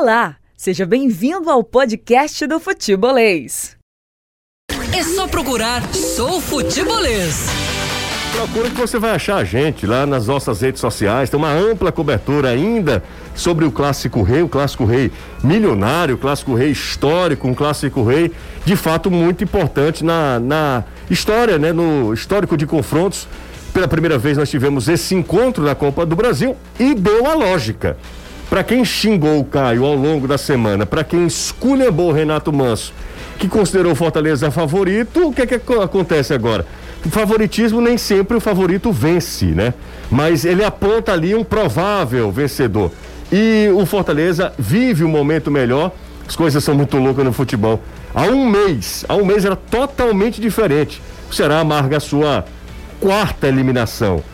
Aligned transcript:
Olá, 0.00 0.36
seja 0.56 0.86
bem-vindo 0.86 1.50
ao 1.50 1.62
podcast 1.62 2.46
do 2.46 2.58
Futebolês. 2.58 3.76
É 4.96 5.02
só 5.02 5.28
procurar 5.28 5.82
Sou 5.92 6.40
Futebolês. 6.40 7.44
Procura 8.32 8.70
que 8.70 8.76
você 8.76 8.98
vai 8.98 9.10
achar 9.10 9.36
a 9.36 9.44
gente 9.44 9.86
lá 9.86 10.06
nas 10.06 10.26
nossas 10.26 10.62
redes 10.62 10.80
sociais. 10.80 11.28
Tem 11.28 11.38
uma 11.38 11.52
ampla 11.52 11.92
cobertura 11.92 12.48
ainda 12.48 13.04
sobre 13.34 13.66
o 13.66 13.70
Clássico 13.70 14.22
Rei, 14.22 14.40
o 14.40 14.48
Clássico 14.48 14.86
Rei 14.86 15.12
milionário, 15.44 16.14
o 16.14 16.18
Clássico 16.18 16.54
Rei 16.54 16.70
histórico, 16.70 17.46
um 17.46 17.52
Clássico 17.52 18.02
Rei 18.02 18.32
de 18.64 18.76
fato 18.76 19.10
muito 19.10 19.44
importante 19.44 20.02
na, 20.02 20.40
na 20.40 20.82
história, 21.10 21.58
né? 21.58 21.74
No 21.74 22.14
histórico 22.14 22.56
de 22.56 22.64
confrontos. 22.64 23.28
Pela 23.74 23.86
primeira 23.86 24.16
vez 24.16 24.38
nós 24.38 24.48
tivemos 24.48 24.88
esse 24.88 25.14
encontro 25.14 25.62
na 25.62 25.74
Copa 25.74 26.06
do 26.06 26.16
Brasil 26.16 26.56
e 26.78 26.94
deu 26.94 27.26
a 27.26 27.34
lógica. 27.34 27.98
Para 28.50 28.64
quem 28.64 28.84
xingou 28.84 29.38
o 29.38 29.44
Caio 29.44 29.84
ao 29.84 29.94
longo 29.94 30.26
da 30.26 30.36
semana, 30.36 30.84
para 30.84 31.04
quem 31.04 31.24
esculhambou 31.24 32.08
o 32.08 32.12
Renato 32.12 32.52
Manso, 32.52 32.92
que 33.38 33.46
considerou 33.46 33.92
o 33.92 33.94
Fortaleza 33.94 34.50
favorito, 34.50 35.28
o 35.28 35.32
que, 35.32 35.42
é 35.42 35.46
que 35.46 35.54
acontece 35.54 36.34
agora? 36.34 36.66
O 37.06 37.10
favoritismo 37.10 37.80
nem 37.80 37.96
sempre 37.96 38.36
o 38.36 38.40
favorito 38.40 38.90
vence, 38.90 39.46
né? 39.46 39.72
Mas 40.10 40.44
ele 40.44 40.64
aponta 40.64 41.12
ali 41.12 41.32
um 41.32 41.44
provável 41.44 42.32
vencedor. 42.32 42.90
E 43.30 43.70
o 43.72 43.86
Fortaleza 43.86 44.52
vive 44.58 45.04
um 45.04 45.08
momento 45.08 45.48
melhor. 45.48 45.92
As 46.26 46.34
coisas 46.34 46.64
são 46.64 46.74
muito 46.74 46.96
loucas 46.96 47.24
no 47.24 47.32
futebol. 47.32 47.80
Há 48.12 48.24
um 48.24 48.50
mês, 48.50 49.04
há 49.08 49.14
um 49.14 49.24
mês 49.24 49.44
era 49.44 49.54
totalmente 49.54 50.40
diferente. 50.40 51.00
O 51.30 51.34
Ceará 51.34 51.60
amarga 51.60 51.98
a 51.98 52.00
sua 52.00 52.44
quarta 52.98 53.46
eliminação 53.46 54.24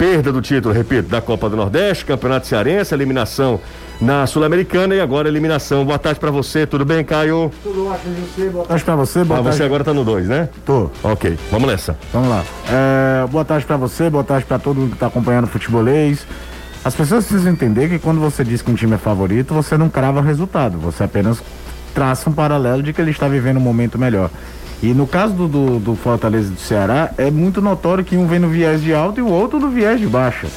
perda 0.00 0.32
do 0.32 0.40
título, 0.40 0.74
repito, 0.74 1.10
da 1.10 1.20
Copa 1.20 1.50
do 1.50 1.58
Nordeste, 1.58 2.06
Campeonato 2.06 2.46
Cearense, 2.46 2.94
eliminação 2.94 3.60
na 4.00 4.26
Sul-Americana 4.26 4.94
e 4.94 5.00
agora 5.00 5.28
eliminação. 5.28 5.84
Boa 5.84 5.98
tarde 5.98 6.18
para 6.18 6.30
você, 6.30 6.66
tudo 6.66 6.86
bem, 6.86 7.04
Caio? 7.04 7.52
Tudo 7.62 7.86
ótimo, 7.86 8.14
você. 8.14 8.48
Boa 8.48 8.64
tarde 8.64 8.82
para 8.82 8.96
você. 8.96 9.24
Boa 9.24 9.40
ah, 9.40 9.42
tarde. 9.42 9.58
você 9.58 9.62
agora 9.62 9.84
tá 9.84 9.92
no 9.92 10.02
2, 10.02 10.26
né? 10.26 10.48
Tô. 10.64 10.90
Ok, 11.02 11.38
vamos 11.50 11.68
nessa. 11.68 11.98
Vamos 12.14 12.30
lá. 12.30 12.42
É, 12.70 13.26
boa 13.26 13.44
tarde 13.44 13.66
para 13.66 13.76
você, 13.76 14.08
boa 14.08 14.24
tarde 14.24 14.46
para 14.46 14.58
todo 14.58 14.80
mundo 14.80 14.92
que 14.92 14.98
tá 14.98 15.08
acompanhando 15.08 15.44
o 15.44 15.48
futebolês. 15.48 16.26
As 16.82 16.94
pessoas 16.94 17.26
precisam 17.26 17.52
entender 17.52 17.90
que 17.90 17.98
quando 17.98 18.22
você 18.22 18.42
diz 18.42 18.62
que 18.62 18.70
um 18.70 18.74
time 18.74 18.94
é 18.94 18.98
favorito, 18.98 19.52
você 19.52 19.76
não 19.76 19.90
crava 19.90 20.22
resultado, 20.22 20.78
você 20.78 21.04
apenas 21.04 21.42
traça 21.94 22.30
um 22.30 22.32
paralelo 22.32 22.82
de 22.82 22.94
que 22.94 23.02
ele 23.02 23.10
está 23.10 23.28
vivendo 23.28 23.58
um 23.58 23.60
momento 23.60 23.98
melhor. 23.98 24.30
E 24.82 24.94
no 24.94 25.06
caso 25.06 25.34
do, 25.34 25.46
do, 25.46 25.78
do 25.78 25.94
Fortaleza 25.94 26.50
do 26.50 26.60
Ceará, 26.60 27.12
é 27.18 27.30
muito 27.30 27.60
notório 27.60 28.02
que 28.02 28.16
um 28.16 28.26
vem 28.26 28.38
no 28.38 28.48
viés 28.48 28.82
de 28.82 28.94
alta 28.94 29.20
e 29.20 29.22
o 29.22 29.28
outro 29.28 29.60
no 29.60 29.68
viés 29.68 30.00
de 30.00 30.06
baixa. 30.06 30.48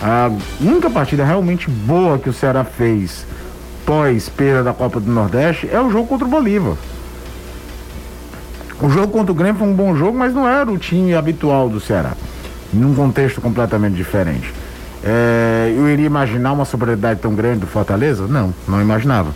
A 0.00 0.30
única 0.60 0.88
partida 0.88 1.24
realmente 1.24 1.68
boa 1.68 2.18
que 2.18 2.30
o 2.30 2.32
Ceará 2.32 2.64
fez 2.64 3.26
pós 3.84 4.28
perda 4.28 4.62
da 4.62 4.72
Copa 4.72 5.00
do 5.00 5.10
Nordeste 5.10 5.68
é 5.70 5.80
o 5.80 5.90
jogo 5.90 6.06
contra 6.06 6.26
o 6.26 6.30
Bolívar. 6.30 6.76
O 8.80 8.88
jogo 8.88 9.08
contra 9.08 9.32
o 9.32 9.34
Grêmio 9.34 9.58
foi 9.58 9.68
um 9.68 9.74
bom 9.74 9.96
jogo, 9.96 10.16
mas 10.16 10.32
não 10.32 10.48
era 10.48 10.70
o 10.70 10.78
time 10.78 11.14
habitual 11.14 11.68
do 11.68 11.80
Ceará. 11.80 12.12
Num 12.72 12.94
contexto 12.94 13.40
completamente 13.40 13.96
diferente. 13.96 14.52
É, 15.02 15.74
eu 15.76 15.88
iria 15.88 16.06
imaginar 16.06 16.52
uma 16.52 16.64
superioridade 16.64 17.20
tão 17.20 17.34
grande 17.34 17.60
do 17.60 17.66
Fortaleza? 17.66 18.26
Não, 18.26 18.54
não 18.68 18.80
imaginava. 18.80 19.34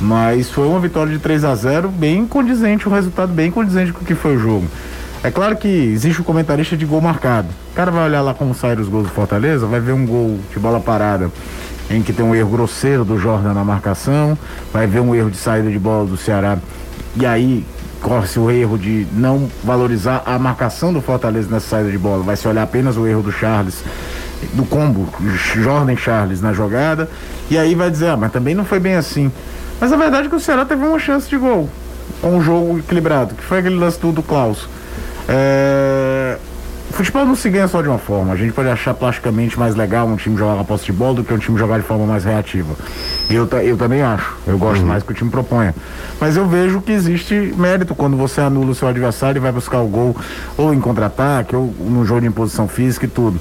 Mas 0.00 0.50
foi 0.50 0.66
uma 0.66 0.78
vitória 0.78 1.12
de 1.12 1.18
3 1.18 1.44
a 1.44 1.54
0 1.54 1.88
bem 1.88 2.26
condizente, 2.26 2.88
um 2.88 2.92
resultado 2.92 3.32
bem 3.32 3.50
condizente 3.50 3.92
com 3.92 4.02
o 4.02 4.04
que 4.04 4.14
foi 4.14 4.36
o 4.36 4.38
jogo. 4.38 4.66
É 5.22 5.30
claro 5.30 5.56
que 5.56 5.68
existe 5.68 6.20
o 6.20 6.22
um 6.22 6.24
comentarista 6.24 6.76
de 6.76 6.86
gol 6.86 7.00
marcado. 7.00 7.48
O 7.72 7.74
cara 7.74 7.90
vai 7.90 8.04
olhar 8.04 8.20
lá 8.20 8.32
como 8.34 8.54
saíram 8.54 8.82
os 8.82 8.88
gols 8.88 9.08
do 9.08 9.12
Fortaleza, 9.12 9.66
vai 9.66 9.80
ver 9.80 9.92
um 9.92 10.06
gol 10.06 10.38
de 10.52 10.60
bola 10.60 10.78
parada 10.78 11.30
em 11.90 12.02
que 12.02 12.12
tem 12.12 12.24
um 12.24 12.34
erro 12.34 12.50
grosseiro 12.50 13.04
do 13.04 13.18
Jordan 13.18 13.54
na 13.54 13.64
marcação, 13.64 14.38
vai 14.72 14.86
ver 14.86 15.00
um 15.00 15.14
erro 15.14 15.30
de 15.30 15.36
saída 15.36 15.70
de 15.70 15.78
bola 15.78 16.06
do 16.06 16.16
Ceará 16.16 16.58
e 17.16 17.26
aí 17.26 17.64
corre-se 18.00 18.38
o 18.38 18.50
erro 18.50 18.78
de 18.78 19.06
não 19.12 19.50
valorizar 19.64 20.22
a 20.24 20.38
marcação 20.38 20.92
do 20.92 21.00
Fortaleza 21.00 21.48
nessa 21.50 21.68
saída 21.68 21.90
de 21.90 21.98
bola, 21.98 22.22
vai 22.22 22.36
se 22.36 22.46
olhar 22.46 22.62
apenas 22.62 22.96
o 22.96 23.06
erro 23.06 23.22
do 23.22 23.32
Charles, 23.32 23.82
do 24.52 24.64
combo 24.64 25.08
Jordan 25.56 25.96
Charles 25.96 26.40
na 26.40 26.52
jogada, 26.52 27.10
e 27.50 27.58
aí 27.58 27.74
vai 27.74 27.90
dizer, 27.90 28.10
ah, 28.10 28.16
mas 28.16 28.30
também 28.30 28.54
não 28.54 28.64
foi 28.64 28.78
bem 28.78 28.94
assim. 28.94 29.32
Mas 29.80 29.92
a 29.92 29.96
verdade 29.96 30.26
é 30.26 30.30
que 30.30 30.36
o 30.36 30.40
Ceará 30.40 30.64
teve 30.64 30.84
uma 30.84 30.98
chance 30.98 31.28
de 31.28 31.36
gol 31.36 31.68
com 32.20 32.36
um 32.36 32.42
jogo 32.42 32.78
equilibrado, 32.78 33.34
que 33.34 33.42
foi 33.42 33.58
aquele 33.58 33.76
lance 33.76 33.98
do, 34.00 34.12
do 34.12 34.22
Klaus. 34.22 34.68
É... 35.28 36.36
O 36.90 36.92
futebol 36.94 37.24
não 37.26 37.36
se 37.36 37.50
ganha 37.50 37.68
só 37.68 37.82
de 37.82 37.88
uma 37.88 37.98
forma. 37.98 38.32
A 38.32 38.36
gente 38.36 38.52
pode 38.52 38.68
achar 38.68 38.94
plasticamente 38.94 39.58
mais 39.58 39.76
legal 39.76 40.08
um 40.08 40.16
time 40.16 40.36
jogar 40.36 40.58
a 40.58 40.64
posse 40.64 40.86
de 40.86 40.92
bola 40.92 41.16
do 41.16 41.22
que 41.22 41.32
um 41.32 41.38
time 41.38 41.58
jogar 41.58 41.78
de 41.78 41.84
forma 41.84 42.06
mais 42.06 42.24
reativa. 42.24 42.74
Eu, 43.28 43.46
eu 43.62 43.76
também 43.76 44.00
acho. 44.00 44.34
Eu 44.46 44.56
gosto 44.56 44.80
uhum. 44.80 44.88
mais 44.88 45.02
que 45.02 45.12
o 45.12 45.14
time 45.14 45.30
proponha. 45.30 45.74
Mas 46.18 46.36
eu 46.36 46.48
vejo 46.48 46.80
que 46.80 46.90
existe 46.90 47.52
mérito 47.56 47.94
quando 47.94 48.16
você 48.16 48.40
anula 48.40 48.70
o 48.70 48.74
seu 48.74 48.88
adversário 48.88 49.38
e 49.38 49.40
vai 49.40 49.52
buscar 49.52 49.80
o 49.80 49.86
gol 49.86 50.16
ou 50.56 50.72
em 50.72 50.80
contra-ataque 50.80 51.54
ou 51.54 51.72
no 51.78 52.06
jogo 52.06 52.22
de 52.22 52.26
imposição 52.26 52.66
física 52.66 53.04
e 53.04 53.08
tudo. 53.08 53.38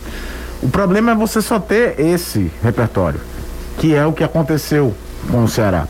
O 0.62 0.68
problema 0.68 1.14
é 1.14 1.16
você 1.16 1.42
só 1.42 1.58
ter 1.58 1.98
esse 2.00 2.52
repertório, 2.62 3.20
que 3.78 3.96
é 3.96 4.06
o 4.06 4.12
que 4.12 4.26
aconteceu 4.26 4.94
com 5.32 5.46
o 5.46 5.48
Ceará 5.48 5.88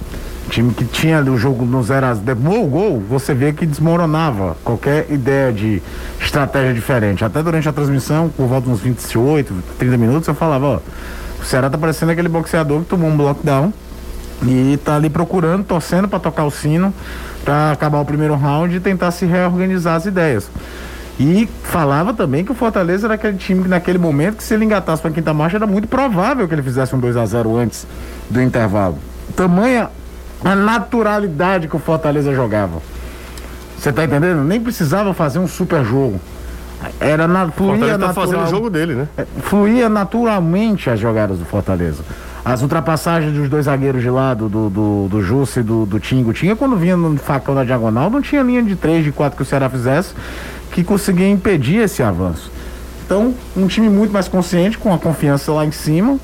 time 0.50 0.74
que 0.74 0.86
tinha 0.86 1.22
o 1.22 1.38
jogo 1.38 1.66
no 1.66 1.82
0 1.84 2.06
a 2.06 2.14
0 2.14 2.26
demorou 2.26 2.66
o 2.66 2.68
gol, 2.68 3.04
você 3.08 3.34
vê 3.34 3.54
que 3.54 3.66
desmoronava 3.66 4.58
qualquer 4.64 5.06
ideia 5.10 5.52
de 5.52 5.82
estratégia 6.20 6.74
diferente. 6.74 7.24
Até 7.24 7.44
durante 7.44 7.68
a 7.68 7.74
transmissão, 7.74 8.30
por 8.30 8.48
volta 8.48 8.68
de 8.68 8.74
uns 8.74 8.80
28, 8.80 9.54
30 9.78 9.98
minutos, 9.98 10.28
eu 10.28 10.36
falava, 10.36 10.66
ó, 10.66 10.80
o 11.42 11.46
Ceará 11.46 11.70
tá 11.70 11.78
parecendo 11.78 12.12
aquele 12.12 12.30
boxeador 12.30 12.82
que 12.82 12.88
tomou 12.88 13.10
um 13.10 13.18
lockdown 13.18 13.72
e 14.44 14.78
tá 14.84 14.96
ali 14.96 15.10
procurando, 15.10 15.64
torcendo 15.64 16.08
para 16.08 16.20
tocar 16.20 16.46
o 16.46 16.52
sino, 16.52 16.94
para 17.44 17.72
acabar 17.72 18.00
o 18.00 18.06
primeiro 18.06 18.36
round 18.36 18.76
e 18.76 18.80
tentar 18.80 19.12
se 19.12 19.26
reorganizar 19.26 19.96
as 19.96 20.06
ideias. 20.06 20.50
E 21.20 21.50
falava 21.64 22.14
também 22.14 22.46
que 22.46 22.52
o 22.52 22.56
Fortaleza 22.56 23.08
era 23.08 23.16
aquele 23.16 23.38
time 23.38 23.64
que 23.64 23.70
naquele 23.70 23.98
momento 23.98 24.38
que 24.38 24.44
se 24.44 24.54
ele 24.54 24.66
engatasse 24.66 25.02
para 25.02 25.10
quinta 25.10 25.34
marcha 25.34 25.58
era 25.58 25.66
muito 25.66 25.88
provável 25.88 26.48
que 26.48 26.54
ele 26.54 26.62
fizesse 26.62 26.96
um 26.96 27.00
2 27.00 27.18
a 27.18 27.26
0 27.26 27.58
antes 27.58 27.88
do 28.30 28.40
intervalo. 28.40 29.00
Tamanha 29.36 29.90
a 30.44 30.56
naturalidade 30.56 31.68
que 31.68 31.76
o 31.76 31.80
Fortaleza 31.80 32.34
jogava. 32.34 32.82
Você 33.78 33.92
tá 33.92 34.04
entendendo? 34.04 34.44
Nem 34.44 34.60
precisava 34.60 35.14
fazer 35.14 35.40
um 35.40 35.48
super 35.48 35.84
jogo. 35.86 36.20
Era 37.00 37.28
na, 37.28 37.50
fluía 37.50 37.98
tá 37.98 38.14
fazendo 38.14 38.44
o 38.44 38.48
jogo 38.48 38.70
dele, 38.70 38.94
né? 38.94 39.08
É, 39.18 39.26
fluía 39.42 39.90
naturalmente 39.90 40.90
as 40.90 41.00
jogadas 41.00 41.40
do 41.40 41.46
Fortaleza. 41.46 42.04
As 42.46 42.62
ultrapassagens 42.62 43.34
dos 43.34 43.50
dois 43.50 43.66
zagueiros 43.66 44.02
de 44.02 44.10
lado, 44.10 44.48
do, 44.48 44.70
do, 44.70 45.08
do 45.10 45.22
Jussa 45.22 45.60
e 45.60 45.64
do, 45.64 45.86
do 45.86 46.00
Tingo. 46.00 46.32
Tinha 46.34 46.56
quando 46.56 46.76
vinha 46.78 46.96
no 46.96 47.18
facão 47.18 47.54
da 47.54 47.64
diagonal, 47.64 48.10
não 48.10 48.22
tinha 48.22 48.42
linha 48.42 48.64
de 48.64 48.76
três, 48.76 49.04
de 49.04 49.12
quatro 49.12 49.36
que 49.36 49.44
o 49.44 49.46
Ceará 49.46 49.70
fizesse 49.70 50.14
que 50.72 50.84
conseguia 50.84 51.28
impedir 51.28 51.78
esse 51.78 52.04
avanço. 52.04 52.52
Então, 53.06 53.34
um 53.56 53.68
time 53.68 53.90
muito 53.90 54.12
mais 54.12 54.28
consciente, 54.28 54.78
com 54.78 54.94
a 54.94 55.00
confiança 55.00 55.52
lá 55.52 55.66
em 55.66 55.72
cima, 55.72 56.20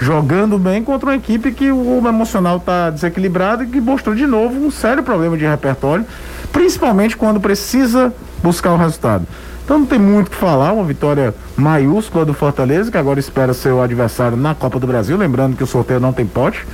jogando 0.00 0.58
bem 0.58 0.82
contra 0.82 1.08
uma 1.08 1.16
equipe 1.16 1.52
que 1.52 1.70
o 1.70 2.02
emocional 2.06 2.58
está 2.58 2.90
desequilibrado 2.90 3.64
e 3.64 3.66
que 3.66 3.80
mostrou 3.80 4.14
de 4.14 4.26
novo 4.26 4.54
um 4.54 4.70
sério 4.70 5.02
problema 5.02 5.36
de 5.36 5.46
repertório, 5.46 6.04
principalmente 6.52 7.16
quando 7.16 7.40
precisa 7.40 8.12
buscar 8.42 8.72
o 8.72 8.76
resultado. 8.76 9.26
Então 9.64 9.80
não 9.80 9.86
tem 9.86 9.98
muito 9.98 10.28
o 10.28 10.30
que 10.30 10.36
falar, 10.36 10.72
uma 10.72 10.84
vitória 10.84 11.34
maiúscula 11.56 12.24
do 12.24 12.32
Fortaleza, 12.32 12.90
que 12.90 12.98
agora 12.98 13.18
espera 13.18 13.52
ser 13.52 13.70
o 13.70 13.80
adversário 13.80 14.36
na 14.36 14.54
Copa 14.54 14.78
do 14.78 14.86
Brasil, 14.86 15.16
lembrando 15.16 15.56
que 15.56 15.64
o 15.64 15.66
sorteio 15.66 15.98
não 15.98 16.12
tem 16.12 16.24
pote. 16.24 16.64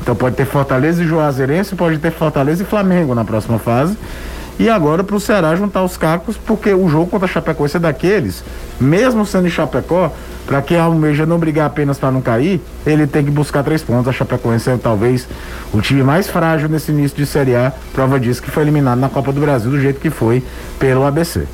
Então 0.00 0.16
pode 0.16 0.34
ter 0.34 0.44
Fortaleza 0.44 1.04
e 1.04 1.06
Juazeirense, 1.06 1.76
pode 1.76 1.98
ter 1.98 2.10
Fortaleza 2.10 2.64
e 2.64 2.66
Flamengo 2.66 3.14
na 3.14 3.24
próxima 3.24 3.60
fase. 3.60 3.96
E 4.58 4.68
agora 4.68 5.04
para 5.04 5.14
o 5.14 5.20
Ceará 5.20 5.54
juntar 5.54 5.84
os 5.84 5.96
cacos, 5.96 6.36
porque 6.36 6.72
o 6.74 6.88
jogo 6.88 7.06
contra 7.06 7.26
a 7.26 7.30
Chapecoense 7.30 7.76
é 7.76 7.80
daqueles, 7.80 8.42
mesmo 8.80 9.24
sendo 9.24 9.46
em 9.46 9.50
Chapecó, 9.50 10.12
para 10.46 10.60
quem 10.60 10.78
almeja 10.78 11.24
não 11.24 11.38
brigar 11.38 11.66
apenas 11.66 11.98
para 11.98 12.10
não 12.10 12.20
cair, 12.20 12.60
ele 12.86 13.06
tem 13.06 13.24
que 13.24 13.30
buscar 13.30 13.62
três 13.62 13.82
pontos. 13.82 14.08
A 14.08 14.12
Chapecoense 14.12 14.70
é 14.70 14.76
talvez 14.76 15.28
o 15.72 15.80
time 15.80 16.02
mais 16.02 16.28
frágil 16.28 16.68
nesse 16.68 16.90
início 16.90 17.16
de 17.16 17.26
Série 17.26 17.54
A. 17.54 17.72
Prova 17.92 18.18
disso 18.18 18.42
que 18.42 18.50
foi 18.50 18.62
eliminado 18.62 18.98
na 18.98 19.08
Copa 19.08 19.32
do 19.32 19.40
Brasil 19.40 19.70
do 19.70 19.80
jeito 19.80 20.00
que 20.00 20.10
foi 20.10 20.42
pelo 20.78 21.04
ABC. 21.04 21.46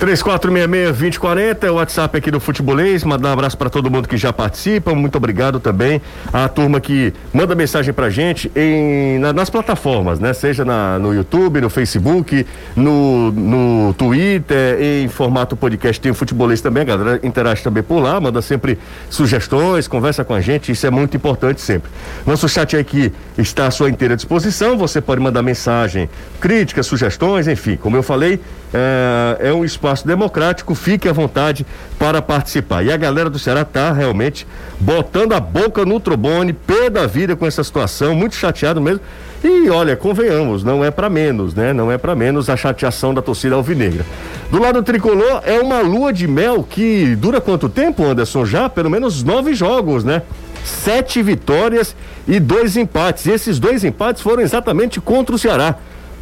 3466-2040 0.00 1.64
é 1.64 1.70
o 1.70 1.74
WhatsApp 1.74 2.16
aqui 2.16 2.30
do 2.30 2.40
Futebolês. 2.40 3.04
Mandar 3.04 3.28
um 3.28 3.32
abraço 3.32 3.58
para 3.58 3.68
todo 3.68 3.90
mundo 3.90 4.08
que 4.08 4.16
já 4.16 4.32
participa. 4.32 4.94
Muito 4.94 5.16
obrigado 5.16 5.60
também 5.60 6.00
à 6.32 6.48
turma 6.48 6.80
que 6.80 7.12
manda 7.34 7.54
mensagem 7.54 7.92
pra 7.92 8.08
gente 8.08 8.50
em, 8.56 9.18
na, 9.18 9.34
nas 9.34 9.50
plataformas, 9.50 10.18
né? 10.18 10.32
Seja 10.32 10.64
na, 10.64 10.98
no 10.98 11.14
YouTube, 11.14 11.60
no 11.60 11.68
Facebook, 11.68 12.46
no, 12.74 13.30
no 13.30 13.92
Twitter, 13.92 14.80
em 14.80 15.06
formato 15.06 15.54
podcast. 15.54 16.00
Tem 16.00 16.10
o 16.10 16.14
Futebolês 16.14 16.62
também, 16.62 16.82
a 16.82 16.86
galera 16.86 17.20
interage 17.22 17.62
também 17.62 17.82
por 17.82 18.00
lá, 18.00 18.18
manda 18.18 18.40
sempre 18.40 18.78
sugestões, 19.10 19.86
conversa 19.86 20.24
com 20.24 20.32
a 20.32 20.40
gente. 20.40 20.72
Isso 20.72 20.86
é 20.86 20.90
muito 20.90 21.14
importante 21.14 21.60
sempre. 21.60 21.90
Nosso 22.26 22.48
chat 22.48 22.74
aqui 22.74 23.12
está 23.36 23.66
à 23.66 23.70
sua 23.70 23.90
inteira 23.90 24.16
disposição. 24.16 24.78
Você 24.78 24.98
pode 25.02 25.20
mandar 25.20 25.42
mensagem, 25.42 26.08
críticas, 26.40 26.86
sugestões, 26.86 27.46
enfim. 27.46 27.76
Como 27.76 27.98
eu 27.98 28.02
falei, 28.02 28.40
é, 28.72 29.48
é 29.48 29.52
um 29.52 29.62
espaço 29.62 29.89
espaço 29.90 30.06
democrático, 30.06 30.74
fique 30.74 31.08
à 31.08 31.12
vontade 31.12 31.66
para 31.98 32.22
participar. 32.22 32.84
E 32.84 32.92
a 32.92 32.96
galera 32.96 33.28
do 33.28 33.38
Ceará 33.38 33.64
tá 33.64 33.92
realmente 33.92 34.46
botando 34.78 35.32
a 35.32 35.40
boca 35.40 35.84
no 35.84 35.98
trobone, 35.98 36.52
pé 36.52 36.88
da 36.88 37.06
vida 37.06 37.34
com 37.34 37.46
essa 37.46 37.64
situação, 37.64 38.14
muito 38.14 38.36
chateado 38.36 38.80
mesmo. 38.80 39.00
E 39.42 39.68
olha, 39.70 39.96
convenhamos, 39.96 40.62
não 40.62 40.84
é 40.84 40.90
para 40.90 41.08
menos, 41.08 41.54
né? 41.54 41.72
Não 41.72 41.90
é 41.90 41.96
para 41.96 42.14
menos 42.14 42.48
a 42.50 42.56
chateação 42.56 43.14
da 43.14 43.22
torcida 43.22 43.54
alvinegra. 43.54 44.04
Do 44.50 44.60
lado 44.60 44.82
tricolor 44.82 45.42
é 45.44 45.58
uma 45.58 45.80
lua 45.80 46.12
de 46.12 46.28
mel 46.28 46.62
que 46.62 47.16
dura 47.16 47.40
quanto 47.40 47.68
tempo, 47.68 48.04
Anderson? 48.04 48.44
Já 48.44 48.68
pelo 48.68 48.90
menos 48.90 49.24
nove 49.24 49.54
jogos, 49.54 50.04
né? 50.04 50.22
Sete 50.62 51.22
vitórias 51.22 51.96
e 52.28 52.38
dois 52.38 52.76
empates. 52.76 53.24
E 53.26 53.30
esses 53.30 53.58
dois 53.58 53.82
empates 53.82 54.22
foram 54.22 54.42
exatamente 54.42 55.00
contra 55.00 55.34
o 55.34 55.38
Ceará 55.38 55.76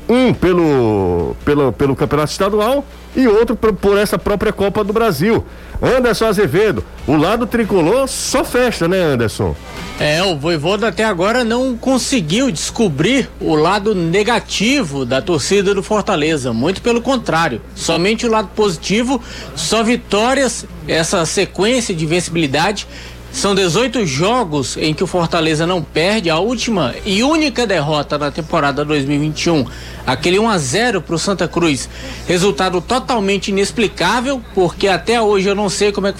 um 0.08 0.32
pelo, 0.32 1.36
pelo, 1.44 1.72
pelo 1.72 1.94
campeonato 1.94 2.32
estadual 2.32 2.84
e 3.14 3.26
outro 3.26 3.54
por, 3.56 3.72
por, 3.72 3.98
essa 3.98 4.18
própria 4.18 4.52
Copa 4.52 4.82
do 4.82 4.92
Brasil. 4.92 5.44
Anderson 5.80 6.26
Azevedo, 6.26 6.84
o 7.06 7.16
lado 7.16 7.46
tricolor 7.46 8.08
só 8.08 8.44
fecha, 8.44 8.88
né, 8.88 9.00
Anderson? 9.00 9.54
É, 10.00 10.22
o 10.22 10.36
Voivoda 10.36 10.88
até 10.88 11.04
agora 11.04 11.44
não 11.44 11.76
conseguiu 11.76 12.50
descobrir 12.50 13.28
o 13.40 13.54
lado 13.54 13.94
negativo 13.94 15.04
da 15.04 15.20
torcida 15.20 15.74
do 15.74 15.82
Fortaleza, 15.82 16.52
muito 16.52 16.80
pelo 16.80 17.00
contrário, 17.00 17.60
somente 17.74 18.26
o 18.26 18.30
lado 18.30 18.48
positivo, 18.54 19.20
só 19.54 19.82
vitórias, 19.82 20.64
essa 20.86 21.24
sequência 21.26 21.94
de 21.94 22.06
vencibilidade 22.06 22.86
são 23.32 23.54
18 23.54 24.04
jogos 24.06 24.76
em 24.76 24.92
que 24.94 25.04
o 25.04 25.06
Fortaleza 25.06 25.66
não 25.66 25.82
perde. 25.82 26.30
A 26.30 26.38
última 26.38 26.94
e 27.04 27.22
única 27.22 27.66
derrota 27.66 28.18
na 28.18 28.30
temporada 28.30 28.84
2021, 28.84 29.64
aquele 30.06 30.38
1 30.38 30.48
a 30.48 30.58
0 30.58 31.02
para 31.02 31.14
o 31.14 31.18
Santa 31.18 31.46
Cruz. 31.46 31.88
Resultado 32.26 32.80
totalmente 32.80 33.48
inexplicável, 33.48 34.42
porque 34.54 34.88
até 34.88 35.20
hoje 35.20 35.48
eu 35.48 35.54
não 35.54 35.68
sei 35.68 35.92
como 35.92 36.06
é 36.08 36.12
que 36.12 36.18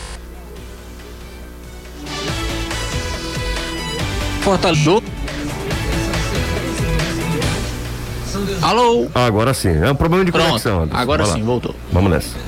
Fortaleza. 4.40 5.02
Alô? 8.62 9.08
Agora 9.14 9.52
sim, 9.52 9.68
é 9.68 9.90
um 9.90 9.94
problema 9.94 10.24
de 10.24 10.32
Pronto, 10.32 10.48
conexão. 10.48 10.82
Anderson. 10.82 11.00
agora 11.02 11.24
Vai 11.24 11.32
sim, 11.34 11.40
lá. 11.40 11.46
voltou. 11.46 11.74
Vamos 11.92 12.10
nessa. 12.10 12.47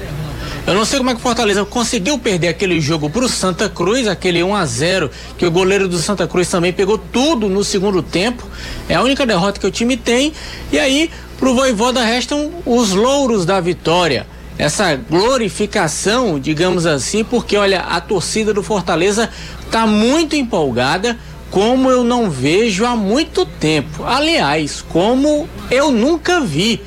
Eu 0.70 0.76
não 0.76 0.84
sei 0.84 0.98
como 0.98 1.10
é 1.10 1.14
que 1.14 1.18
o 1.18 1.22
Fortaleza 1.22 1.64
conseguiu 1.64 2.16
perder 2.16 2.46
aquele 2.46 2.80
jogo 2.80 3.10
pro 3.10 3.28
Santa 3.28 3.68
Cruz, 3.68 4.06
aquele 4.06 4.40
1 4.40 4.54
a 4.54 4.64
0 4.64 5.10
que 5.36 5.44
o 5.44 5.50
goleiro 5.50 5.88
do 5.88 5.98
Santa 5.98 6.28
Cruz 6.28 6.48
também 6.48 6.72
pegou 6.72 6.96
tudo 6.96 7.48
no 7.48 7.64
segundo 7.64 8.00
tempo. 8.00 8.46
É 8.88 8.94
a 8.94 9.02
única 9.02 9.26
derrota 9.26 9.58
que 9.58 9.66
o 9.66 9.70
time 9.72 9.96
tem. 9.96 10.32
E 10.70 10.78
aí, 10.78 11.10
pro 11.40 11.56
Voivoda 11.56 12.04
restam 12.04 12.52
os 12.64 12.92
louros 12.92 13.44
da 13.44 13.60
vitória. 13.60 14.28
Essa 14.56 14.94
glorificação, 14.94 16.38
digamos 16.38 16.86
assim, 16.86 17.24
porque 17.24 17.56
olha, 17.56 17.80
a 17.80 18.00
torcida 18.00 18.54
do 18.54 18.62
Fortaleza 18.62 19.28
tá 19.72 19.88
muito 19.88 20.36
empolgada, 20.36 21.18
como 21.50 21.90
eu 21.90 22.04
não 22.04 22.30
vejo 22.30 22.86
há 22.86 22.94
muito 22.94 23.44
tempo. 23.44 24.04
Aliás, 24.04 24.84
como 24.88 25.48
eu 25.68 25.90
nunca 25.90 26.40
vi. 26.40 26.80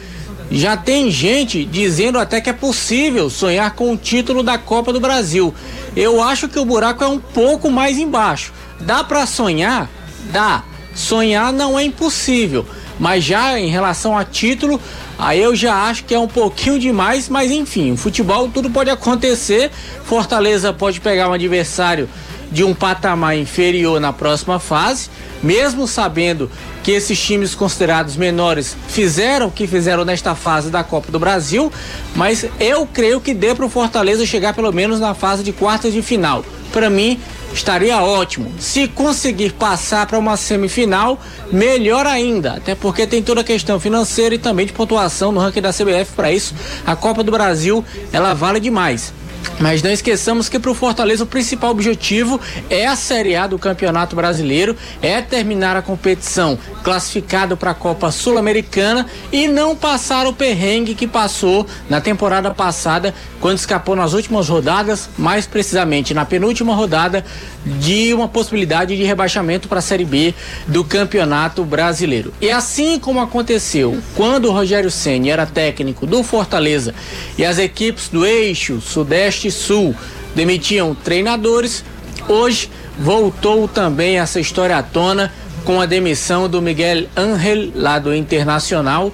Já 0.53 0.77
tem 0.77 1.09
gente 1.09 1.65
dizendo 1.65 2.19
até 2.19 2.39
que 2.39 2.47
é 2.47 2.53
possível 2.53 3.27
sonhar 3.27 3.71
com 3.71 3.91
o 3.91 3.97
título 3.97 4.43
da 4.43 4.55
Copa 4.55 4.93
do 4.93 4.99
Brasil. 4.99 5.51
Eu 5.95 6.21
acho 6.21 6.47
que 6.47 6.59
o 6.59 6.65
buraco 6.65 7.03
é 7.03 7.07
um 7.07 7.17
pouco 7.17 7.71
mais 7.71 7.97
embaixo. 7.97 8.53
Dá 8.79 9.03
para 9.03 9.25
sonhar? 9.25 9.89
Dá. 10.31 10.63
Sonhar 10.93 11.51
não 11.51 11.77
é 11.77 11.83
impossível. 11.83 12.67
Mas 12.99 13.23
já 13.23 13.59
em 13.59 13.67
relação 13.67 14.15
a 14.15 14.23
título, 14.23 14.79
aí 15.17 15.41
eu 15.41 15.55
já 15.55 15.89
acho 15.89 16.03
que 16.03 16.13
é 16.13 16.19
um 16.19 16.27
pouquinho 16.27 16.77
demais, 16.77 17.27
mas 17.27 17.49
enfim, 17.49 17.97
futebol 17.97 18.47
tudo 18.47 18.69
pode 18.69 18.91
acontecer. 18.91 19.71
Fortaleza 20.05 20.71
pode 20.71 21.01
pegar 21.01 21.29
um 21.29 21.33
adversário 21.33 22.07
de 22.53 22.63
um 22.63 22.73
patamar 22.73 23.35
inferior 23.35 23.99
na 23.99 24.13
próxima 24.13 24.59
fase, 24.59 25.09
mesmo 25.41 25.87
sabendo 25.87 26.49
que 26.83 26.91
esses 26.91 27.19
times 27.19 27.55
considerados 27.55 28.15
menores 28.15 28.77
fizeram 28.87 29.47
o 29.47 29.51
que 29.51 29.65
fizeram 29.65 30.05
nesta 30.05 30.35
fase 30.35 30.69
da 30.69 30.83
Copa 30.83 31.11
do 31.11 31.17
Brasil, 31.17 31.71
mas 32.15 32.45
eu 32.59 32.85
creio 32.85 33.19
que 33.19 33.33
dê 33.33 33.55
para 33.55 33.65
o 33.65 33.69
Fortaleza 33.69 34.25
chegar 34.25 34.53
pelo 34.53 34.71
menos 34.71 34.99
na 34.99 35.15
fase 35.15 35.43
de 35.43 35.51
quartas 35.51 35.91
de 35.91 36.01
final. 36.03 36.45
Para 36.71 36.89
mim, 36.89 37.19
estaria 37.53 38.01
ótimo. 38.01 38.51
Se 38.59 38.87
conseguir 38.87 39.53
passar 39.53 40.05
para 40.05 40.19
uma 40.19 40.37
semifinal, 40.37 41.19
melhor 41.51 42.05
ainda, 42.05 42.53
até 42.53 42.75
porque 42.75 43.07
tem 43.07 43.23
toda 43.23 43.41
a 43.41 43.43
questão 43.43 43.79
financeira 43.79 44.35
e 44.35 44.39
também 44.39 44.65
de 44.65 44.73
pontuação 44.73 45.31
no 45.31 45.39
ranking 45.39 45.61
da 45.61 45.71
CBF 45.71 46.13
para 46.15 46.31
isso. 46.31 46.53
A 46.85 46.95
Copa 46.95 47.23
do 47.23 47.31
Brasil, 47.31 47.83
ela 48.11 48.33
vale 48.33 48.59
demais. 48.59 49.13
Mas 49.59 49.81
não 49.81 49.91
esqueçamos 49.91 50.49
que 50.49 50.59
para 50.59 50.71
o 50.71 50.75
Fortaleza 50.75 51.23
o 51.23 51.27
principal 51.27 51.71
objetivo 51.71 52.39
é 52.69 52.85
a 52.85 52.95
Série 52.95 53.35
A 53.35 53.47
do 53.47 53.59
Campeonato 53.59 54.15
Brasileiro, 54.15 54.75
é 55.01 55.21
terminar 55.21 55.75
a 55.75 55.81
competição 55.81 56.57
classificado 56.83 57.55
para 57.55 57.71
a 57.71 57.73
Copa 57.73 58.11
Sul-Americana 58.11 59.05
e 59.31 59.47
não 59.47 59.75
passar 59.75 60.27
o 60.27 60.33
perrengue 60.33 60.95
que 60.95 61.07
passou 61.07 61.65
na 61.89 62.01
temporada 62.01 62.51
passada, 62.51 63.13
quando 63.39 63.57
escapou 63.57 63.95
nas 63.95 64.13
últimas 64.13 64.49
rodadas, 64.49 65.09
mais 65.17 65.45
precisamente 65.45 66.13
na 66.13 66.25
penúltima 66.25 66.75
rodada, 66.75 67.23
de 67.65 68.13
uma 68.13 68.27
possibilidade 68.27 68.97
de 68.97 69.03
rebaixamento 69.03 69.67
para 69.67 69.79
a 69.79 69.81
Série 69.81 70.05
B 70.05 70.33
do 70.67 70.83
Campeonato 70.83 71.63
Brasileiro. 71.63 72.33
E 72.41 72.49
assim 72.49 72.99
como 72.99 73.21
aconteceu 73.21 73.97
quando 74.15 74.45
o 74.45 74.51
Rogério 74.51 74.91
Ceni 74.91 75.29
era 75.29 75.45
técnico 75.45 76.05
do 76.05 76.23
Fortaleza 76.23 76.93
e 77.37 77.45
as 77.45 77.57
equipes 77.57 78.09
do 78.09 78.25
eixo 78.25 78.81
Sudeste 78.81 79.32
e 79.43 79.51
Sul 79.51 79.95
demitiam 80.35 80.95
treinadores, 80.95 81.83
hoje 82.27 82.69
voltou 82.97 83.67
também 83.67 84.19
essa 84.19 84.39
história 84.39 84.77
à 84.77 84.83
tona 84.83 85.31
com 85.63 85.79
a 85.79 85.85
demissão 85.85 86.49
do 86.49 86.61
Miguel 86.61 87.05
Ángel 87.15 87.71
lá 87.75 87.99
do 87.99 88.13
Internacional. 88.13 89.11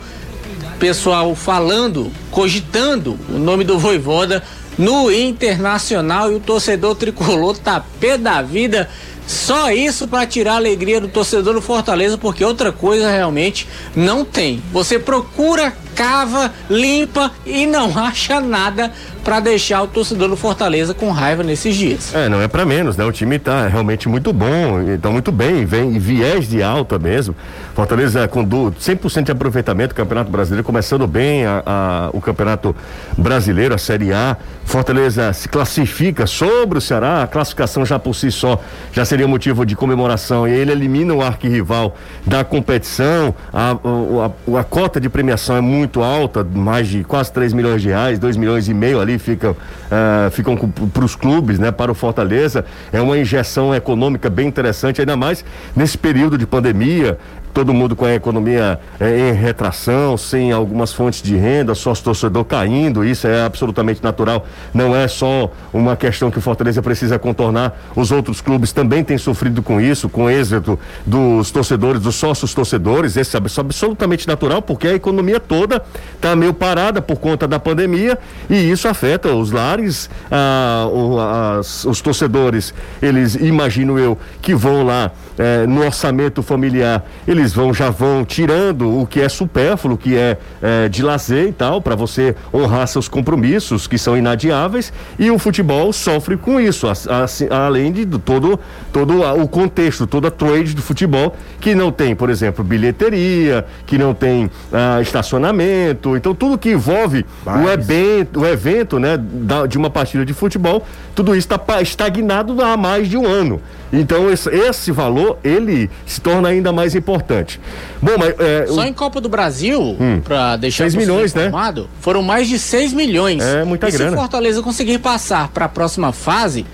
Pessoal 0.80 1.36
falando, 1.36 2.12
cogitando 2.32 3.20
o 3.30 3.38
nome 3.38 3.64
do 3.64 3.78
Voivoda 3.78 4.42
no 4.78 5.12
Internacional 5.12 6.32
e 6.32 6.36
o 6.36 6.40
torcedor 6.40 6.96
tricolor 6.96 7.58
tá 7.58 7.84
pé 8.00 8.18
da 8.18 8.42
vida. 8.42 8.90
Só 9.28 9.72
isso 9.72 10.08
para 10.08 10.26
tirar 10.26 10.54
a 10.54 10.56
alegria 10.56 11.00
do 11.00 11.08
torcedor 11.08 11.54
do 11.54 11.62
Fortaleza, 11.62 12.18
porque 12.18 12.44
outra 12.44 12.72
coisa 12.72 13.12
realmente 13.12 13.68
não 13.96 14.26
tem. 14.26 14.64
Você 14.72 14.98
procura, 14.98 15.72
cava, 15.94 16.52
limpa 16.68 17.32
e 17.46 17.68
não 17.68 17.96
acha 18.00 18.42
nada 18.42 18.92
para 19.24 19.40
deixar 19.40 19.82
o 19.82 19.88
torcedor 19.88 20.30
do 20.30 20.36
Fortaleza 20.36 20.94
com 20.94 21.12
raiva 21.12 21.44
nesses 21.44 21.76
dias. 21.76 22.14
É, 22.14 22.30
não 22.30 22.42
é 22.42 22.48
para 22.48 22.66
menos, 22.66 22.98
né? 22.98 23.06
O 23.06 23.12
time 23.12 23.38
tá 23.38 23.68
realmente 23.68 24.08
muito 24.08 24.32
bom, 24.34 24.98
tá 25.02 25.10
muito 25.10 25.32
bem, 25.32 25.66
vem 25.66 25.96
em 25.96 26.00
viés 26.00 26.48
de 26.48 26.64
alta 26.64 26.98
mesmo. 26.98 27.36
Fortaleza 27.76 28.28
com 28.28 28.44
do, 28.44 28.72
100% 28.72 29.24
de 29.24 29.32
aproveitamento 29.32 29.94
do 29.94 29.96
Campeonato 29.96 30.32
Brasileiro, 30.32 30.64
começando 30.64 31.08
bem 31.08 31.46
a, 31.46 31.64
a, 31.66 32.10
o 32.14 32.22
Campeonato 32.22 32.76
Brasileiro, 33.18 33.74
a 33.74 33.78
Série 33.78 34.12
A. 34.12 34.38
Fortaleza 34.66 35.34
se 35.34 35.48
classifica 35.50 36.28
sobre 36.28 36.78
o 36.78 36.82
Ceará, 36.82 37.24
a 37.24 37.28
classificação 37.28 37.86
já 37.86 37.98
por 37.98 38.14
si 38.14 38.32
só 38.32 38.62
já 38.92 39.04
seria 39.04 39.28
motivo 39.28 39.66
de 39.66 39.76
comemoração 39.76 40.48
e 40.48 40.52
ele 40.52 40.72
elimina 40.72 41.14
o 41.14 41.22
arquirrival 41.22 41.96
da 42.26 42.44
competição. 42.44 43.34
A, 43.52 43.72
a, 43.72 44.60
a 44.60 44.64
cota 44.64 45.00
de 45.00 45.10
premiação 45.10 45.56
é 45.56 45.62
muito 45.62 46.04
alta, 46.04 46.44
mais 46.44 46.88
de 46.88 47.04
quase 47.04 47.32
3 47.32 47.54
milhões 47.54 47.82
de 47.82 47.88
reais, 47.88 48.20
2 48.20 48.38
milhões 48.38 48.68
e 48.68 48.74
meio 48.74 49.00
ali 49.00 49.09
ficam, 49.18 49.52
uh, 49.52 50.30
ficam 50.32 50.56
para 50.58 51.06
os 51.06 51.16
clubes, 51.16 51.58
né? 51.58 51.72
Para 51.72 51.92
o 51.92 51.96
Fortaleza. 51.96 52.66
É 52.92 53.02
uma 53.02 53.18
injeção 53.18 53.74
econômica 53.74 54.30
bem 54.30 54.48
interessante, 54.48 55.02
ainda 55.02 55.16
mais 55.16 55.44
nesse 55.76 55.98
período 55.98 56.38
de 56.38 56.46
pandemia 56.46 57.18
todo 57.54 57.74
mundo 57.74 57.96
com 57.96 58.06
a 58.06 58.14
economia 58.14 58.80
é, 59.00 59.30
em 59.30 59.34
retração, 59.34 60.18
sem 60.18 60.52
algumas 60.52 60.94
fontes 60.94 61.22
de 61.22 61.36
renda, 61.36 61.76
sócio 61.76 62.04
torcedor 62.04 62.46
caindo, 62.46 63.04
isso 63.04 63.28
é 63.28 63.44
absolutamente 63.44 64.04
natural. 64.04 64.46
Não 64.74 64.96
é 64.96 65.08
só 65.08 65.52
uma 65.74 65.96
questão 65.96 66.32
que 66.32 66.38
o 66.38 66.42
Fortaleza 66.42 66.82
precisa 66.82 67.18
contornar. 67.20 67.78
Os 67.96 68.12
outros 68.12 68.42
clubes 68.42 68.72
também 68.72 69.04
têm 69.04 69.18
sofrido 69.18 69.62
com 69.62 69.80
isso, 69.80 70.10
com 70.10 70.26
o 70.26 70.30
êxito 70.30 70.80
dos 71.06 71.52
torcedores, 71.52 72.02
dos 72.02 72.16
sócios 72.16 72.54
torcedores. 72.54 73.16
Isso 73.16 73.36
é 73.36 73.40
absolutamente 73.40 74.28
natural, 74.28 74.62
porque 74.62 74.88
a 74.88 74.94
economia 74.94 75.40
toda 75.40 75.84
está 76.16 76.36
meio 76.36 76.54
parada 76.54 77.02
por 77.02 77.18
conta 77.18 77.48
da 77.48 77.60
pandemia 77.60 78.18
e 78.50 78.70
isso 78.70 78.88
afeta 78.88 79.34
os 79.34 79.52
lares, 79.52 80.10
ah, 80.32 80.88
o, 80.92 81.20
as, 81.20 81.86
os 81.86 82.02
torcedores. 82.02 82.74
Eles, 83.02 83.36
imagino 83.36 83.98
eu, 83.98 84.18
que 84.42 84.54
vão 84.54 84.84
lá 84.84 85.12
é, 85.40 85.66
no 85.66 85.86
orçamento 85.86 86.44
familiar, 86.44 87.06
eles 87.26 87.54
vão 87.54 87.74
já 87.74 87.90
vão 87.90 88.26
tirando 88.26 89.00
o 89.00 89.08
que 89.08 89.22
é 89.22 89.30
supérfluo, 89.30 89.96
o 89.96 89.98
que 89.98 90.18
é, 90.18 90.38
é 90.62 90.90
de 90.90 91.02
lazer 91.02 91.48
e 91.48 91.54
tal, 91.54 91.82
para 91.82 91.96
você 91.96 92.36
honrar 92.54 92.86
seus 92.90 93.08
compromissos 93.08 93.88
que 93.88 93.98
são 93.98 94.18
inadiáveis, 94.18 94.92
e 95.18 95.32
o 95.32 95.40
futebol 95.40 95.94
sofre 95.94 96.36
com 96.36 96.60
isso, 96.60 96.88
a, 96.88 96.92
a, 96.92 97.66
além 97.66 97.94
de 97.94 98.06
todo, 98.06 98.60
todo 98.92 99.22
o 99.22 99.48
contexto, 99.48 100.06
toda 100.06 100.28
a 100.28 100.32
trade 100.32 100.76
do 100.76 100.82
futebol, 100.82 101.34
que 101.62 101.74
não 101.74 101.90
tem, 101.90 102.14
por 102.14 102.30
exemplo, 102.30 102.64
bilheteria, 102.64 103.66
que 103.86 103.98
não 103.98 104.14
tem 104.14 104.52
ah, 104.74 105.00
estacionamento, 105.02 106.18
então 106.18 106.36
tudo 106.36 106.58
que 106.58 106.72
envolve 106.72 107.26
o 107.46 107.70
evento, 107.70 108.42
o 108.42 108.46
evento 108.46 109.00
né, 109.00 109.18
da, 109.18 109.66
de 109.66 109.78
uma 109.78 109.90
partida 109.90 110.26
de 110.26 110.34
futebol, 110.34 110.86
tudo 111.16 111.34
isso 111.34 111.48
está 111.54 111.82
estagnado 111.82 112.62
há 112.62 112.76
mais 112.76 113.08
de 113.08 113.16
um 113.16 113.26
ano. 113.26 113.62
Então 113.92 114.30
esse, 114.30 114.50
esse, 114.50 114.92
valor 114.92 115.29
ele 115.44 115.90
se 116.06 116.22
torna 116.22 116.50
ainda 116.50 116.72
mais 116.72 116.96
importante. 116.96 117.60
Bom, 118.02 118.14
mas 118.18 118.36
é, 118.40 118.68
só 118.68 118.82
o... 118.82 118.84
em 118.84 118.94
Copa 118.94 119.22
do 119.22 119.30
Brasil, 119.30 119.98
hum, 120.00 120.22
para 120.24 120.58
deixar 120.58 120.86
6 120.86 120.96
milhões, 120.96 121.34
né? 121.34 121.52
Foram 122.00 122.22
mais 122.22 122.48
de 122.48 122.58
6 122.58 122.94
milhões. 122.94 123.44
É 123.44 123.64
muita 123.64 123.88
e 123.88 123.92
grana. 123.92 124.12
Se 124.12 124.16
o 124.16 124.20
Fortaleza 124.20 124.62
conseguir 124.62 125.00
passar 125.00 125.50
para 125.50 125.66
a 125.66 125.70
próxima 125.70 126.12
fase, 126.12 126.66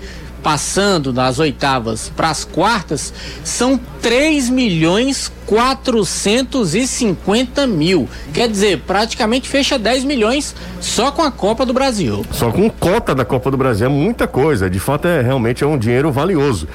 passando 0.46 1.12
das 1.12 1.40
oitavas 1.40 2.12
para 2.14 2.30
as 2.30 2.44
quartas, 2.44 3.12
são 3.42 3.80
3 4.00 4.48
milhões 4.48 5.32
450 5.44 7.66
mil. 7.66 8.08
Quer 8.32 8.48
dizer, 8.48 8.78
praticamente 8.86 9.48
fecha 9.48 9.76
10 9.76 10.04
milhões 10.04 10.54
só 10.80 11.10
com 11.10 11.22
a 11.22 11.32
Copa 11.32 11.66
do 11.66 11.72
Brasil. 11.72 12.24
Só 12.30 12.52
com 12.52 12.70
cota 12.70 13.12
da 13.12 13.24
Copa 13.24 13.50
do 13.50 13.56
Brasil 13.56 13.86
é 13.86 13.90
muita 13.90 14.28
coisa. 14.28 14.70
De 14.70 14.78
fato, 14.78 15.08
é 15.08 15.20
realmente 15.20 15.64
é 15.64 15.66
um 15.66 15.76
dinheiro 15.76 16.12
valioso. 16.12 16.68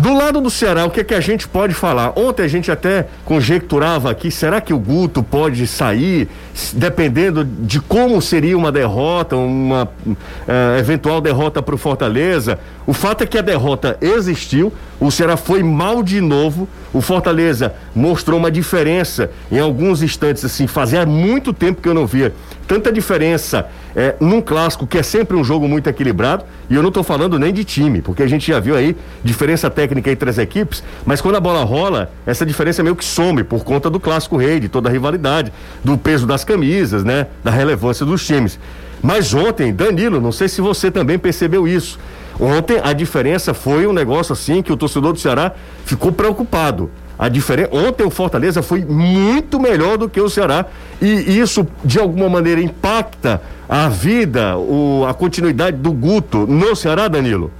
Do 0.00 0.14
lado 0.14 0.40
do 0.40 0.48
Ceará, 0.48 0.86
o 0.86 0.90
que 0.90 1.00
é 1.00 1.04
que 1.04 1.12
a 1.12 1.20
gente 1.20 1.46
pode 1.46 1.74
falar? 1.74 2.14
Ontem 2.16 2.42
a 2.42 2.48
gente 2.48 2.70
até 2.72 3.06
conjecturava 3.22 4.10
aqui, 4.10 4.30
será 4.30 4.58
que 4.58 4.72
o 4.72 4.78
Guto 4.78 5.22
pode 5.22 5.66
sair, 5.66 6.26
dependendo 6.72 7.44
de 7.44 7.78
como 7.80 8.22
seria 8.22 8.56
uma 8.56 8.72
derrota, 8.72 9.36
uma 9.36 9.84
uh, 10.06 10.78
eventual 10.78 11.20
derrota 11.20 11.60
para 11.60 11.74
o 11.74 11.78
Fortaleza? 11.78 12.58
O 12.86 12.94
fato 12.94 13.24
é 13.24 13.26
que 13.26 13.36
a 13.36 13.42
derrota 13.42 13.98
existiu, 14.00 14.72
o 14.98 15.10
Ceará 15.10 15.36
foi 15.36 15.62
mal 15.62 16.02
de 16.02 16.18
novo, 16.22 16.66
o 16.94 17.02
Fortaleza 17.02 17.74
mostrou 17.94 18.38
uma 18.38 18.50
diferença 18.50 19.30
em 19.52 19.58
alguns 19.58 20.02
instantes, 20.02 20.42
assim, 20.46 20.66
fazia 20.66 21.04
muito 21.04 21.52
tempo 21.52 21.82
que 21.82 21.88
eu 21.88 21.94
não 21.94 22.06
via 22.06 22.32
tanta 22.66 22.90
diferença 22.90 23.68
é, 23.94 24.14
num 24.20 24.40
clássico 24.40 24.86
que 24.86 24.98
é 24.98 25.02
sempre 25.02 25.36
um 25.36 25.44
jogo 25.44 25.68
muito 25.68 25.88
equilibrado, 25.88 26.44
e 26.68 26.74
eu 26.74 26.82
não 26.82 26.88
estou 26.88 27.02
falando 27.02 27.38
nem 27.38 27.52
de 27.52 27.64
time, 27.64 28.00
porque 28.00 28.22
a 28.22 28.26
gente 28.26 28.46
já 28.46 28.60
viu 28.60 28.76
aí 28.76 28.96
diferença 29.24 29.68
técnica 29.68 30.10
entre 30.10 30.28
as 30.28 30.38
equipes, 30.38 30.82
mas 31.04 31.20
quando 31.20 31.36
a 31.36 31.40
bola 31.40 31.64
rola, 31.64 32.10
essa 32.26 32.46
diferença 32.46 32.82
meio 32.82 32.96
que 32.96 33.04
some 33.04 33.42
por 33.42 33.64
conta 33.64 33.90
do 33.90 33.98
clássico 33.98 34.36
rei, 34.36 34.60
de 34.60 34.68
toda 34.68 34.88
a 34.88 34.92
rivalidade, 34.92 35.52
do 35.82 35.98
peso 35.98 36.26
das 36.26 36.44
camisas, 36.44 37.04
né, 37.04 37.26
da 37.42 37.50
relevância 37.50 38.06
dos 38.06 38.26
times. 38.26 38.58
Mas 39.02 39.32
ontem, 39.32 39.72
Danilo, 39.72 40.20
não 40.20 40.32
sei 40.32 40.48
se 40.48 40.60
você 40.60 40.90
também 40.90 41.18
percebeu 41.18 41.66
isso. 41.66 41.98
Ontem 42.38 42.80
a 42.82 42.92
diferença 42.92 43.52
foi 43.52 43.86
um 43.86 43.92
negócio 43.92 44.32
assim 44.32 44.62
que 44.62 44.72
o 44.72 44.76
torcedor 44.76 45.12
do 45.12 45.18
Ceará 45.18 45.52
ficou 45.84 46.12
preocupado. 46.12 46.90
A 47.18 47.28
diferença, 47.28 47.68
ontem 47.72 48.02
o 48.02 48.10
Fortaleza 48.10 48.62
foi 48.62 48.82
muito 48.82 49.60
melhor 49.60 49.98
do 49.98 50.08
que 50.08 50.18
o 50.18 50.30
Ceará 50.30 50.64
e 51.02 51.38
isso 51.38 51.66
de 51.84 51.98
alguma 51.98 52.30
maneira 52.30 52.62
impacta 52.62 53.42
a 53.70 53.88
vida, 53.88 54.58
o, 54.58 55.06
a 55.08 55.14
continuidade 55.14 55.76
do 55.76 55.92
Guto 55.92 56.44
no 56.44 56.74
Ceará, 56.74 57.06
Danilo. 57.06 57.52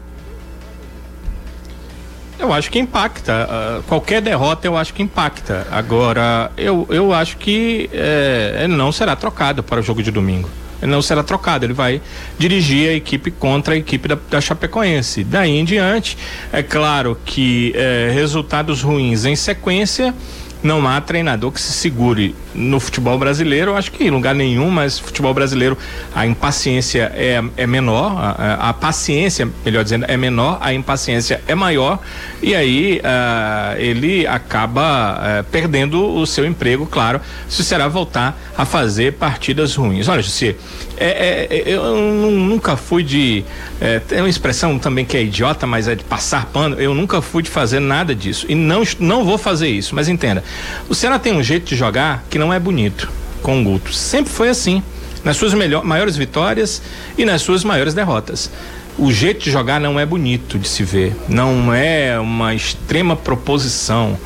Eu 2.37 2.53
acho 2.53 2.69
que 2.69 2.81
impacta. 2.81 3.47
Uh, 3.49 3.83
qualquer 3.85 4.21
derrota 4.21 4.67
eu 4.67 4.77
acho 4.77 4.93
que 4.93 5.05
impacta. 5.05 5.69
Agora, 5.71 6.51
eu, 6.57 6.85
eu 6.91 7.13
acho 7.13 7.37
que 7.37 7.89
é, 7.93 8.63
ele 8.65 8.75
não 8.75 8.91
será 8.91 9.15
trocado 9.15 9.63
para 9.63 9.79
o 9.79 9.83
jogo 9.83 10.03
de 10.03 10.11
domingo 10.11 10.51
ele 10.83 10.91
não 10.91 11.03
será 11.03 11.23
trocado, 11.23 11.67
ele 11.67 11.75
vai 11.75 12.01
dirigir 12.39 12.89
a 12.89 12.95
equipe 12.95 13.31
contra 13.31 13.75
a 13.75 13.77
equipe 13.77 14.09
da, 14.09 14.17
da 14.31 14.41
Chapecoense. 14.41 15.23
Daí 15.23 15.59
em 15.59 15.63
diante, 15.63 16.17
é 16.51 16.63
claro 16.63 17.19
que 17.23 17.73
é, 17.77 18.11
resultados 18.15 18.81
ruins 18.81 19.27
em 19.27 19.37
sequência 19.37 20.15
não 20.63 20.87
há 20.87 21.01
treinador 21.01 21.53
que 21.53 21.61
se 21.61 21.73
segure 21.73 22.35
no 22.55 22.81
futebol 22.81 23.19
brasileiro, 23.19 23.77
acho 23.77 23.93
que 23.93 24.05
em 24.05 24.11
lugar 24.11 24.35
nenhum, 24.35 24.71
mas 24.71 24.99
futebol 24.99 25.33
brasileiro 25.33 25.77
a 26.15 26.27
impaciência 26.27 27.13
é, 27.15 27.43
é 27.57 27.67
menor, 27.67 28.17
a, 28.19 28.71
a 28.71 28.73
paciência, 28.73 29.49
melhor 29.65 29.85
dizendo, 29.85 30.07
é 30.09 30.17
menor, 30.17 30.59
a 30.61 30.73
impaciência 30.73 31.41
é 31.47 31.55
maior 31.55 31.99
e 32.43 32.55
aí 32.55 33.01
uh, 33.01 33.79
ele 33.79 34.27
acaba 34.27 35.19
uh, 35.41 35.45
perdendo 35.45 36.17
o 36.17 36.27
seu 36.27 36.47
emprego, 36.47 36.87
claro, 36.87 37.21
se 37.49 37.63
será 37.63 37.87
voltar 37.89 38.39
a 38.57 38.65
fazer 38.65 39.15
partidas 39.15 39.75
ruins. 39.75 40.09
Olha, 40.09 40.23
José, 40.23 40.57
é, 40.97 41.47
é, 41.49 41.71
é, 41.71 41.75
eu 41.75 41.97
nunca 41.97 42.77
fui 42.77 43.03
de. 43.03 43.43
É, 43.81 43.99
tem 44.01 44.19
uma 44.19 44.29
expressão 44.29 44.79
também 44.79 45.05
que 45.05 45.17
é 45.17 45.23
idiota, 45.23 45.67
mas 45.67 45.89
é 45.89 45.95
de 45.95 46.05
passar 46.05 46.45
pano. 46.47 46.79
Eu 46.79 46.95
nunca 46.95 47.23
fui 47.23 47.43
de 47.43 47.49
fazer 47.49 47.81
nada 47.81 48.15
disso. 48.15 48.45
E 48.51 48.55
não, 48.55 48.83
não 48.99 49.25
vou 49.25 49.39
fazer 49.39 49.69
isso. 49.69 49.95
Mas 49.95 50.09
entenda: 50.09 50.45
o 50.91 50.95
Ceará 50.95 51.19
tem 51.19 51.33
um 51.33 51.43
jeito 51.43 51.65
de 51.65 51.75
jogar 51.75 52.25
que 52.29 52.39
não 52.41 52.53
é 52.53 52.59
bonito 52.59 53.09
com 53.43 53.61
o 53.61 53.65
Guto. 53.65 53.93
Sempre 53.93 54.33
foi 54.33 54.49
assim. 54.49 54.83
Nas 55.23 55.37
suas 55.37 55.53
melhor, 55.53 55.85
maiores 55.85 56.17
vitórias 56.17 56.81
e 57.17 57.27
nas 57.27 57.43
suas 57.43 57.63
maiores 57.63 57.93
derrotas 57.93 58.51
o 58.99 59.11
jeito 59.11 59.45
de 59.45 59.51
jogar 59.51 59.81
não 59.81 59.99
é 59.99 60.05
bonito 60.05 60.59
de 60.59 60.69
se 60.69 60.83
ver, 60.83 61.17
não 61.27 61.73
é 61.73 62.21
uma 62.21 62.55
extrema 62.55 63.17
proposição 63.17 64.19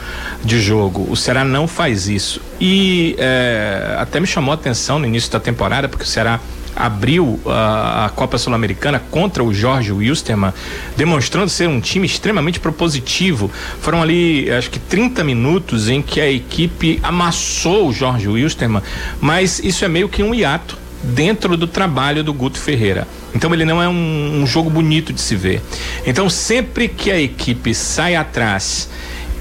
de 0.42 0.60
jogo. 0.60 1.06
O 1.08 1.16
Ceará 1.16 1.44
não 1.44 1.68
faz 1.68 2.08
isso. 2.08 2.40
E 2.60 3.14
é, 3.18 3.94
até 3.98 4.18
me 4.18 4.26
chamou 4.26 4.50
a 4.50 4.54
atenção 4.54 4.98
no 4.98 5.06
início 5.06 5.30
da 5.30 5.38
temporada, 5.38 5.88
porque 5.88 6.02
o 6.02 6.06
Ceará 6.06 6.40
abriu 6.76 7.40
a, 7.46 8.06
a 8.06 8.08
Copa 8.10 8.38
Sul-Americana 8.38 9.00
contra 9.10 9.42
o 9.42 9.52
Jorge 9.52 9.92
Wilstermann, 9.92 10.52
demonstrando 10.96 11.48
ser 11.48 11.68
um 11.68 11.80
time 11.80 12.06
extremamente 12.06 12.60
propositivo. 12.60 13.50
Foram 13.80 14.02
ali, 14.02 14.50
acho 14.50 14.70
que 14.70 14.78
30 14.78 15.22
minutos 15.24 15.88
em 15.88 16.02
que 16.02 16.20
a 16.20 16.30
equipe 16.30 16.98
amassou 17.02 17.88
o 17.88 17.92
Jorge 17.92 18.28
Wilstermann, 18.28 18.82
mas 19.20 19.58
isso 19.58 19.84
é 19.84 19.88
meio 19.88 20.08
que 20.08 20.22
um 20.22 20.34
hiato 20.34 20.78
dentro 21.02 21.56
do 21.56 21.66
trabalho 21.66 22.24
do 22.24 22.32
Guto 22.32 22.58
Ferreira. 22.58 23.06
Então 23.34 23.52
ele 23.52 23.64
não 23.64 23.82
é 23.82 23.88
um, 23.88 24.42
um 24.42 24.46
jogo 24.46 24.70
bonito 24.70 25.12
de 25.12 25.20
se 25.20 25.36
ver. 25.36 25.60
Então 26.06 26.30
sempre 26.30 26.88
que 26.88 27.10
a 27.10 27.20
equipe 27.20 27.74
sai 27.74 28.14
atrás 28.14 28.88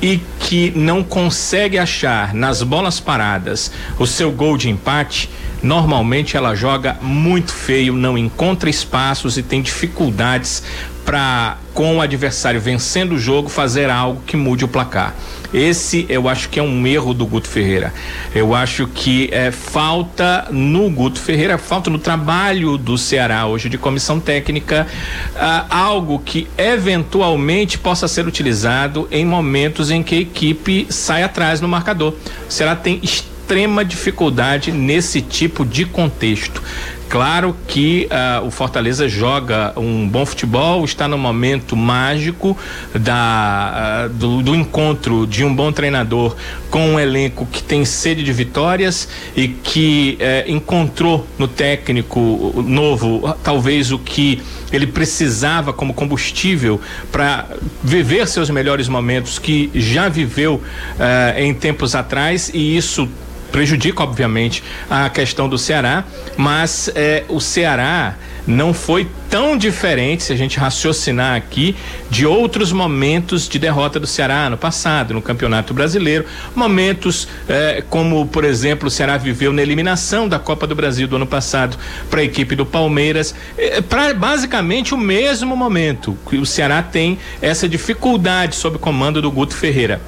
e 0.01 0.19
que 0.39 0.73
não 0.75 1.01
consegue 1.01 1.77
achar 1.77 2.33
nas 2.33 2.61
bolas 2.61 2.99
paradas 2.99 3.71
o 3.97 4.05
seu 4.05 4.31
gol 4.31 4.57
de 4.57 4.69
empate, 4.69 5.29
normalmente 5.63 6.35
ela 6.35 6.53
joga 6.53 6.97
muito 7.01 7.53
feio, 7.53 7.93
não 7.93 8.17
encontra 8.17 8.69
espaços 8.69 9.37
e 9.37 9.41
tem 9.41 9.61
dificuldades 9.61 10.61
para 11.05 11.57
com 11.73 11.97
o 11.97 12.01
adversário 12.01 12.61
vencendo 12.61 13.13
o 13.13 13.19
jogo 13.19 13.49
fazer 13.49 13.89
algo 13.89 14.21
que 14.25 14.37
mude 14.37 14.63
o 14.63 14.67
placar. 14.67 15.15
Esse 15.53 16.05
eu 16.07 16.29
acho 16.29 16.49
que 16.49 16.59
é 16.59 16.63
um 16.63 16.85
erro 16.85 17.13
do 17.13 17.25
Guto 17.25 17.47
Ferreira. 17.47 17.93
Eu 18.33 18.55
acho 18.55 18.87
que 18.87 19.29
é 19.31 19.51
falta 19.51 20.47
no 20.51 20.89
Guto 20.89 21.19
Ferreira, 21.19 21.57
falta 21.57 21.89
no 21.89 21.99
trabalho 21.99 22.77
do 22.77 22.97
Ceará 22.97 23.45
hoje 23.45 23.69
de 23.69 23.77
comissão 23.77 24.19
técnica, 24.19 24.87
ah, 25.35 25.65
algo 25.69 26.19
que 26.19 26.47
eventualmente 26.57 27.77
possa 27.77 28.07
ser 28.07 28.27
utilizado 28.27 29.07
em 29.11 29.25
momentos 29.25 29.91
em 29.91 30.01
que 30.01 30.15
a 30.15 30.19
equipe 30.19 30.87
sai 30.89 31.23
atrás 31.23 31.59
no 31.59 31.67
marcador. 31.67 32.13
O 32.47 32.51
Ceará 32.51 32.75
tem 32.75 32.99
extrema 33.43 33.83
dificuldade 33.83 34.71
nesse 34.71 35.21
tipo 35.21 35.65
de 35.65 35.85
contexto. 35.85 36.63
Claro 37.09 37.55
que 37.67 38.09
uh, 38.09 38.47
o 38.47 38.49
Fortaleza 38.49 39.07
joga 39.07 39.71
um 39.77 40.07
bom 40.07 40.25
futebol, 40.25 40.83
está 40.83 41.07
no 41.07 41.17
momento 41.17 41.75
mágico 41.75 42.57
da, 42.95 44.07
uh, 44.07 44.09
do, 44.09 44.41
do, 44.41 44.55
encontro 44.55 45.27
de 45.27 45.43
um 45.43 45.53
bom 45.53 45.71
treinador 45.71 46.35
com 46.71 46.93
um 46.93 46.99
elenco 46.99 47.45
que 47.45 47.61
tem 47.61 47.85
sede 47.85 48.23
de 48.23 48.33
vitórias 48.33 49.07
e 49.35 49.47
que 49.47 50.17
uh, 50.19 50.49
encontrou 50.49 51.27
no 51.37 51.47
técnico 51.47 52.63
novo 52.65 53.35
talvez 53.43 53.91
o 53.91 53.99
que 53.99 54.41
ele 54.71 54.87
precisava 54.87 55.71
como 55.71 55.93
combustível 55.93 56.81
para 57.11 57.45
viver 57.83 58.27
seus 58.27 58.49
melhores 58.49 58.87
momentos 58.87 59.37
que 59.37 59.69
já 59.75 60.09
viveu 60.09 60.63
eh, 60.99 61.43
em 61.45 61.53
tempos 61.53 61.93
atrás 61.93 62.49
e 62.51 62.75
isso 62.75 63.07
prejudica, 63.53 64.01
obviamente, 64.01 64.63
a 64.89 65.07
questão 65.11 65.47
do 65.47 65.59
Ceará, 65.59 66.03
mas 66.35 66.89
é, 66.95 67.23
o 67.29 67.39
Ceará 67.39 68.15
não 68.47 68.73
foi 68.73 69.07
tão 69.29 69.55
diferente, 69.55 70.23
se 70.23 70.33
a 70.33 70.35
gente 70.35 70.57
raciocinar 70.57 71.35
aqui, 71.35 71.75
de 72.09 72.25
outros 72.25 72.71
momentos 72.71 73.47
de 73.47 73.57
derrota 73.57 73.99
do 73.99 74.07
Ceará 74.07 74.49
no 74.49 74.57
passado, 74.57 75.13
no 75.13 75.21
Campeonato 75.21 75.73
Brasileiro. 75.73 76.25
Momentos 76.55 77.27
eh, 77.47 77.83
como, 77.89 78.25
por 78.25 78.43
exemplo, 78.43 78.87
o 78.87 78.91
Ceará 78.91 79.17
viveu 79.17 79.53
na 79.53 79.61
eliminação 79.61 80.27
da 80.27 80.39
Copa 80.39 80.67
do 80.67 80.75
Brasil 80.75 81.07
do 81.07 81.15
ano 81.15 81.27
passado 81.27 81.77
para 82.09 82.21
a 82.21 82.23
equipe 82.23 82.55
do 82.55 82.65
Palmeiras. 82.65 83.33
Eh, 83.57 83.81
para 83.81 84.13
basicamente 84.13 84.93
o 84.93 84.97
mesmo 84.97 85.55
momento 85.55 86.17
que 86.29 86.37
o 86.37 86.45
Ceará 86.45 86.83
tem 86.83 87.17
essa 87.41 87.69
dificuldade 87.69 88.55
sob 88.55 88.77
comando 88.77 89.21
do 89.21 89.31
Guto 89.31 89.55
Ferreira. 89.55 90.01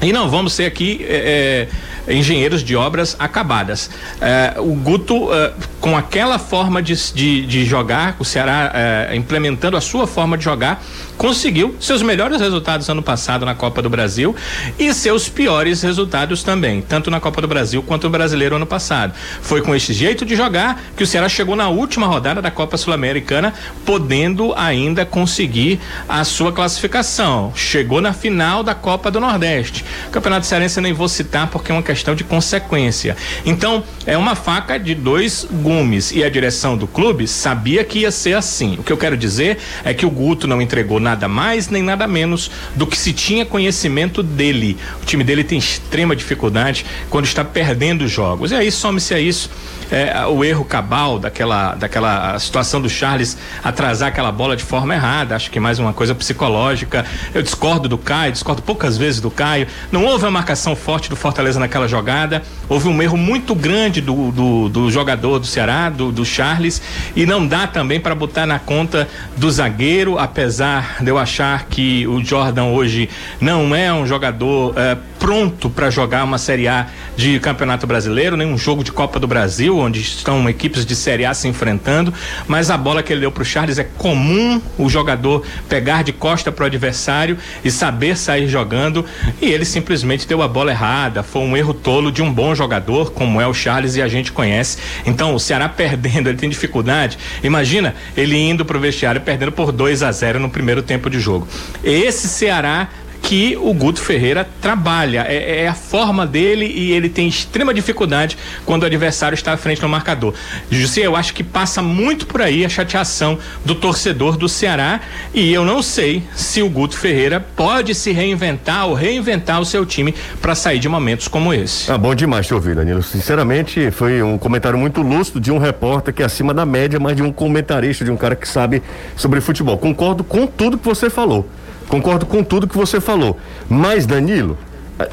E 0.00 0.12
não 0.12 0.28
vamos 0.28 0.52
ser 0.52 0.64
aqui 0.64 1.04
é, 1.08 1.68
é, 2.06 2.14
engenheiros 2.14 2.62
de 2.62 2.76
obras 2.76 3.16
acabadas. 3.18 3.90
É, 4.20 4.54
o 4.58 4.74
Guto, 4.74 5.32
é, 5.34 5.52
com 5.80 5.96
aquela 5.96 6.38
forma 6.38 6.80
de, 6.80 6.94
de, 7.12 7.44
de 7.46 7.64
jogar, 7.64 8.14
o 8.18 8.24
Ceará 8.24 8.70
é, 8.72 9.16
implementando 9.16 9.76
a 9.76 9.80
sua 9.80 10.06
forma 10.06 10.38
de 10.38 10.44
jogar, 10.44 10.82
conseguiu 11.18 11.74
seus 11.80 12.00
melhores 12.00 12.40
resultados 12.40 12.88
ano 12.88 13.02
passado 13.02 13.44
na 13.44 13.54
Copa 13.54 13.82
do 13.82 13.90
Brasil 13.90 14.34
e 14.78 14.94
seus 14.94 15.28
piores 15.28 15.82
resultados 15.82 16.44
também, 16.44 16.80
tanto 16.80 17.10
na 17.10 17.18
Copa 17.18 17.42
do 17.42 17.48
Brasil 17.48 17.82
quanto 17.82 18.04
no 18.04 18.10
Brasileiro 18.10 18.54
ano 18.54 18.64
passado. 18.64 19.12
Foi 19.42 19.60
com 19.60 19.74
esse 19.74 19.92
jeito 19.92 20.24
de 20.24 20.36
jogar 20.36 20.80
que 20.96 21.02
o 21.02 21.06
Ceará 21.06 21.28
chegou 21.28 21.56
na 21.56 21.68
última 21.68 22.06
rodada 22.06 22.40
da 22.40 22.52
Copa 22.52 22.76
Sul-Americana, 22.76 23.52
podendo 23.84 24.54
ainda 24.54 25.04
conseguir 25.04 25.80
a 26.08 26.22
sua 26.22 26.52
classificação. 26.52 27.52
Chegou 27.54 28.00
na 28.00 28.12
final 28.12 28.62
da 28.62 28.74
Copa 28.74 29.10
do 29.10 29.18
Nordeste. 29.18 29.84
O 30.06 30.10
Campeonato 30.10 30.46
Cearense 30.46 30.78
eu 30.78 30.82
nem 30.82 30.92
vou 30.92 31.08
citar 31.08 31.48
porque 31.48 31.72
é 31.72 31.74
uma 31.74 31.82
questão 31.82 32.14
de 32.14 32.22
consequência. 32.22 33.16
Então, 33.44 33.82
é 34.06 34.16
uma 34.16 34.36
faca 34.36 34.78
de 34.78 34.94
dois 34.94 35.46
gumes 35.50 36.12
e 36.12 36.22
a 36.22 36.30
direção 36.30 36.76
do 36.76 36.86
clube 36.86 37.26
sabia 37.26 37.82
que 37.82 38.00
ia 38.00 38.12
ser 38.12 38.36
assim. 38.36 38.76
O 38.78 38.84
que 38.84 38.92
eu 38.92 38.96
quero 38.96 39.16
dizer 39.16 39.58
é 39.84 39.92
que 39.92 40.06
o 40.06 40.10
Guto 40.10 40.46
não 40.46 40.62
entregou 40.62 41.00
nada 41.00 41.07
mais 41.28 41.68
nem 41.68 41.82
nada 41.82 42.06
menos 42.06 42.50
do 42.74 42.86
que 42.86 42.98
se 42.98 43.12
tinha 43.12 43.46
conhecimento 43.46 44.22
dele. 44.22 44.76
O 45.00 45.06
time 45.06 45.24
dele 45.24 45.44
tem 45.44 45.58
extrema 45.58 46.14
dificuldade 46.14 46.84
quando 47.08 47.24
está 47.24 47.44
perdendo 47.44 48.06
jogos. 48.08 48.50
E 48.50 48.54
aí 48.54 48.70
some-se 48.70 49.14
a 49.14 49.20
isso 49.20 49.48
é, 49.90 50.26
o 50.26 50.44
erro 50.44 50.64
cabal 50.64 51.18
daquela, 51.18 51.74
daquela 51.74 52.38
situação 52.38 52.80
do 52.80 52.88
Charles 52.88 53.36
atrasar 53.62 54.08
aquela 54.08 54.30
bola 54.30 54.56
de 54.56 54.62
forma 54.62 54.94
errada. 54.94 55.34
Acho 55.34 55.50
que 55.50 55.58
mais 55.58 55.78
uma 55.78 55.92
coisa 55.92 56.14
psicológica. 56.14 57.04
Eu 57.34 57.42
discordo 57.42 57.88
do 57.88 57.98
Caio, 57.98 58.32
discordo 58.32 58.62
poucas 58.62 58.96
vezes 58.96 59.20
do 59.20 59.30
Caio. 59.30 59.66
Não 59.90 60.04
houve 60.04 60.24
uma 60.24 60.30
marcação 60.30 60.76
forte 60.76 61.08
do 61.08 61.16
Fortaleza 61.16 61.58
naquela 61.58 61.88
jogada. 61.88 62.42
Houve 62.68 62.88
um 62.88 63.02
erro 63.02 63.16
muito 63.16 63.54
grande 63.54 64.00
do, 64.00 64.30
do, 64.30 64.68
do 64.68 64.90
jogador 64.90 65.38
do 65.38 65.46
Ceará, 65.46 65.88
do, 65.88 66.12
do 66.12 66.24
Charles, 66.24 66.82
e 67.16 67.24
não 67.24 67.46
dá 67.46 67.66
também 67.66 67.98
para 67.98 68.14
botar 68.14 68.46
na 68.46 68.58
conta 68.58 69.08
do 69.36 69.50
zagueiro, 69.50 70.18
apesar 70.18 70.96
de 71.00 71.10
eu 71.10 71.18
achar 71.18 71.64
que 71.64 72.06
o 72.06 72.22
Jordan 72.22 72.66
hoje 72.66 73.08
não 73.40 73.74
é 73.74 73.92
um 73.92 74.06
jogador 74.06 74.74
é, 74.76 74.96
pronto 75.18 75.68
para 75.68 75.90
jogar 75.90 76.24
uma 76.24 76.38
Série 76.38 76.68
A 76.68 76.86
de 77.16 77.38
Campeonato 77.40 77.86
Brasileiro, 77.86 78.36
nem 78.36 78.46
um 78.46 78.56
jogo 78.56 78.84
de 78.84 78.92
Copa 78.92 79.18
do 79.18 79.26
Brasil, 79.26 79.76
onde 79.78 80.00
estão 80.00 80.48
equipes 80.48 80.86
de 80.86 80.94
Série 80.94 81.24
A 81.24 81.34
se 81.34 81.48
enfrentando, 81.48 82.12
mas 82.46 82.70
a 82.70 82.76
bola 82.76 83.02
que 83.02 83.12
ele 83.12 83.20
deu 83.20 83.32
para 83.32 83.42
o 83.42 83.44
Charles 83.44 83.78
é 83.78 83.84
comum 83.84 84.60
o 84.78 84.88
jogador 84.88 85.44
pegar 85.68 86.02
de 86.02 86.12
costa 86.12 86.52
para 86.52 86.62
o 86.64 86.66
adversário 86.66 87.36
e 87.64 87.70
saber 87.70 88.16
sair 88.16 88.48
jogando, 88.48 89.04
e 89.40 89.46
ele 89.46 89.64
simplesmente 89.64 90.26
deu 90.26 90.42
a 90.42 90.48
bola 90.48 90.70
errada, 90.70 91.22
foi 91.22 91.42
um 91.42 91.56
erro 91.56 91.74
tolo 91.74 92.12
de 92.12 92.22
um 92.22 92.32
bom 92.32 92.54
jogador, 92.54 93.12
como 93.12 93.40
é 93.40 93.46
o 93.46 93.54
Charles 93.54 93.96
e 93.96 94.02
a 94.02 94.08
gente 94.08 94.32
conhece. 94.32 94.78
Então, 95.04 95.34
o 95.34 95.40
Ceará 95.40 95.68
perdendo, 95.78 96.28
ele 96.28 96.38
tem 96.38 96.48
dificuldade. 96.48 97.18
Imagina 97.42 97.94
ele 98.16 98.36
indo 98.36 98.64
para 98.64 98.76
o 98.76 98.80
vestiário 98.80 99.20
perdendo 99.20 99.52
por 99.52 99.72
2 99.72 100.02
a 100.02 100.12
0 100.12 100.38
no 100.38 100.48
primeiro 100.48 100.82
tempo 100.82 101.10
de 101.10 101.18
jogo. 101.20 101.46
Esse 101.82 102.28
Ceará 102.28 102.88
que 103.28 103.58
o 103.60 103.74
Guto 103.74 104.00
Ferreira 104.00 104.48
trabalha. 104.58 105.26
É, 105.28 105.64
é, 105.64 105.68
a 105.68 105.74
forma 105.74 106.26
dele 106.26 106.64
e 106.64 106.92
ele 106.92 107.10
tem 107.10 107.28
extrema 107.28 107.74
dificuldade 107.74 108.38
quando 108.64 108.84
o 108.84 108.86
adversário 108.86 109.34
está 109.34 109.52
à 109.52 109.56
frente 109.58 109.82
no 109.82 109.88
marcador. 109.88 110.32
José, 110.70 111.02
eu 111.02 111.14
acho 111.14 111.34
que 111.34 111.44
passa 111.44 111.82
muito 111.82 112.26
por 112.26 112.40
aí 112.40 112.64
a 112.64 112.70
chateação 112.70 113.38
do 113.66 113.74
torcedor 113.74 114.38
do 114.38 114.48
Ceará 114.48 115.02
e 115.34 115.52
eu 115.52 115.62
não 115.62 115.82
sei 115.82 116.22
se 116.34 116.62
o 116.62 116.70
Guto 116.70 116.96
Ferreira 116.96 117.38
pode 117.54 117.94
se 117.94 118.12
reinventar 118.12 118.86
ou 118.86 118.94
reinventar 118.94 119.60
o 119.60 119.64
seu 119.66 119.84
time 119.84 120.14
para 120.40 120.54
sair 120.54 120.78
de 120.78 120.88
momentos 120.88 121.28
como 121.28 121.52
esse. 121.52 121.92
Ah, 121.92 121.98
bom 121.98 122.14
demais 122.14 122.46
te 122.46 122.54
ouvir, 122.54 122.76
Danilo. 122.76 123.02
Sinceramente, 123.02 123.90
foi 123.90 124.22
um 124.22 124.38
comentário 124.38 124.78
muito 124.78 125.02
lúcido 125.02 125.38
de 125.38 125.52
um 125.52 125.58
repórter 125.58 126.14
que 126.14 126.22
é 126.22 126.24
acima 126.24 126.54
da 126.54 126.64
média, 126.64 126.98
mas 126.98 127.14
de 127.14 127.22
um 127.22 127.30
comentarista, 127.30 128.06
de 128.06 128.10
um 128.10 128.16
cara 128.16 128.34
que 128.34 128.48
sabe 128.48 128.82
sobre 129.14 129.42
futebol. 129.42 129.76
Concordo 129.76 130.24
com 130.24 130.46
tudo 130.46 130.78
que 130.78 130.84
você 130.86 131.10
falou. 131.10 131.46
Concordo 131.88 132.26
com 132.26 132.44
tudo 132.44 132.68
que 132.68 132.76
você 132.76 133.00
falou. 133.00 133.38
Mas, 133.68 134.06
Danilo, 134.06 134.58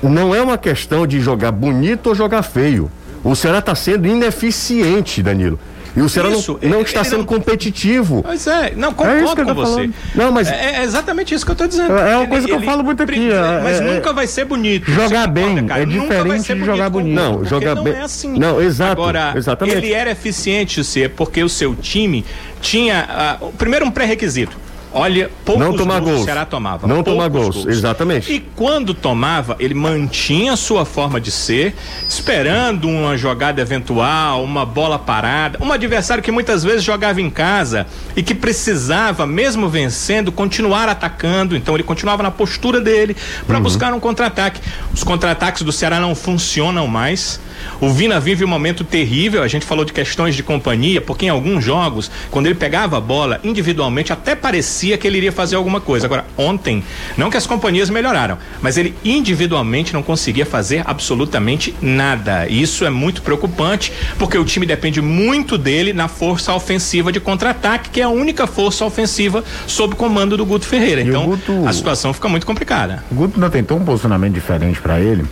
não 0.03 0.35
é 0.35 0.41
uma 0.41 0.57
questão 0.57 1.07
de 1.07 1.19
jogar 1.19 1.51
bonito 1.51 2.07
ou 2.07 2.15
jogar 2.15 2.43
feio. 2.43 2.91
O 3.23 3.35
Ceará 3.35 3.59
está 3.59 3.73
sendo 3.73 4.07
ineficiente, 4.07 5.23
Danilo. 5.23 5.59
E 5.95 6.01
o 6.01 6.09
Ceará 6.09 6.29
isso, 6.29 6.59
não, 6.61 6.71
não 6.71 6.81
está 6.81 7.05
sendo 7.05 7.19
não... 7.19 7.25
competitivo. 7.25 8.21
Pois 8.21 8.45
é, 8.47 8.73
não, 8.75 8.93
concordo 8.93 9.41
é 9.41 9.45
com 9.45 9.53
você. 9.53 9.71
Falando. 9.71 9.93
Não, 10.13 10.31
mas... 10.31 10.49
É, 10.49 10.81
é, 10.81 10.83
exatamente 10.83 11.33
isso 11.33 11.45
que 11.45 11.51
eu 11.51 11.53
estou 11.53 11.67
dizendo. 11.67 11.93
É, 11.93 12.11
é 12.11 12.17
uma 12.17 12.27
coisa 12.27 12.45
ele, 12.45 12.57
que 12.57 12.63
eu 12.63 12.65
falo 12.65 12.83
muito 12.83 13.01
aqui. 13.01 13.31
É, 13.31 13.61
mas 13.63 13.79
é, 13.79 13.93
nunca 13.93 14.11
vai 14.11 14.27
ser 14.27 14.43
bonito. 14.43 14.91
Jogar 14.91 15.27
bem 15.27 15.61
concorda, 15.61 15.81
é 15.81 15.85
diferente 15.85 16.53
de 16.53 16.65
jogar 16.65 16.89
bonito. 16.89 17.15
Não, 17.15 17.45
jogar 17.45 17.75
bem. 17.75 17.93
Não 17.93 18.01
é 18.01 18.03
assim. 18.03 18.37
Não, 18.37 18.61
exato. 18.61 18.91
Agora, 18.91 19.33
exatamente. 19.37 19.77
ele 19.77 19.93
era 19.93 20.11
eficiente, 20.11 20.83
você, 20.83 21.07
porque 21.07 21.41
o 21.41 21.49
seu 21.49 21.73
time 21.73 22.25
tinha. 22.59 23.39
Uh, 23.41 23.53
primeiro, 23.53 23.85
um 23.85 23.91
pré-requisito 23.91 24.65
Olha, 24.97 25.29
poucos 25.43 25.61
não 25.61 25.75
tomar 25.75 25.99
gols, 25.99 26.11
gols. 26.11 26.21
o 26.21 26.23
Ceará 26.23 26.45
tomava. 26.45 26.87
Não 26.87 27.03
tomar 27.03 27.27
gols. 27.27 27.55
gols, 27.55 27.67
exatamente. 27.67 28.31
E 28.31 28.39
quando 28.39 28.93
tomava, 28.93 29.57
ele 29.59 29.73
mantinha 29.73 30.53
a 30.53 30.55
sua 30.55 30.85
forma 30.85 31.19
de 31.19 31.31
ser, 31.31 31.75
esperando 32.07 32.87
uma 32.87 33.17
jogada 33.17 33.61
eventual, 33.61 34.41
uma 34.41 34.65
bola 34.65 34.97
parada, 34.97 35.59
um 35.61 35.69
adversário 35.73 36.23
que 36.23 36.31
muitas 36.31 36.63
vezes 36.63 36.81
jogava 36.81 37.19
em 37.19 37.29
casa 37.29 37.85
e 38.15 38.23
que 38.23 38.33
precisava, 38.33 39.27
mesmo 39.27 39.67
vencendo, 39.67 40.31
continuar 40.31 40.87
atacando. 40.87 41.57
Então 41.57 41.75
ele 41.75 41.83
continuava 41.83 42.23
na 42.23 42.31
postura 42.31 42.79
dele 42.79 43.17
para 43.45 43.57
uhum. 43.57 43.63
buscar 43.63 43.93
um 43.93 43.99
contra-ataque. 43.99 44.61
Os 44.93 45.03
contra-ataques 45.03 45.61
do 45.61 45.73
Ceará 45.73 45.99
não 45.99 46.15
funcionam 46.15 46.87
mais. 46.87 47.41
O 47.79 47.89
Vina 47.89 48.19
vive 48.19 48.43
um 48.43 48.47
momento 48.47 48.83
terrível. 48.83 49.43
A 49.43 49.47
gente 49.47 49.65
falou 49.65 49.85
de 49.85 49.93
questões 49.93 50.35
de 50.35 50.43
companhia, 50.43 51.01
porque 51.01 51.25
em 51.25 51.29
alguns 51.29 51.63
jogos, 51.63 52.09
quando 52.31 52.45
ele 52.45 52.55
pegava 52.55 52.97
a 52.97 53.01
bola 53.01 53.39
individualmente, 53.43 54.13
até 54.13 54.35
parecia 54.35 54.97
que 54.97 55.07
ele 55.07 55.17
iria 55.17 55.31
fazer 55.31 55.55
alguma 55.55 55.81
coisa. 55.81 56.05
Agora, 56.05 56.25
ontem, 56.37 56.83
não 57.17 57.29
que 57.29 57.37
as 57.37 57.47
companhias 57.47 57.89
melhoraram, 57.89 58.37
mas 58.61 58.77
ele 58.77 58.95
individualmente 59.03 59.93
não 59.93 60.03
conseguia 60.03 60.45
fazer 60.45 60.83
absolutamente 60.85 61.75
nada. 61.81 62.47
E 62.47 62.61
isso 62.61 62.85
é 62.85 62.89
muito 62.89 63.21
preocupante, 63.21 63.91
porque 64.17 64.37
o 64.37 64.45
time 64.45 64.65
depende 64.65 65.01
muito 65.01 65.57
dele 65.57 65.93
na 65.93 66.07
força 66.07 66.53
ofensiva 66.53 67.11
de 67.11 67.19
contra-ataque, 67.19 67.89
que 67.89 68.01
é 68.01 68.03
a 68.03 68.09
única 68.09 68.47
força 68.47 68.85
ofensiva 68.85 69.43
sob 69.67 69.95
comando 69.95 70.37
do 70.37 70.45
Guto 70.45 70.65
Ferreira. 70.65 71.01
E 71.01 71.07
então, 71.07 71.25
Guto, 71.25 71.67
a 71.67 71.73
situação 71.73 72.13
fica 72.13 72.27
muito 72.27 72.45
complicada. 72.45 73.03
O 73.11 73.15
Guto 73.15 73.39
não 73.39 73.49
tentou 73.49 73.77
um 73.77 73.85
posicionamento 73.85 74.33
diferente 74.33 74.79
para 74.79 74.99
ele. 74.99 75.25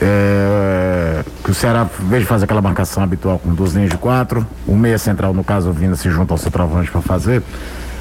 É, 0.00 1.22
que 1.42 1.50
o 1.50 1.54
Ceará, 1.54 1.86
em 2.00 2.08
vez 2.08 2.22
de 2.22 2.28
fazer 2.28 2.44
aquela 2.44 2.62
marcação 2.62 3.02
habitual 3.02 3.38
com 3.38 3.52
duas 3.54 3.72
linhas 3.72 3.90
de 3.90 3.98
quatro, 3.98 4.46
o 4.66 4.74
meia 4.74 4.98
central, 4.98 5.32
no 5.34 5.44
caso, 5.44 5.72
vindo 5.72 5.96
se 5.96 6.10
junta 6.10 6.34
ao 6.34 6.38
centroavante 6.38 6.90
para 6.90 7.00
fazer, 7.00 7.42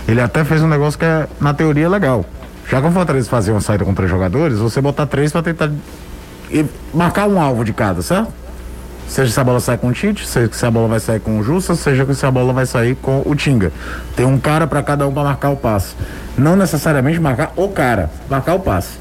ele 0.08 0.22
até 0.22 0.44
fez 0.44 0.62
um 0.62 0.68
negócio 0.68 1.00
que 1.00 1.06
é, 1.06 1.28
na 1.40 1.54
teoria, 1.54 1.90
legal. 1.90 2.26
Já 2.70 2.82
que 2.82 2.88
o 2.88 2.92
Fortaleza 2.92 3.30
fazia 3.30 3.54
uma 3.54 3.62
saída 3.62 3.84
com 3.84 3.94
três 3.94 4.10
jogadores, 4.10 4.58
você 4.58 4.82
botar 4.82 5.06
três 5.06 5.32
para 5.32 5.44
tentar 5.44 5.72
marcar 6.94 7.28
um 7.28 7.42
alvo 7.42 7.64
de 7.64 7.74
cada, 7.74 8.02
certo? 8.02 8.32
Seja 9.08 9.32
se 9.32 9.40
a 9.40 9.44
bola 9.44 9.60
sai 9.60 9.78
com 9.78 9.88
o 9.90 9.94
Tite, 9.94 10.26
seja 10.26 10.52
se 10.52 10.66
a 10.66 10.72
bola 10.72 10.88
vai 10.88 11.00
sair 11.00 11.20
com 11.20 11.38
o 11.38 11.44
Justa, 11.44 11.76
seja 11.76 12.12
se 12.14 12.26
a 12.26 12.32
bola 12.32 12.54
vai 12.54 12.66
sair 12.66 12.96
com 12.96 13.22
o 13.26 13.36
Tinga. 13.36 13.72
Tem 14.16 14.26
um 14.26 14.40
cara 14.40 14.66
para 14.66 14.82
cada 14.82 15.08
um 15.08 15.14
para 15.14 15.24
marcar 15.24 15.50
o 15.50 15.58
passe. 15.58 15.94
Não 16.38 16.56
necessariamente 16.56 17.20
marcar 17.20 17.52
o 17.56 17.68
cara, 17.68 18.10
marcar 18.30 18.56
o 18.56 18.60
passe. 18.60 18.98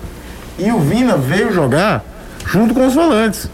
E 0.58 0.70
o 0.70 0.80
Vina 0.80 1.16
veio 1.16 1.52
jogar 1.52 2.04
junto 2.46 2.74
com 2.74 2.86
os 2.86 2.94
volantes. 2.94 3.48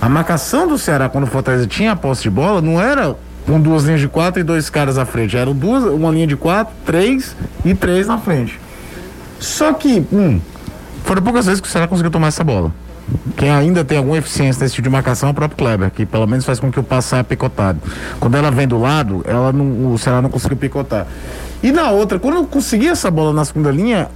A 0.00 0.08
marcação 0.08 0.66
do 0.66 0.76
Ceará 0.76 1.08
quando 1.08 1.24
o 1.24 1.26
Fortaleza 1.28 1.66
tinha 1.66 1.92
a 1.92 1.96
posse 1.96 2.22
de 2.22 2.30
bola 2.30 2.60
não 2.60 2.80
era 2.80 3.16
com 3.46 3.60
duas 3.60 3.84
linhas 3.84 4.00
de 4.00 4.08
quatro 4.08 4.40
e 4.40 4.42
dois 4.42 4.68
caras 4.68 4.98
à 4.98 5.04
frente. 5.04 5.36
Eram 5.36 5.54
duas, 5.54 5.84
uma 5.84 6.10
linha 6.10 6.26
de 6.26 6.36
quatro, 6.36 6.74
três 6.84 7.36
e 7.64 7.74
três 7.74 8.06
na 8.06 8.18
frente. 8.18 8.58
Só 9.38 9.72
que, 9.72 10.06
hum, 10.12 10.40
foram 11.04 11.22
poucas 11.22 11.46
vezes 11.46 11.60
que 11.60 11.68
o 11.68 11.70
Ceará 11.70 11.88
conseguiu 11.88 12.10
tomar 12.10 12.28
essa 12.28 12.44
bola. 12.44 12.72
Quem 13.36 13.50
ainda 13.50 13.84
tem 13.84 13.98
alguma 13.98 14.16
eficiência 14.16 14.62
nesse 14.62 14.76
tipo 14.76 14.88
de 14.88 14.92
marcação 14.92 15.28
é 15.28 15.32
o 15.32 15.34
próprio 15.34 15.58
Kleber, 15.58 15.90
que 15.90 16.06
pelo 16.06 16.26
menos 16.26 16.44
faz 16.44 16.60
com 16.60 16.70
que 16.70 16.78
o 16.78 16.82
passe 16.82 17.08
saia 17.08 17.24
picotado. 17.24 17.80
Quando 18.20 18.36
ela 18.36 18.50
vem 18.50 18.66
do 18.66 18.78
lado, 18.78 19.22
ela 19.26 19.52
não, 19.52 19.92
o 19.92 19.98
Ceará 19.98 20.22
não 20.22 20.30
conseguiu 20.30 20.56
picotar. 20.56 21.06
E 21.62 21.72
na 21.72 21.90
outra, 21.90 22.18
quando 22.18 22.36
eu 22.36 22.44
consegui 22.44 22.88
essa 22.88 23.10
bola 23.10 23.32
na 23.32 23.44
segunda 23.44 23.70
linha, 23.70 24.08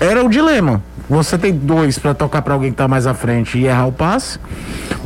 era 0.00 0.24
o 0.24 0.28
dilema. 0.28 0.82
Você 1.08 1.36
tem 1.36 1.52
dois 1.52 1.98
para 1.98 2.14
tocar 2.14 2.42
para 2.42 2.54
alguém 2.54 2.70
que 2.70 2.74
está 2.74 2.88
mais 2.88 3.06
à 3.06 3.14
frente 3.14 3.58
e 3.58 3.66
errar 3.66 3.86
o 3.86 3.92
passe, 3.92 4.38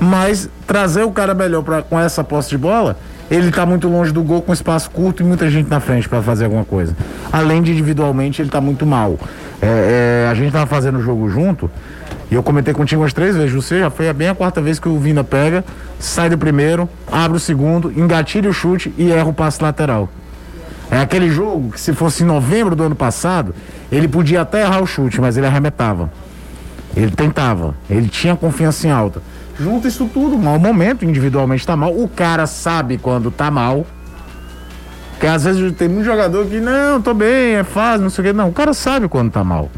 mas 0.00 0.48
trazer 0.66 1.02
o 1.02 1.10
cara 1.10 1.34
melhor 1.34 1.62
pra, 1.62 1.82
com 1.82 1.98
essa 1.98 2.22
posse 2.22 2.50
de 2.50 2.58
bola 2.58 2.96
ele 3.30 3.50
tá 3.50 3.66
muito 3.66 3.88
longe 3.88 4.12
do 4.12 4.22
gol 4.22 4.40
com 4.40 4.52
espaço 4.52 4.90
curto 4.90 5.22
e 5.22 5.26
muita 5.26 5.50
gente 5.50 5.68
na 5.68 5.80
frente 5.80 6.08
para 6.08 6.22
fazer 6.22 6.44
alguma 6.44 6.64
coisa. 6.64 6.96
Além 7.32 7.60
de 7.60 7.72
individualmente 7.72 8.40
ele 8.40 8.50
tá 8.50 8.60
muito 8.60 8.86
mal. 8.86 9.18
É, 9.60 10.24
é, 10.26 10.30
a 10.30 10.34
gente 10.34 10.52
tava 10.52 10.66
fazendo 10.66 10.98
o 10.98 11.02
jogo 11.02 11.28
junto 11.28 11.70
e 12.30 12.34
eu 12.34 12.42
comentei 12.42 12.72
contigo 12.72 13.02
umas 13.02 13.12
três 13.12 13.36
vezes. 13.36 13.52
Você 13.52 13.80
já 13.80 13.90
foi 13.90 14.12
bem 14.12 14.28
a 14.28 14.34
quarta 14.34 14.60
vez 14.60 14.78
que 14.78 14.88
o 14.88 14.98
Vina 14.98 15.24
pega, 15.24 15.64
sai 15.98 16.30
do 16.30 16.38
primeiro, 16.38 16.88
abre 17.10 17.36
o 17.36 17.40
segundo, 17.40 17.92
engatilha 17.98 18.48
o 18.48 18.52
chute 18.52 18.94
e 18.96 19.10
erra 19.10 19.28
o 19.28 19.32
passe 19.32 19.62
lateral. 19.62 20.08
É 20.90 21.00
aquele 21.00 21.30
jogo 21.30 21.72
que 21.72 21.80
se 21.80 21.92
fosse 21.92 22.22
em 22.22 22.26
novembro 22.26 22.76
do 22.76 22.84
ano 22.84 22.94
passado, 22.94 23.54
ele 23.90 24.06
podia 24.06 24.42
até 24.42 24.62
errar 24.62 24.80
o 24.80 24.86
chute, 24.86 25.20
mas 25.20 25.36
ele 25.36 25.46
arremetava. 25.46 26.10
Ele 26.96 27.10
tentava, 27.10 27.74
ele 27.90 28.08
tinha 28.08 28.36
confiança 28.36 28.86
em 28.86 28.90
alta. 28.90 29.20
Junta 29.58 29.88
isso 29.88 30.08
tudo, 30.12 30.38
mau 30.38 30.58
momento, 30.58 31.04
individualmente 31.04 31.66
tá 31.66 31.76
mal. 31.76 31.92
O 31.92 32.08
cara 32.08 32.46
sabe 32.46 32.98
quando 32.98 33.30
tá 33.30 33.50
mal. 33.50 33.86
Porque 35.12 35.26
às 35.26 35.44
vezes 35.44 35.72
tem 35.72 35.88
muito 35.88 36.04
jogador 36.04 36.46
que, 36.46 36.60
não, 36.60 37.00
tô 37.00 37.14
bem, 37.14 37.54
é 37.56 37.64
fácil, 37.64 38.02
não 38.02 38.10
sei 38.10 38.22
o 38.22 38.26
quê. 38.26 38.32
Não, 38.32 38.48
o 38.48 38.52
cara 38.52 38.74
sabe 38.74 39.08
quando 39.08 39.30
tá 39.30 39.42
mal. 39.42 39.70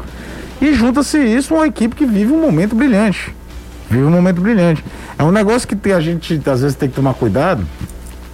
E 0.61 0.73
junta-se 0.73 1.17
isso 1.17 1.55
uma 1.55 1.65
equipe 1.65 1.95
que 1.95 2.05
vive 2.05 2.31
um 2.33 2.41
momento 2.41 2.75
brilhante. 2.75 3.33
Vive 3.89 4.03
um 4.03 4.11
momento 4.11 4.41
brilhante. 4.41 4.83
É 5.17 5.23
um 5.23 5.31
negócio 5.31 5.67
que 5.67 5.91
a 5.91 5.99
gente 5.99 6.41
às 6.45 6.61
vezes 6.61 6.75
tem 6.75 6.89
que 6.89 6.95
tomar 6.95 7.13
cuidado. 7.13 7.65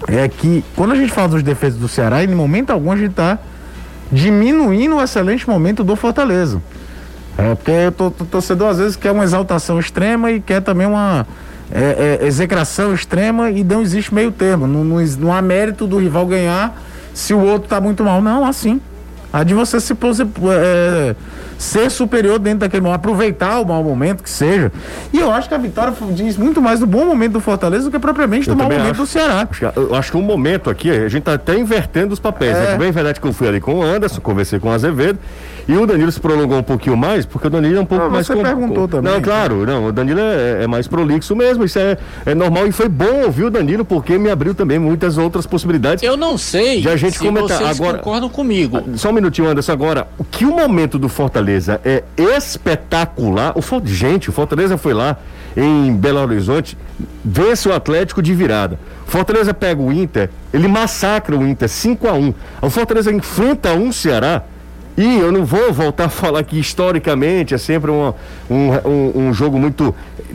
É 0.06 0.28
que 0.28 0.64
quando 0.74 0.92
a 0.92 0.96
gente 0.96 1.12
fala 1.12 1.28
dos 1.28 1.42
defeitos 1.42 1.78
do 1.78 1.88
Ceará, 1.88 2.22
em 2.22 2.34
momento 2.34 2.70
algum 2.70 2.92
a 2.92 2.96
gente 2.96 3.14
tá 3.14 3.38
diminuindo 4.10 4.96
o 4.96 5.02
excelente 5.02 5.48
momento 5.48 5.82
do 5.82 5.96
Fortaleza. 5.96 6.62
É, 7.38 7.54
porque 7.54 7.72
o 8.02 8.24
torcedor 8.26 8.70
às 8.70 8.78
vezes 8.78 8.96
quer 8.96 9.10
uma 9.10 9.24
exaltação 9.24 9.78
extrema 9.78 10.30
e 10.30 10.40
quer 10.40 10.62
também 10.62 10.86
uma 10.86 11.26
é, 11.70 12.18
é, 12.22 12.26
execração 12.26 12.94
extrema 12.94 13.50
e 13.50 13.62
não 13.62 13.82
existe 13.82 14.14
meio 14.14 14.32
termo. 14.32 14.66
Não, 14.66 14.84
não, 14.84 15.04
não, 15.18 15.32
há 15.32 15.42
mérito 15.42 15.86
do 15.86 15.98
rival 15.98 16.26
ganhar 16.26 16.80
se 17.12 17.34
o 17.34 17.40
outro 17.40 17.64
está 17.64 17.80
muito 17.80 18.02
mal. 18.04 18.22
Não, 18.22 18.44
assim. 18.44 18.80
Há 19.32 19.42
de 19.42 19.54
você 19.54 19.80
se 19.80 19.92
é, 19.92 21.16
ser 21.58 21.90
superior 21.90 22.38
dentro 22.38 22.60
daquele 22.60 22.82
momento, 22.82 22.96
aproveitar 22.96 23.60
o 23.60 23.66
mau 23.66 23.82
momento 23.82 24.22
que 24.22 24.30
seja. 24.30 24.72
E 25.12 25.18
eu 25.18 25.30
acho 25.30 25.48
que 25.48 25.54
a 25.54 25.58
vitória 25.58 25.92
diz 26.12 26.36
muito 26.36 26.60
mais 26.62 26.80
do 26.80 26.86
bom 26.86 27.04
momento 27.04 27.32
do 27.32 27.40
Fortaleza 27.40 27.84
do 27.84 27.90
que 27.90 27.98
propriamente 27.98 28.48
do 28.48 28.56
mau 28.56 28.68
momento 28.68 28.90
acho, 28.90 29.00
do 29.00 29.06
Ceará. 29.06 29.48
Eu 29.74 29.94
acho 29.94 30.10
que 30.10 30.16
um 30.16 30.22
momento 30.22 30.70
aqui, 30.70 30.90
a 30.90 31.08
gente 31.08 31.18
está 31.18 31.34
até 31.34 31.56
invertendo 31.58 32.12
os 32.12 32.20
papéis. 32.20 32.56
É. 32.56 32.74
é 32.74 32.78
bem 32.78 32.90
verdade 32.90 33.20
que 33.20 33.26
eu 33.26 33.32
fui 33.32 33.48
ali 33.48 33.60
com 33.60 33.74
o 33.76 33.82
Anderson, 33.82 34.20
conversei 34.20 34.58
com 34.58 34.68
o 34.68 34.72
Azevedo. 34.72 35.18
E 35.68 35.76
o 35.76 35.84
Danilo 35.84 36.12
se 36.12 36.20
prolongou 36.20 36.58
um 36.58 36.62
pouquinho 36.62 36.96
mais, 36.96 37.26
porque 37.26 37.48
o 37.48 37.50
Danilo 37.50 37.78
é 37.78 37.80
um 37.80 37.86
pouco 37.86 38.04
ah, 38.04 38.08
mais. 38.08 38.26
Você 38.26 38.34
com... 38.34 38.42
perguntou 38.42 38.86
também. 38.86 39.12
Não, 39.12 39.20
claro, 39.20 39.66
não. 39.66 39.86
O 39.86 39.92
Danilo 39.92 40.20
é, 40.20 40.62
é, 40.62 40.66
mais 40.66 40.86
prolixo 40.86 41.34
mesmo, 41.34 41.64
isso 41.64 41.78
é, 41.78 41.98
é 42.24 42.34
normal 42.34 42.68
e 42.68 42.72
foi 42.72 42.88
bom 42.88 43.24
ouvir 43.24 43.44
o 43.44 43.50
Danilo, 43.50 43.84
porque 43.84 44.16
me 44.16 44.30
abriu 44.30 44.54
também 44.54 44.78
muitas 44.78 45.18
outras 45.18 45.44
possibilidades. 45.44 46.04
Eu 46.04 46.16
não 46.16 46.38
sei 46.38 46.80
de 46.80 46.88
a 46.88 46.96
gente 46.96 47.18
se 47.18 47.24
comentar. 47.24 47.58
vocês 47.58 47.80
agora, 47.80 47.98
concordam 47.98 48.28
comigo. 48.28 48.80
Só 48.96 49.10
um 49.10 49.12
minutinho, 49.12 49.48
Anderson. 49.48 49.72
Agora, 49.72 50.06
o 50.16 50.24
que 50.24 50.44
o 50.44 50.54
momento 50.54 50.98
do 50.98 51.08
Fortaleza 51.08 51.80
é 51.84 52.04
espetacular. 52.16 53.52
O, 53.56 53.62
gente, 53.84 54.30
o 54.30 54.32
Fortaleza 54.32 54.78
foi 54.78 54.94
lá 54.94 55.16
em 55.56 55.92
Belo 55.92 56.20
Horizonte, 56.20 56.76
vence 57.24 57.68
o 57.68 57.72
Atlético 57.72 58.22
de 58.22 58.34
virada. 58.34 58.78
Fortaleza 59.06 59.54
pega 59.54 59.80
o 59.80 59.92
Inter, 59.92 60.30
ele 60.52 60.68
massacra 60.68 61.36
o 61.36 61.46
Inter 61.46 61.68
5 61.68 62.08
a 62.08 62.12
1 62.12 62.34
O 62.62 62.70
Fortaleza 62.70 63.10
enfrenta 63.10 63.72
um 63.72 63.90
Ceará 63.90 64.42
e 64.96 65.18
eu 65.18 65.30
não 65.30 65.44
vou 65.44 65.72
voltar 65.72 66.06
a 66.06 66.08
falar 66.08 66.42
que 66.42 66.58
historicamente 66.58 67.54
é 67.54 67.58
sempre 67.58 67.90
um, 67.90 68.14
um, 68.50 69.28
um 69.28 69.32
jogo 69.32 69.58
muito 69.58 69.94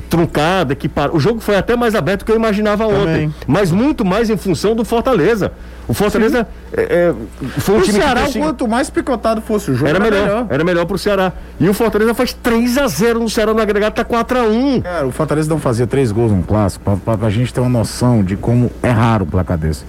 truncado, 0.09 0.75
que 0.75 0.87
para... 0.87 1.15
o 1.15 1.19
jogo 1.19 1.39
foi 1.39 1.55
até 1.55 1.75
mais 1.75 1.95
aberto 1.95 2.19
do 2.19 2.25
que 2.25 2.31
eu 2.31 2.35
imaginava 2.35 2.85
Também. 2.85 3.27
ontem, 3.27 3.35
mas 3.47 3.71
muito 3.71 4.05
mais 4.05 4.29
em 4.29 4.37
função 4.37 4.75
do 4.75 4.85
Fortaleza. 4.85 5.51
O 5.87 5.93
Fortaleza 5.93 6.47
é, 6.71 6.81
é, 6.81 7.13
foi 7.59 7.75
um 7.75 7.79
o 7.79 7.81
time 7.81 7.99
Ceará, 7.99 8.25
que 8.25 8.39
quanto 8.39 8.67
mais 8.67 8.89
picotado 8.89 9.41
fosse 9.41 9.71
o 9.71 9.75
jogo, 9.75 9.89
era, 9.89 9.97
era 9.97 10.05
melhor, 10.05 10.27
melhor. 10.27 10.47
Era 10.49 10.63
melhor 10.63 10.85
pro 10.85 10.97
Ceará. 10.97 11.33
E 11.59 11.67
o 11.67 11.73
Fortaleza 11.73 12.13
faz 12.13 12.33
3 12.33 12.77
a 12.77 12.87
0 12.87 13.19
no 13.19 13.29
Ceará 13.29 13.53
no 13.53 13.61
agregado, 13.61 13.95
tá 13.95 14.03
4 14.03 14.37
a 14.39 14.43
1 14.43 14.81
Cara, 14.81 15.07
o 15.07 15.11
Fortaleza 15.11 15.49
não 15.49 15.59
fazia 15.59 15.87
três 15.87 16.11
gols 16.11 16.31
no 16.31 16.43
clássico, 16.43 16.83
pra, 16.83 16.95
pra, 16.97 17.17
pra 17.17 17.29
gente 17.29 17.53
ter 17.53 17.59
uma 17.59 17.69
noção 17.69 18.23
de 18.23 18.35
como 18.37 18.71
é 18.83 18.89
raro 18.89 19.23
o 19.23 19.27
placar 19.27 19.57
desse. 19.57 19.83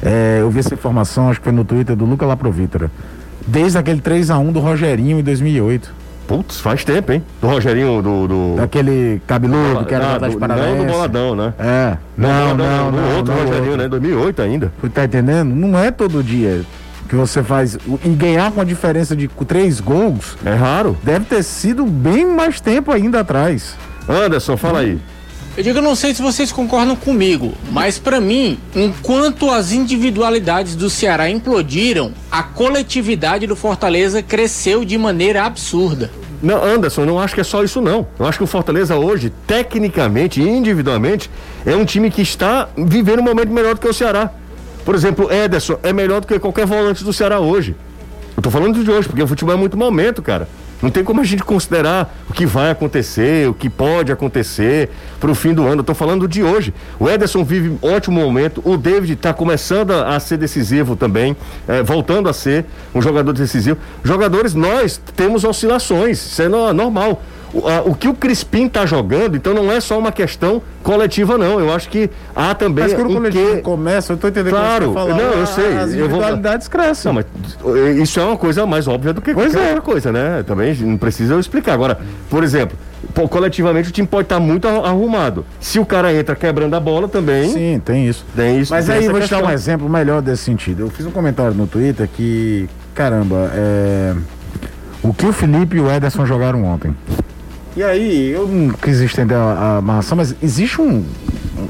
É, 0.00 0.38
eu 0.40 0.50
vi 0.50 0.60
essa 0.60 0.74
informação, 0.74 1.28
acho 1.28 1.40
que 1.40 1.44
foi 1.44 1.52
no 1.52 1.64
Twitter 1.64 1.96
do 1.96 2.04
Luca 2.04 2.24
Laprovítora 2.24 2.90
desde 3.46 3.78
aquele 3.78 4.00
3 4.00 4.30
a 4.30 4.38
1 4.38 4.52
do 4.52 4.60
Rogerinho 4.60 5.18
em 5.18 5.22
2008. 5.22 6.02
Putz, 6.26 6.60
faz 6.60 6.84
tempo, 6.84 7.12
hein? 7.12 7.22
Do 7.40 7.48
Rogerinho, 7.48 8.00
do. 8.00 8.28
do... 8.28 8.56
Daquele 8.56 9.20
cabeludo 9.26 9.84
que 9.84 9.94
era 9.94 10.14
ah, 10.14 10.18
das 10.18 10.34
Não 10.34 10.78
do 10.78 10.84
Boladão, 10.84 11.34
né? 11.34 11.52
É. 11.58 11.96
Não, 12.16 12.54
não, 12.54 12.56
não. 12.56 12.92
não, 12.92 13.16
outro 13.16 13.34
não, 13.34 13.44
Rogerinho, 13.44 13.76
né? 13.76 13.88
2008 13.88 14.42
ainda. 14.42 14.72
Você 14.80 14.88
tá 14.88 15.04
entendendo? 15.04 15.54
Não 15.54 15.78
é 15.78 15.90
todo 15.90 16.22
dia 16.22 16.62
que 17.08 17.16
você 17.16 17.42
faz. 17.42 17.76
E 18.04 18.08
ganhar 18.08 18.50
com 18.52 18.60
a 18.60 18.64
diferença 18.64 19.14
de 19.14 19.28
três 19.28 19.80
gols. 19.80 20.38
É 20.44 20.54
raro. 20.54 20.96
Deve 21.02 21.26
ter 21.26 21.42
sido 21.42 21.84
bem 21.84 22.24
mais 22.24 22.60
tempo 22.60 22.90
ainda 22.90 23.20
atrás. 23.20 23.76
Anderson, 24.08 24.56
fala 24.56 24.78
aí. 24.80 24.98
Eu 25.54 25.62
digo, 25.62 25.78
eu 25.78 25.82
não 25.82 25.94
sei 25.94 26.14
se 26.14 26.22
vocês 26.22 26.50
concordam 26.50 26.96
comigo, 26.96 27.52
mas 27.70 27.98
para 27.98 28.18
mim, 28.22 28.58
enquanto 28.74 29.50
as 29.50 29.70
individualidades 29.70 30.74
do 30.74 30.88
Ceará 30.88 31.28
implodiram, 31.28 32.12
a 32.30 32.42
coletividade 32.42 33.46
do 33.46 33.54
Fortaleza 33.54 34.22
cresceu 34.22 34.82
de 34.82 34.96
maneira 34.96 35.44
absurda. 35.44 36.10
Não, 36.42 36.64
Anderson, 36.64 37.04
não 37.04 37.20
acho 37.20 37.34
que 37.34 37.42
é 37.42 37.44
só 37.44 37.62
isso 37.62 37.82
não. 37.82 38.06
Eu 38.18 38.24
acho 38.24 38.38
que 38.38 38.44
o 38.44 38.46
Fortaleza 38.46 38.96
hoje, 38.96 39.30
tecnicamente 39.46 40.40
e 40.40 40.48
individualmente, 40.48 41.30
é 41.66 41.76
um 41.76 41.84
time 41.84 42.10
que 42.10 42.22
está 42.22 42.70
vivendo 42.74 43.20
um 43.20 43.24
momento 43.24 43.50
melhor 43.50 43.74
do 43.74 43.80
que 43.80 43.88
o 43.88 43.92
Ceará. 43.92 44.30
Por 44.86 44.94
exemplo, 44.94 45.30
Ederson 45.30 45.78
é 45.82 45.92
melhor 45.92 46.22
do 46.22 46.26
que 46.26 46.38
qualquer 46.38 46.64
volante 46.64 47.04
do 47.04 47.12
Ceará 47.12 47.40
hoje. 47.40 47.76
Eu 48.34 48.42
tô 48.42 48.50
falando 48.50 48.82
de 48.82 48.90
hoje, 48.90 49.06
porque 49.06 49.22
o 49.22 49.28
futebol 49.28 49.54
é 49.54 49.58
muito 49.58 49.76
momento, 49.76 50.22
cara. 50.22 50.48
Não 50.82 50.90
tem 50.90 51.04
como 51.04 51.20
a 51.20 51.24
gente 51.24 51.44
considerar 51.44 52.12
o 52.28 52.32
que 52.32 52.44
vai 52.44 52.70
acontecer, 52.70 53.48
o 53.48 53.54
que 53.54 53.70
pode 53.70 54.10
acontecer 54.10 54.90
para 55.20 55.30
o 55.30 55.34
fim 55.34 55.54
do 55.54 55.64
ano. 55.64 55.80
Estou 55.80 55.94
falando 55.94 56.26
de 56.26 56.42
hoje. 56.42 56.74
O 56.98 57.08
Ederson 57.08 57.44
vive 57.44 57.78
ótimo 57.80 58.20
momento. 58.20 58.60
O 58.64 58.76
David 58.76 59.12
está 59.12 59.32
começando 59.32 59.92
a, 59.92 60.16
a, 60.16 60.20
ser 60.20 60.38
decisivo 60.38 60.96
também, 60.96 61.36
é, 61.68 61.84
voltando 61.84 62.28
a 62.28 62.32
ser 62.32 62.64
um 62.92 63.00
jogador 63.00 63.32
decisivo. 63.32 63.78
Jogadores, 64.02 64.54
nós 64.54 65.00
temos 65.14 65.44
oscilações, 65.44 66.18
isso 66.18 66.42
é 66.42 66.48
normal 66.48 67.22
o, 67.52 67.94
que 67.94 68.08
o 68.08 68.14
Crispim 68.14 68.66
está 68.66 68.86
jogando, 68.86 69.36
então 69.36 69.52
não 69.52 69.70
é 69.70 69.78
só 69.78 69.98
uma 69.98 70.10
questão 70.10 70.62
coletiva, 70.82 71.36
não. 71.36 71.60
Eu 71.60 71.72
acho 71.72 71.88
que 71.88 72.08
há 72.34 72.54
também. 72.54 72.84
Mas 72.84 72.94
quando 72.94 73.10
o 73.10 73.14
coletivo 73.14 73.56
que... 73.56 73.62
começa, 73.62 74.12
eu 74.12 74.14
estou 74.14 74.30
entendendo 74.30 74.54
claro, 74.54 74.88
que 74.88 74.94
você 74.94 75.08
tá 75.10 75.14
não, 75.14 75.32
eu 75.32 75.46
sei. 75.46 75.76
As 75.76 75.92
individualidades 75.92 76.66
vou... 76.66 76.80
crescem. 76.80 77.12
Não, 77.12 77.14
mas 77.14 77.98
isso 77.98 78.18
é 78.18 78.24
uma 78.24 78.36
coisa 78.36 78.64
mais 78.64 78.88
óbvia 78.88 79.12
do 79.12 79.20
que 79.20 79.34
pois 79.34 79.52
qualquer 79.52 79.66
é. 79.66 79.68
outra 79.68 79.82
coisa, 79.82 80.10
né? 80.10 80.42
Também 80.46 80.74
não 80.76 80.96
precisa 80.96 81.34
eu 81.34 81.40
explicar. 81.40 81.74
Agora, 81.74 81.98
por 82.30 82.42
exemplo, 82.42 82.76
coletivamente 83.28 83.90
o 83.90 83.92
time 83.92 84.08
pode 84.08 84.24
estar 84.24 84.36
tá 84.36 84.40
muito 84.40 84.66
arrumado. 84.66 85.44
Se 85.60 85.78
o 85.78 85.84
cara 85.84 86.14
entra 86.14 86.34
quebrando 86.34 86.74
a 86.74 86.80
bola 86.80 87.06
também. 87.06 87.50
Sim, 87.50 87.82
tem 87.84 88.08
isso. 88.08 88.24
Tem 88.34 88.60
isso. 88.60 88.72
Mas 88.72 88.86
tem 88.86 88.94
aí 88.94 89.08
vou 89.08 89.20
te 89.20 89.30
dar 89.30 89.44
um 89.44 89.50
exemplo 89.50 89.88
melhor 89.88 90.22
desse 90.22 90.44
sentido. 90.44 90.84
Eu 90.84 90.90
fiz 90.90 91.04
um 91.04 91.10
comentário 91.10 91.54
no 91.54 91.66
Twitter 91.66 92.08
que, 92.08 92.66
caramba, 92.94 93.50
é... 93.54 94.14
o 95.02 95.12
que 95.12 95.26
o 95.26 95.32
Felipe 95.34 95.76
e 95.76 95.80
o 95.80 95.90
Ederson 95.90 96.24
jogaram 96.24 96.64
ontem. 96.64 96.94
E 97.74 97.82
aí, 97.82 98.30
eu 98.30 98.46
não 98.46 98.70
quis 98.74 99.00
estender 99.00 99.36
a, 99.36 99.78
amarração, 99.78 100.16
mas 100.16 100.34
existe 100.42 100.80
um, 100.80 101.04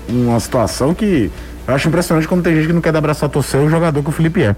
uma 0.09 0.41
situação 0.41 0.93
que 0.93 1.31
eu 1.67 1.75
acho 1.75 1.87
impressionante 1.89 2.27
quando 2.27 2.43
tem 2.43 2.57
gente 2.57 2.67
que 2.67 2.73
não 2.73 2.81
quer 2.81 2.93
dar 2.93 2.99
abraço 2.99 3.25
a 3.25 3.29
torcer 3.29 3.61
o 3.61 3.71
jogador 3.71 4.03
que 4.03 4.09
o 4.09 4.13
Felipe 4.13 4.43
é. 4.43 4.57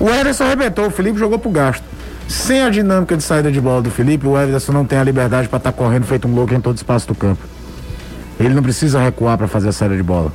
O 0.00 0.08
Ederson 0.08 0.44
arrebentou, 0.44 0.86
o 0.86 0.90
Felipe 0.90 1.18
jogou 1.18 1.38
pro 1.38 1.50
gasto. 1.50 1.84
Sem 2.26 2.62
a 2.62 2.70
dinâmica 2.70 3.14
de 3.14 3.22
saída 3.22 3.52
de 3.52 3.60
bola 3.60 3.82
do 3.82 3.90
Felipe, 3.90 4.26
o 4.26 4.40
Ederson 4.40 4.72
não 4.72 4.86
tem 4.86 4.98
a 4.98 5.04
liberdade 5.04 5.48
para 5.48 5.58
estar 5.58 5.72
tá 5.72 5.76
correndo 5.76 6.04
feito 6.06 6.26
um 6.26 6.34
louco 6.34 6.54
em 6.54 6.60
todo 6.60 6.76
espaço 6.76 7.06
do 7.06 7.14
campo. 7.14 7.42
Ele 8.40 8.54
não 8.54 8.62
precisa 8.62 8.98
recuar 8.98 9.36
para 9.36 9.46
fazer 9.46 9.68
a 9.68 9.72
saída 9.72 9.96
de 9.96 10.02
bola. 10.02 10.32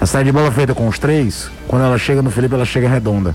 A 0.00 0.06
saída 0.06 0.26
de 0.26 0.32
bola 0.32 0.50
feita 0.52 0.74
com 0.74 0.86
os 0.86 0.98
três, 0.98 1.50
quando 1.66 1.84
ela 1.84 1.98
chega 1.98 2.22
no 2.22 2.30
Felipe, 2.30 2.54
ela 2.54 2.64
chega 2.64 2.88
redonda. 2.88 3.34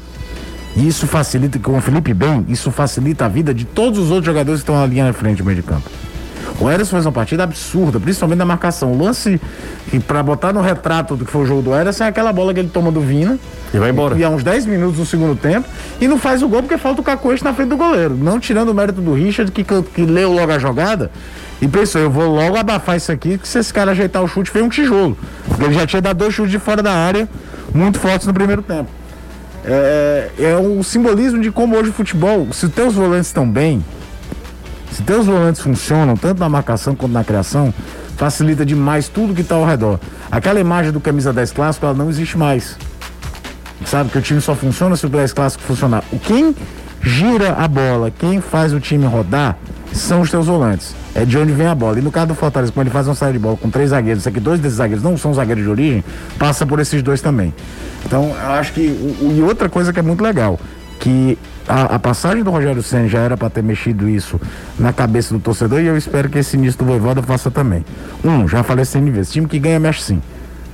E 0.75 0.87
isso 0.87 1.07
facilita, 1.07 1.57
com 1.57 1.77
o 1.77 1.81
Felipe 1.81 2.13
bem, 2.13 2.45
isso 2.49 2.69
facilita 2.69 3.25
a 3.25 3.27
vida 3.29 3.53
de 3.53 3.63
todos 3.63 3.97
os 3.97 4.09
outros 4.09 4.25
jogadores 4.25 4.61
que 4.61 4.63
estão 4.63 4.75
na 4.75 4.85
linha 4.85 5.05
na 5.05 5.13
frente 5.13 5.37
do 5.37 5.45
meio 5.45 5.55
de 5.55 5.63
campo. 5.63 5.89
O 6.59 6.69
Eras 6.69 6.89
fez 6.89 7.05
uma 7.05 7.11
partida 7.11 7.43
absurda, 7.43 7.99
principalmente 7.99 8.39
na 8.39 8.45
marcação. 8.45 8.91
O 8.93 8.97
lance, 8.97 9.39
e 9.91 9.99
para 9.99 10.23
botar 10.23 10.53
no 10.53 10.61
retrato 10.61 11.15
do 11.15 11.25
que 11.25 11.31
foi 11.31 11.43
o 11.43 11.45
jogo 11.45 11.61
do 11.61 11.73
Eras, 11.73 11.99
é 11.99 12.05
aquela 12.05 12.31
bola 12.31 12.53
que 12.53 12.59
ele 12.59 12.69
toma 12.69 12.91
do 12.91 13.01
Vina. 13.01 13.37
E 13.73 13.77
vai 13.77 13.89
embora. 13.89 14.17
E 14.17 14.23
há 14.23 14.29
uns 14.29 14.43
10 14.43 14.65
minutos 14.65 14.97
no 14.97 15.05
segundo 15.05 15.35
tempo. 15.35 15.67
E 15.99 16.07
não 16.07 16.17
faz 16.17 16.41
o 16.41 16.47
gol 16.47 16.61
porque 16.61 16.77
falta 16.77 17.01
o 17.01 17.03
Cacoete 17.03 17.43
na 17.43 17.53
frente 17.53 17.69
do 17.69 17.77
goleiro. 17.77 18.15
Não 18.15 18.39
tirando 18.39 18.69
o 18.69 18.73
mérito 18.73 19.01
do 19.01 19.13
Richard, 19.13 19.51
que, 19.51 19.63
que 19.63 20.05
leu 20.05 20.31
logo 20.31 20.51
a 20.51 20.59
jogada. 20.59 21.11
E 21.61 21.67
pensou, 21.67 21.99
eu 21.99 22.09
vou 22.09 22.27
logo 22.27 22.57
abafar 22.57 22.95
isso 22.95 23.11
aqui, 23.11 23.37
que 23.37 23.47
se 23.47 23.59
esse 23.59 23.73
cara 23.73 23.91
ajeitar 23.91 24.23
o 24.23 24.27
chute, 24.27 24.51
veio 24.51 24.65
um 24.65 24.69
tijolo. 24.69 25.17
Porque 25.47 25.63
ele 25.63 25.73
já 25.73 25.85
tinha 25.85 26.01
dado 26.01 26.17
dois 26.17 26.33
chutes 26.33 26.51
de 26.51 26.59
fora 26.59 26.81
da 26.81 26.93
área, 26.93 27.27
muito 27.73 27.99
fortes 27.99 28.27
no 28.27 28.33
primeiro 28.33 28.61
tempo. 28.61 28.89
É, 29.67 30.31
é 30.37 30.57
um 30.57 30.83
simbolismo 30.83 31.41
de 31.41 31.51
como 31.51 31.75
hoje 31.75 31.89
o 31.89 31.93
futebol, 31.93 32.47
se 32.53 32.67
os 32.67 32.71
teus 32.71 32.93
volantes 32.93 33.27
estão 33.27 33.49
bem, 33.49 33.83
se 34.91 35.01
teus 35.01 35.25
volantes 35.25 35.59
funcionam, 35.59 36.15
tanto 36.15 36.39
na 36.39 36.47
marcação 36.47 36.95
quanto 36.95 37.11
na 37.11 37.23
criação, 37.23 37.73
facilita 38.15 38.65
demais 38.65 39.07
tudo 39.07 39.33
que 39.33 39.41
está 39.41 39.55
ao 39.55 39.65
redor. 39.65 39.99
Aquela 40.31 40.59
imagem 40.59 40.91
do 40.91 40.99
camisa 40.99 41.33
10 41.33 41.51
clássico, 41.51 41.85
ela 41.85 41.95
não 41.95 42.09
existe 42.09 42.37
mais. 42.37 42.77
Sabe 43.85 44.09
que 44.09 44.17
o 44.17 44.21
time 44.21 44.39
só 44.39 44.55
funciona 44.55 44.95
se 44.95 45.05
o 45.05 45.09
10 45.09 45.33
clássico 45.33 45.63
funcionar. 45.63 46.03
Quem 46.23 46.55
gira 47.01 47.53
a 47.53 47.67
bola, 47.67 48.11
quem 48.11 48.39
faz 48.39 48.71
o 48.71 48.79
time 48.79 49.05
rodar 49.05 49.57
são 49.91 50.21
os 50.21 50.29
teus 50.29 50.45
volantes. 50.45 50.95
É 51.15 51.23
de 51.23 51.37
onde 51.37 51.53
vem 51.53 51.65
a 51.65 51.73
bola. 51.73 51.97
E 51.97 52.01
no 52.01 52.11
caso 52.11 52.27
do 52.27 52.35
Fortaleza, 52.35 52.73
quando 52.73 52.87
ele 52.87 52.93
faz 52.93 53.07
uma 53.07 53.15
saída 53.15 53.33
de 53.33 53.39
bola 53.39 53.55
com 53.55 53.69
três 53.69 53.91
zagueiros, 53.91 54.21
isso 54.21 54.29
aqui 54.29 54.39
dois 54.39 54.59
desses 54.59 54.77
zagueiros 54.77 55.01
não 55.01 55.17
são 55.17 55.33
zagueiros 55.33 55.63
de 55.63 55.69
origem, 55.69 56.03
passa 56.37 56.65
por 56.65 56.79
esses 56.79 57.01
dois 57.01 57.21
também. 57.21 57.53
Então, 58.05 58.35
eu 58.43 58.51
acho 58.51 58.73
que. 58.73 58.81
E 58.81 59.41
outra 59.41 59.69
coisa 59.69 59.93
que 59.93 59.99
é 59.99 60.01
muito 60.01 60.21
legal, 60.21 60.59
que 60.99 61.37
a, 61.67 61.95
a 61.95 61.99
passagem 61.99 62.43
do 62.43 62.51
Rogério 62.51 62.83
Senna 62.83 63.07
já 63.07 63.19
era 63.19 63.37
para 63.37 63.49
ter 63.49 63.63
mexido 63.63 64.07
isso 64.09 64.39
na 64.77 64.93
cabeça 64.93 65.33
do 65.33 65.39
torcedor 65.39 65.81
e 65.81 65.85
eu 65.85 65.97
espero 65.97 66.29
que 66.29 66.37
esse 66.37 66.57
início 66.57 66.79
do 66.79 66.85
Voivoda 66.85 67.21
faça 67.23 67.49
também. 67.49 67.85
Um, 68.23 68.47
já 68.47 68.61
falei 68.61 68.85
sem 68.85 69.03
vezes, 69.05 69.31
time 69.31 69.47
que 69.47 69.57
ganha 69.57 69.79
mexe 69.79 70.01
sim. 70.01 70.21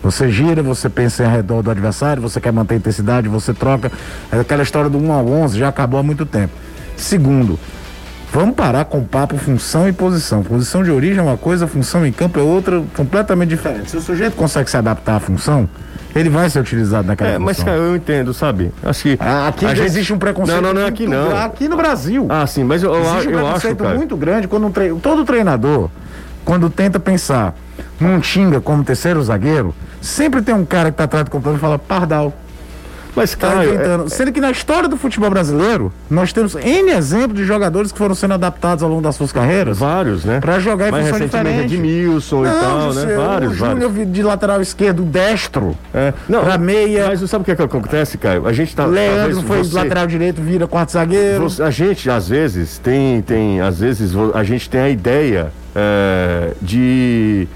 Você 0.04 0.32
gira, 0.32 0.64
você 0.64 0.90
pensa 0.90 1.24
em 1.24 1.30
redor 1.30 1.62
do 1.62 1.70
adversário, 1.70 2.22
você 2.22 2.42
quer 2.42 2.52
manter 2.52 2.74
a 2.74 2.78
intensidade, 2.78 3.30
você 3.30 3.54
troca. 3.54 3.92
É 4.32 4.40
aquela 4.40 4.64
história 4.64 4.90
do 4.90 4.98
1 4.98 5.12
ao 5.12 5.28
11 5.28 5.60
já 5.60 5.68
acabou 5.68 6.00
há 6.00 6.04
muito 6.04 6.26
tempo. 6.26 6.54
Segundo, 6.98 7.60
vamos 8.32 8.56
parar 8.56 8.86
com 8.86 9.04
papo 9.04 9.38
função 9.38 9.88
e 9.88 9.94
posição. 9.94 10.44
Posição 10.44 10.84
de 10.84 10.92
origem 10.92 11.20
é 11.20 11.22
uma 11.22 11.38
coisa, 11.38 11.68
função 11.68 12.06
em 12.06 12.12
campo 12.12 12.40
é 12.40 12.44
outra, 12.44 12.82
completamente 12.96 13.50
diferente. 13.50 13.92
Se 13.92 13.98
o 13.98 14.02
sujeito 14.02 14.36
consegue 14.36 14.70
se 14.70 14.78
adaptar 14.78 15.16
à 15.16 15.20
função, 15.20 15.68
ele 16.16 16.30
vai 16.30 16.50
ser 16.50 16.60
utilizado 16.60 17.08
naquela 17.08 17.32
É, 17.32 17.38
mas 17.38 17.62
cara, 17.64 17.78
eu 17.78 17.96
entendo, 17.96 18.34
sabe? 18.34 18.72
Acho 18.84 19.04
que. 19.04 19.18
Ah, 19.20 19.48
aqui 19.48 19.66
já 19.66 19.76
gente- 19.76 19.86
existe 19.86 20.14
um 20.14 20.18
preconceito. 20.18 20.62
Não, 20.62 20.70
não, 20.70 20.74
não 20.76 20.82
é 20.82 20.88
aqui 20.88 21.08
não. 21.08 21.36
Aqui 21.36 21.68
no 21.68 21.78
Brasil. 21.78 22.26
Ah, 22.30 22.46
sim, 22.48 22.64
mas 22.64 22.84
eu, 22.84 22.94
existe 22.94 23.28
um 23.28 23.32
eu 23.32 23.38
acho, 23.40 23.44
preconceito 23.44 23.84
cara. 23.84 23.96
muito 23.96 24.18
grande 24.18 24.48
quando 24.48 24.68
um 24.68 24.72
tre... 24.72 24.94
todo 25.02 25.24
treinador, 25.26 25.90
quando 26.44 26.70
tenta 26.70 27.00
pensar 27.00 27.56
num 28.00 28.20
Tinga 28.20 28.60
como 28.60 28.84
terceiro 28.84 29.22
zagueiro, 29.24 29.74
sempre 30.02 30.42
tem 30.42 30.54
um 30.56 30.66
cara 30.66 30.92
que 30.92 30.98
tá 30.98 31.04
atrás 31.06 31.26
do 31.26 31.32
computador 31.32 31.58
e 31.58 31.62
fala 31.62 31.80
Pardal. 31.80 32.34
Mas, 33.16 33.36
Tá 33.36 33.48
cara, 33.50 33.66
inventando. 33.66 34.10
Sendo 34.10 34.32
que 34.32 34.40
na 34.42 34.52
história 34.52 34.88
do 34.88 34.96
futebol 34.98 35.30
brasileiro, 35.30 35.92
nós 36.10 36.32
temos 36.32 36.56
N 36.56 36.92
exemplos 36.92 37.38
de 37.38 37.46
jogadores 37.46 37.92
que 37.92 37.98
foram 37.98 38.16
sendo 38.16 38.34
adaptados 38.34 38.84
ao 38.84 38.90
longo 38.90 39.02
das 39.02 39.16
suas 39.16 39.32
carreiras 39.32 39.78
vários, 39.78 40.24
né? 40.24 40.40
pra 40.40 40.60
jogar 40.60 40.90
em 40.90 40.92
função 41.04 41.20
recentemente 41.20 41.68
diferente. 41.68 41.74
Edmilson 41.76 42.46
e 42.46 42.50
tal, 42.50 42.94
né? 42.94 43.06
Vários, 43.16 43.52
o 43.52 43.56
Júnior 43.56 43.90
vários. 43.92 44.12
de 44.14 44.24
lateral 44.24 44.62
esquerdo, 44.62 45.04
destro. 45.04 45.76
É. 45.94 46.14
Não, 46.30 46.44
pra 46.44 46.58
meia. 46.58 47.08
Mas 47.08 47.30
sabe 47.30 47.42
o 47.42 47.46
que, 47.46 47.52
é 47.52 47.56
que 47.56 47.62
acontece, 47.62 48.18
Caio? 48.18 48.48
A 48.48 48.54
gente 48.54 48.76
tá. 48.76 48.86
Leandro 48.86 49.42
foi 49.44 49.58
você- 49.60 49.76
lateral 49.76 50.08
direito, 50.08 50.42
vira 50.42 50.68
quarto 50.68 50.92
zagueiro. 50.94 51.44
Você- 51.44 51.62
a 51.64 51.70
gente, 51.70 52.10
às 52.10 52.28
vezes, 52.30 52.78
tem, 52.78 53.22
tem, 53.22 53.62
às 53.62 53.80
vezes, 53.80 54.14
a 54.34 54.44
gente 54.44 54.70
tem 54.70 54.82
a 54.82 54.90
ideia 54.90 55.52
é, 55.76 56.52
de, 56.62 57.48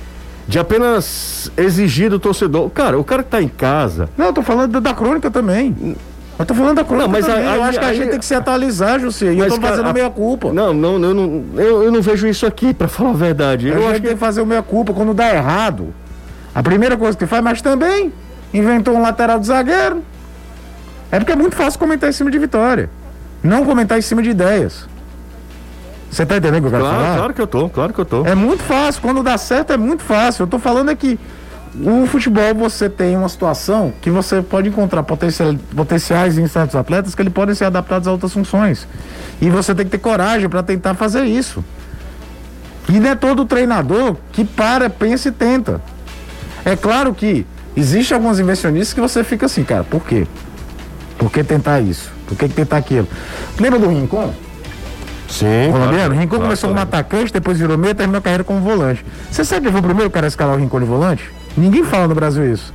de 0.48 0.60
apenas 0.60 1.52
exigir 1.58 2.10
do 2.10 2.20
torcedor. 2.20 2.70
Cara, 2.70 3.00
o 3.00 3.04
cara 3.04 3.24
que 3.24 3.30
tá 3.30 3.42
em 3.42 3.48
casa. 3.48 4.10
Não, 4.18 4.28
eu 4.28 4.34
tô 4.34 4.42
falando 4.44 4.80
da, 4.80 4.94
crônica 4.94 5.32
também. 5.32 5.96
Eu 6.38 6.46
tô 6.46 6.54
falando 6.54 6.76
da 6.76 6.84
crônica 6.84 7.08
Não, 7.08 7.12
mas 7.12 7.26
também. 7.26 7.48
aí- 7.48 7.56
eu 7.58 7.64
acho 7.64 7.80
que 7.80 7.86
a 7.86 7.88
aí- 7.88 7.96
gente 7.98 8.10
tem 8.10 8.20
que 8.20 8.26
se 8.26 8.36
atualizar, 8.36 9.00
José. 9.00 9.34
E 9.34 9.40
eu 9.40 9.48
tô 9.50 9.60
fazendo 9.60 9.88
a- 9.90 9.94
meia 9.94 10.10
culpa. 10.10 10.52
Não, 10.52 10.74
não, 10.74 11.02
eu 11.02 11.14
não, 11.14 11.44
eu, 11.56 11.84
eu 11.84 11.92
não 11.92 12.02
vejo 12.02 12.28
isso 12.28 12.46
aqui, 12.46 12.74
pra 12.74 12.88
falar 12.88 13.12
a 13.12 13.14
verdade. 13.14 13.68
Eu 13.70 13.76
Eu 13.76 13.84
acho 13.86 13.94
que 13.96 14.02
tem 14.02 14.10
que. 14.10 14.14
que 14.16 14.20
fazer 14.20 14.42
o 14.42 14.46
meia 14.46 14.62
culpa 14.62 14.94
quando 14.94 15.14
dá 15.14 15.34
errado. 15.34 15.94
A 16.54 16.62
primeira 16.62 16.96
coisa 16.98 17.18
que 17.18 17.26
faz, 17.26 17.44
mas 17.44 17.62
também 17.62 18.12
inventou 18.54 18.96
um 18.96 19.02
lateral 19.02 19.40
de 19.40 19.48
zagueiro. 19.48 20.04
É 21.12 21.18
porque 21.20 21.32
é 21.32 21.36
muito 21.36 21.56
fácil 21.56 21.80
comentar 21.80 22.10
em 22.10 22.14
cima 22.14 22.30
de 22.30 22.38
vitória. 22.38 22.90
Não 23.42 23.64
comentar 23.66 23.98
em 23.98 24.02
cima 24.02 24.22
de 24.22 24.30
ideias. 24.30 24.88
Você 26.16 26.26
tá 26.26 26.38
entendendo 26.38 26.60
o 26.60 26.62
que 26.62 26.68
eu 26.68 26.72
quero 26.72 26.84
Claro, 26.86 27.04
falar? 27.04 27.18
claro 27.18 27.34
que 27.34 27.42
eu 27.42 27.48
tô, 27.48 27.70
claro 27.70 27.94
que 27.94 28.00
eu 28.00 28.06
tô. 28.06 28.26
É 28.26 28.34
muito 28.34 28.64
fácil, 28.64 29.02
quando 29.02 29.22
dá 29.22 29.38
certo 29.38 29.74
é 29.74 29.78
muito 29.78 30.02
fácil. 30.02 30.44
Eu 30.44 30.48
tô 30.48 30.58
falando 30.58 30.88
aqui. 30.88 31.20
O 31.84 32.08
futebol 32.08 32.56
você 32.56 32.90
tem 32.90 33.18
uma 33.18 33.28
situação 33.28 33.94
que 34.02 34.10
você 34.10 34.42
pode 34.42 34.70
encontrar 34.70 35.04
potencial, 35.04 35.54
potenciais 35.76 36.38
em 36.38 36.48
certos 36.48 36.74
atletas 36.78 37.14
que 37.14 37.22
eles 37.22 37.34
podem 37.34 37.54
ser 37.54 37.66
adaptados 37.66 38.08
a 38.08 38.14
outras 38.14 38.32
funções. 38.32 38.88
E 39.42 39.50
você 39.50 39.76
tem 39.76 39.84
que 39.84 39.92
ter 39.92 39.98
coragem 39.98 40.48
para 40.48 40.64
tentar 40.64 40.94
fazer 40.94 41.26
isso. 41.26 41.62
E 42.88 42.98
não 42.98 43.10
é 43.10 43.16
todo 43.16 43.44
treinador 43.44 44.16
que 44.32 44.46
para, 44.46 44.90
pensa 44.90 45.28
e 45.28 45.32
tenta. 45.34 45.82
É 46.64 46.78
claro 46.78 47.14
que 47.14 47.46
existe 47.76 48.14
alguns 48.14 48.40
inversionistas 48.40 48.94
que 48.94 49.02
você 49.02 49.22
fica 49.22 49.48
assim, 49.48 49.66
cara, 49.66 49.84
por 49.84 50.06
quê? 50.06 50.26
Por 51.18 51.30
que 51.30 51.44
tentar 51.44 51.82
isso? 51.82 52.10
Por 52.26 52.38
que 52.38 52.48
tentar 52.48 52.78
aquilo? 52.78 53.06
Lembra 53.60 53.80
do 53.80 53.90
Rincon? 53.90 54.34
Sim. 55.28 55.72
colombiano. 55.72 55.96
claro, 55.96 56.14
Rincon 56.14 56.28
claro, 56.28 56.44
começou 56.44 56.70
como 56.70 56.82
claro. 56.82 56.90
atacante, 56.90 57.34
depois 57.34 57.58
virou 57.58 57.78
meia, 57.78 57.96
terminou 57.96 58.20
a 58.20 58.22
carreira 58.22 58.44
como 58.44 58.60
volante. 58.60 59.06
Você 59.32 59.44
sabe 59.44 59.64
quem 59.64 59.72
foi 59.72 59.82
o 59.82 59.84
primeiro 59.84 60.10
cara 60.10 60.28
a 60.28 60.30
escalar 60.30 60.56
o 60.56 60.60
Rincon 60.60 60.80
de 60.80 60.86
volante? 60.86 61.32
Ninguém 61.58 61.84
fala 61.84 62.08
no 62.08 62.16
Brasil 62.16 62.52
isso. 62.52 62.74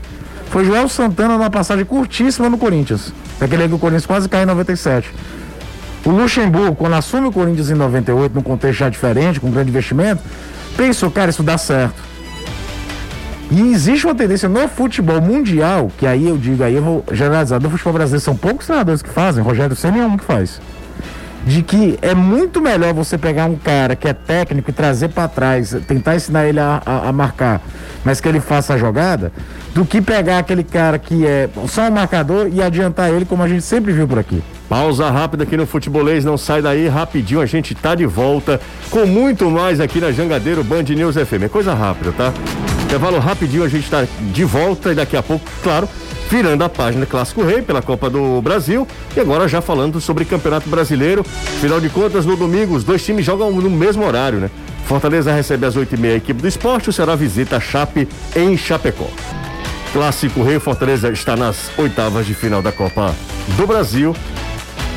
Foi 0.51 0.65
Joel 0.65 0.89
Santana 0.89 1.37
numa 1.37 1.51
passagem 1.51 1.85
curtíssima 1.85 2.49
no 2.49 2.59
Corinthians. 2.59 3.13
Daquele 3.39 3.63
aí 3.63 3.69
que 3.69 3.75
o 3.75 3.79
Corinthians 3.79 4.07
quase 4.07 4.29
caiu 4.29 4.43
em 4.43 4.47
97. 4.47 5.13
O 6.05 6.11
Luxemburgo, 6.11 6.75
quando 6.75 6.95
assume 6.95 7.29
o 7.29 7.33
Corinthians 7.33 7.71
em 7.71 7.75
98, 7.75 8.35
num 8.35 8.43
contexto 8.43 8.79
já 8.79 8.89
diferente, 8.89 9.39
com 9.39 9.51
grande 9.51 9.71
investimento, 9.71 10.23
pensou, 10.77 11.11
cara, 11.11 11.31
isso 11.31 11.43
dá 11.43 11.57
certo. 11.57 12.03
E 13.51 13.61
existe 13.73 14.07
uma 14.07 14.15
tendência 14.15 14.49
no 14.49 14.67
futebol 14.69 15.21
mundial, 15.21 15.91
que 15.99 16.07
aí 16.07 16.29
eu 16.29 16.39
digo, 16.39 16.63
aí 16.63 16.75
eu 16.75 16.83
vou 16.83 17.05
generalizar, 17.13 17.61
no 17.61 17.69
futebol 17.69 17.93
brasileiro 17.93 18.25
são 18.25 18.37
poucos 18.37 18.67
treinadores 18.67 19.03
que 19.03 19.11
fazem, 19.11 19.43
Rogério 19.43 19.77
Senna 19.77 19.99
é 19.99 20.07
um 20.07 20.17
que 20.17 20.25
faz 20.25 20.61
de 21.47 21.63
que 21.63 21.99
é 22.03 22.15
muito 22.15 22.61
melhor 22.61 22.93
você 22.93 23.17
pegar 23.17 23.47
um 23.47 23.57
cara 23.57 23.97
que 23.97 24.07
é 24.09 24.13
técnico 24.13 24.71
e 24.71 24.73
trazer 24.73 25.09
para 25.09 25.27
trás, 25.29 25.75
tentar 25.87 26.17
ensinar 26.17 26.47
ele 26.47 26.61
a, 26.61 26.83
a- 26.85 27.09
a 27.09 27.13
marcar, 27.13 27.61
mas 28.05 28.21
que 28.21 28.29
ele 28.29 28.41
faça 28.41 28.75
a 28.75 28.77
jogada, 28.79 29.33
do 29.75 29.85
que 29.85 30.01
pegar 30.03 30.39
aquele 30.39 30.63
cara 30.65 30.99
que 30.99 31.27
é 31.27 31.49
só 31.69 31.83
um 31.89 31.91
marcador 31.91 32.49
e 32.53 32.63
adiantar 32.63 33.11
ele, 33.11 33.25
como 33.25 33.43
a 33.43 33.49
gente 33.49 33.63
sempre 33.63 33.93
viu 33.93 34.07
por 34.07 34.19
aqui. 34.19 34.43
Pausa 34.69 35.11
rápida 35.11 35.43
aqui 35.45 35.57
no 35.57 35.67
Futebolês, 35.67 36.25
não 36.25 36.37
sai 36.39 36.63
daí, 36.63 36.87
rapidinho 36.89 37.41
a 37.41 37.47
gente 37.47 37.75
tá 37.75 37.95
de 37.95 38.07
volta 38.07 38.61
com 38.91 39.05
muito 39.07 39.51
mais 39.51 39.81
aqui 39.81 40.01
na 40.01 40.13
Jangadeiro 40.13 40.63
Band 40.63 40.83
News 40.85 41.17
FM. 41.17 41.45
É 41.45 41.49
coisa 41.49 41.75
rápida, 41.75 42.13
tá? 42.13 42.33
Intervalo 42.91 43.21
rapidinho, 43.21 43.63
a 43.63 43.69
gente 43.69 43.89
tá 43.89 44.05
de 44.33 44.45
volta 44.45 44.91
e 44.91 44.97
daqui 44.97 45.17
a 45.17 45.23
pouco, 45.23 45.49
claro, 45.63 45.89
virando 46.29 46.65
a 46.65 46.69
página 46.69 47.07
Clássico 47.07 47.41
Rei 47.41 47.63
pela 47.63 47.81
Copa 47.81 48.11
do 48.11 48.43
Brasil 48.43 48.85
e 49.17 49.21
agora 49.21 49.47
já 49.47 49.61
falando 49.61 50.01
sobre 50.01 50.25
Campeonato 50.25 50.69
Brasileiro. 50.69 51.25
Afinal 51.57 51.81
de 51.81 51.89
contas, 51.89 52.27
no 52.27 52.37
domingo, 52.37 52.75
os 52.75 52.83
dois 52.83 53.05
times 53.05 53.25
jogam 53.25 53.53
no 53.53 53.71
mesmo 53.71 54.05
horário, 54.05 54.41
né? 54.41 54.51
Fortaleza 54.87 55.33
recebe 55.33 55.65
às 55.67 55.77
8h30 55.77 56.05
a 56.05 56.17
equipe 56.17 56.43
do 56.43 56.49
esporte, 56.49 56.91
o 56.91 56.93
Ceará 56.93 57.15
visita 57.15 57.59
a 57.59 57.61
Chape 57.61 58.09
em 58.35 58.57
Chapecó. 58.57 59.07
Clássico 59.93 60.43
Rei 60.43 60.59
Fortaleza 60.59 61.13
está 61.13 61.37
nas 61.37 61.71
oitavas 61.79 62.27
de 62.27 62.35
final 62.35 62.61
da 62.61 62.73
Copa 62.73 63.15
do 63.57 63.69
Brasil. 63.69 64.17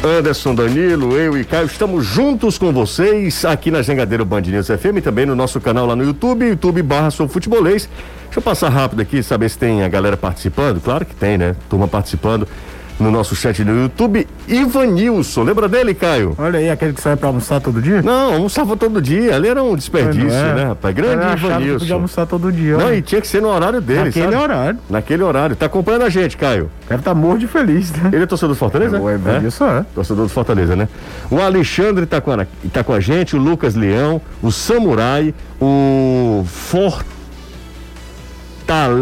Anderson, 0.05 0.53
Danilo, 0.53 1.15
eu 1.15 1.37
e 1.37 1.45
Caio 1.45 1.65
estamos 1.65 2.05
juntos 2.05 2.57
com 2.57 2.73
vocês 2.73 3.45
aqui 3.45 3.71
na 3.71 3.81
Jangadeiro 3.81 4.25
Band 4.25 4.41
News 4.41 4.67
FM, 4.67 5.01
também 5.01 5.25
no 5.25 5.33
nosso 5.33 5.61
canal 5.61 5.85
lá 5.85 5.95
no 5.95 6.03
YouTube, 6.03 6.45
YouTube 6.45 6.81
barra 6.81 7.09
Sou 7.09 7.25
Futebolês. 7.29 7.87
Deixa 8.25 8.39
eu 8.39 8.41
passar 8.41 8.67
rápido 8.67 9.01
aqui, 9.01 9.23
saber 9.23 9.49
se 9.49 9.57
tem 9.57 9.81
a 9.81 9.87
galera 9.87 10.17
participando. 10.17 10.81
Claro 10.81 11.05
que 11.05 11.15
tem, 11.15 11.37
né? 11.37 11.55
Turma 11.69 11.87
participando 11.87 12.45
no 12.99 13.11
nosso 13.11 13.35
chat 13.35 13.63
no 13.63 13.83
YouTube. 13.83 14.27
Ivanilson, 14.47 15.43
lembra 15.43 15.67
dele, 15.67 15.93
Caio? 15.93 16.35
Olha 16.37 16.59
aí, 16.59 16.69
aquele 16.69 16.93
que 16.93 17.01
sai 17.01 17.15
para 17.15 17.27
almoçar 17.27 17.59
todo 17.59 17.81
dia? 17.81 18.01
Não, 18.01 18.33
almoçava 18.35 18.77
todo 18.77 19.01
dia. 19.01 19.35
Ali 19.35 19.47
era 19.47 19.61
um 19.63 19.75
desperdício, 19.75 20.29
é? 20.31 20.53
né, 20.53 20.63
rapaz? 20.65 20.93
Grande 20.95 21.23
Eu 21.23 21.29
que 21.35 21.41
podia 21.41 21.47
Ivanilson. 21.57 21.93
almoçar 21.93 22.25
todo 22.27 22.51
dia. 22.51 22.77
Não, 22.77 22.85
olha. 22.85 22.95
e 22.95 23.01
tinha 23.01 23.19
que 23.19 23.27
ser 23.27 23.41
no 23.41 23.49
horário 23.49 23.81
dele, 23.81 24.05
Naquele 24.05 24.25
sabe? 24.31 24.37
horário. 24.37 24.79
Naquele 24.89 25.23
horário. 25.23 25.55
Tá 25.55 25.65
acompanhando 25.65 26.03
a 26.03 26.09
gente, 26.09 26.37
Caio. 26.37 26.69
O 26.85 26.87
cara 26.87 27.01
tá 27.01 27.13
morto 27.15 27.39
de 27.39 27.47
feliz, 27.47 27.91
né? 27.91 28.09
Ele 28.13 28.23
é 28.23 28.25
torcedor 28.25 28.53
do 28.55 28.59
Fortaleza? 28.59 28.99
O 28.99 29.09
Evanilson 29.09 29.65
é. 29.67 29.85
Torcedor 29.95 30.25
do 30.25 30.29
Fortaleza, 30.29 30.75
né? 30.75 30.87
O 31.31 31.41
Alexandre 31.41 32.05
tá 32.05 32.21
com, 32.21 32.31
a, 32.31 32.45
tá 32.71 32.83
com 32.83 32.93
a 32.93 32.99
gente, 32.99 33.35
o 33.35 33.39
Lucas 33.39 33.75
Leão, 33.75 34.21
o 34.41 34.51
Samurai, 34.51 35.33
o 35.59 36.45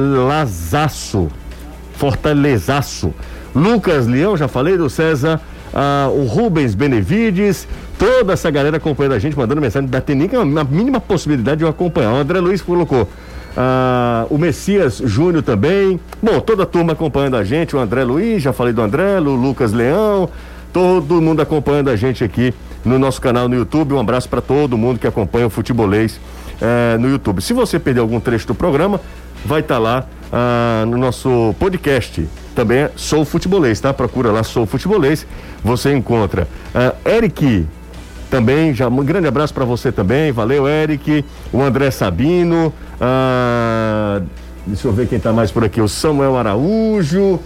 Fortalezaço. 0.02 1.30
Fortalezaço. 1.94 3.14
Lucas 3.56 4.08
Leão, 4.08 4.38
já 4.38 4.48
falei 4.48 4.78
do 4.78 4.90
César, 4.90 5.40
ah, 5.74 6.10
o 6.12 6.26
Rubens 6.26 6.76
Benevides, 6.76 7.68
toda 7.98 8.34
essa 8.34 8.50
galera 8.50 8.78
acompanhando 8.78 9.14
a 9.14 9.20
gente, 9.20 9.38
mandando 9.38 9.62
mensagem, 9.62 9.88
da 9.88 10.02
tem 10.02 10.16
nem 10.16 10.30
a 10.36 10.64
mínima 10.64 11.00
possibilidade 11.00 11.60
de 11.60 11.64
eu 11.64 11.70
acompanhar. 11.70 12.14
O 12.14 12.16
André 12.18 12.40
Luiz 12.40 12.62
colocou. 12.62 13.08
ah, 13.56 14.26
o 14.30 14.38
Messias 14.38 15.02
Júnior 15.04 15.44
também. 15.44 16.00
Bom, 16.22 16.40
toda 16.40 16.64
a 16.64 16.66
turma 16.66 16.94
acompanhando 16.94 17.36
a 17.36 17.44
gente, 17.44 17.76
o 17.76 17.80
André 17.80 18.04
Luiz, 18.04 18.42
já 18.42 18.54
falei 18.54 18.74
do 18.74 18.82
André, 18.82 19.20
o 19.20 19.36
Lucas 19.36 19.74
Leão, 19.74 20.30
todo 20.72 21.22
mundo 21.22 21.42
acompanhando 21.42 21.90
a 21.90 21.96
gente 21.96 22.24
aqui 22.24 22.54
no 22.84 22.98
nosso 22.98 23.22
canal 23.22 23.48
no 23.48 23.56
YouTube. 23.56 23.94
Um 23.94 24.00
abraço 24.00 24.30
para 24.30 24.42
todo 24.42 24.78
mundo 24.78 25.00
que 25.00 25.08
acompanha 25.08 25.48
o 25.48 25.50
Futebolês 25.50 26.20
eh, 26.62 26.98
no 26.98 27.10
YouTube. 27.10 27.42
Se 27.42 27.54
você 27.54 27.78
perder 27.80 28.00
algum 28.00 28.20
trecho 28.20 28.48
do 28.48 28.56
programa, 28.56 29.02
vai 29.46 29.62
estar 29.62 29.78
lá 29.78 30.06
ah, 30.32 30.84
no 30.88 30.98
nosso 30.98 31.56
podcast. 31.60 32.28
Também 32.56 32.80
é 32.80 32.92
Sou 32.96 33.24
Futebolês, 33.24 33.80
tá? 33.80 33.94
Procura 33.94 34.32
lá 34.32 34.44
Sou 34.44 34.66
Futebolês. 34.66 35.26
Você 35.64 35.94
encontra 35.94 36.48
ah, 36.74 36.94
Eric 37.06 37.66
também, 38.30 38.74
já 38.74 38.88
um 38.88 39.04
grande 39.04 39.28
abraço 39.28 39.54
para 39.54 39.66
você 39.66 39.92
também. 39.92 40.32
Valeu, 40.32 40.68
Eric. 40.68 41.26
O 41.52 41.62
André 41.62 41.92
Sabino, 41.92 42.74
Ah, 43.00 44.22
deixa 44.66 44.88
eu 44.88 44.94
ver 44.94 45.08
quem 45.08 45.20
tá 45.20 45.34
mais 45.34 45.52
por 45.52 45.64
aqui. 45.64 45.82
O 45.82 45.88
Samuel 45.88 46.38
Araújo. 46.38 47.40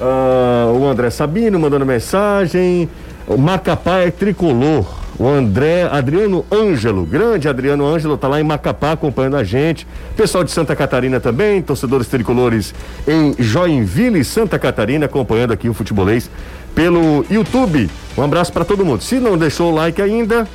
o 0.00 0.86
André 0.86 1.10
Sabino 1.10 1.58
mandando 1.58 1.84
mensagem. 1.84 2.88
O 3.26 3.36
Macapá 3.36 3.98
é 3.98 4.10
tricolor. 4.10 4.99
O 5.20 5.28
André 5.28 5.82
Adriano 5.82 6.46
Ângelo, 6.50 7.04
grande 7.04 7.46
Adriano 7.46 7.86
Ângelo, 7.86 8.16
tá 8.16 8.26
lá 8.26 8.40
em 8.40 8.42
Macapá 8.42 8.92
acompanhando 8.92 9.36
a 9.36 9.44
gente. 9.44 9.86
Pessoal 10.16 10.42
de 10.42 10.50
Santa 10.50 10.74
Catarina 10.74 11.20
também, 11.20 11.60
torcedores 11.60 12.06
tricolores 12.06 12.74
em 13.06 13.34
Joinville, 13.38 14.24
Santa 14.24 14.58
Catarina, 14.58 15.04
acompanhando 15.04 15.52
aqui 15.52 15.68
o 15.68 15.74
futebolês 15.74 16.30
pelo 16.74 17.22
YouTube. 17.30 17.90
Um 18.16 18.22
abraço 18.22 18.50
para 18.50 18.64
todo 18.64 18.82
mundo. 18.82 19.02
Se 19.02 19.16
não 19.16 19.36
deixou 19.36 19.70
o 19.70 19.74
like 19.74 20.00
ainda, 20.00 20.48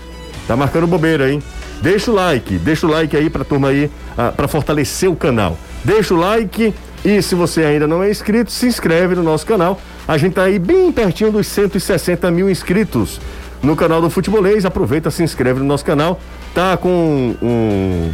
tá 0.48 0.56
marcando 0.56 0.88
bobeira, 0.88 1.32
hein? 1.32 1.44
Deixa 1.80 2.10
o 2.10 2.16
like, 2.16 2.58
deixa 2.58 2.88
o 2.88 2.90
like 2.90 3.16
aí 3.16 3.30
pra 3.30 3.44
turma 3.44 3.68
aí, 3.68 3.92
ah, 4.18 4.32
para 4.36 4.48
fortalecer 4.48 5.12
o 5.12 5.16
canal. 5.16 5.60
Deixa 5.84 6.12
o 6.12 6.18
like 6.18 6.74
e 7.06 7.22
se 7.22 7.36
você 7.36 7.64
ainda 7.64 7.86
não 7.86 8.02
é 8.02 8.10
inscrito, 8.10 8.52
se 8.52 8.66
inscreve 8.66 9.14
no 9.14 9.22
nosso 9.22 9.46
canal. 9.46 9.80
A 10.08 10.18
gente 10.18 10.34
tá 10.34 10.46
aí 10.46 10.58
bem 10.58 10.92
pertinho 10.92 11.32
dos 11.32 11.46
160 11.46 12.32
mil 12.32 12.50
inscritos 12.50 13.22
no 13.66 13.76
canal 13.76 14.02
do 14.02 14.10
Futebolês. 14.10 14.66
Aproveita, 14.66 15.12
se 15.12 15.24
inscreve 15.24 15.60
no 15.60 15.66
nosso 15.66 15.84
canal. 15.84 16.20
Tá 16.54 16.78
com 16.78 17.36
um, 17.42 18.12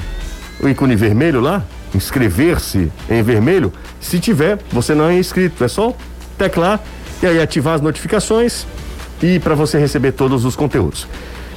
um 0.64 0.70
ícone 0.70 0.96
vermelho 0.96 1.42
lá, 1.42 1.64
inscrever-se 1.94 2.92
em 3.10 3.22
vermelho. 3.22 3.72
Se 4.00 4.20
tiver, 4.20 4.60
você 4.72 4.96
não 4.96 5.10
é 5.10 5.18
inscrito, 5.18 5.64
é 5.64 5.68
só 5.68 5.94
teclar 6.38 6.80
e 7.22 7.28
aí 7.28 7.40
ativar 7.40 7.76
as 7.76 7.82
notificações 7.82 8.66
e 9.22 9.40
para 9.40 9.54
você 9.54 9.78
receber 9.78 10.14
todos 10.14 10.46
os 10.46 10.56
conteúdos. 10.56 11.08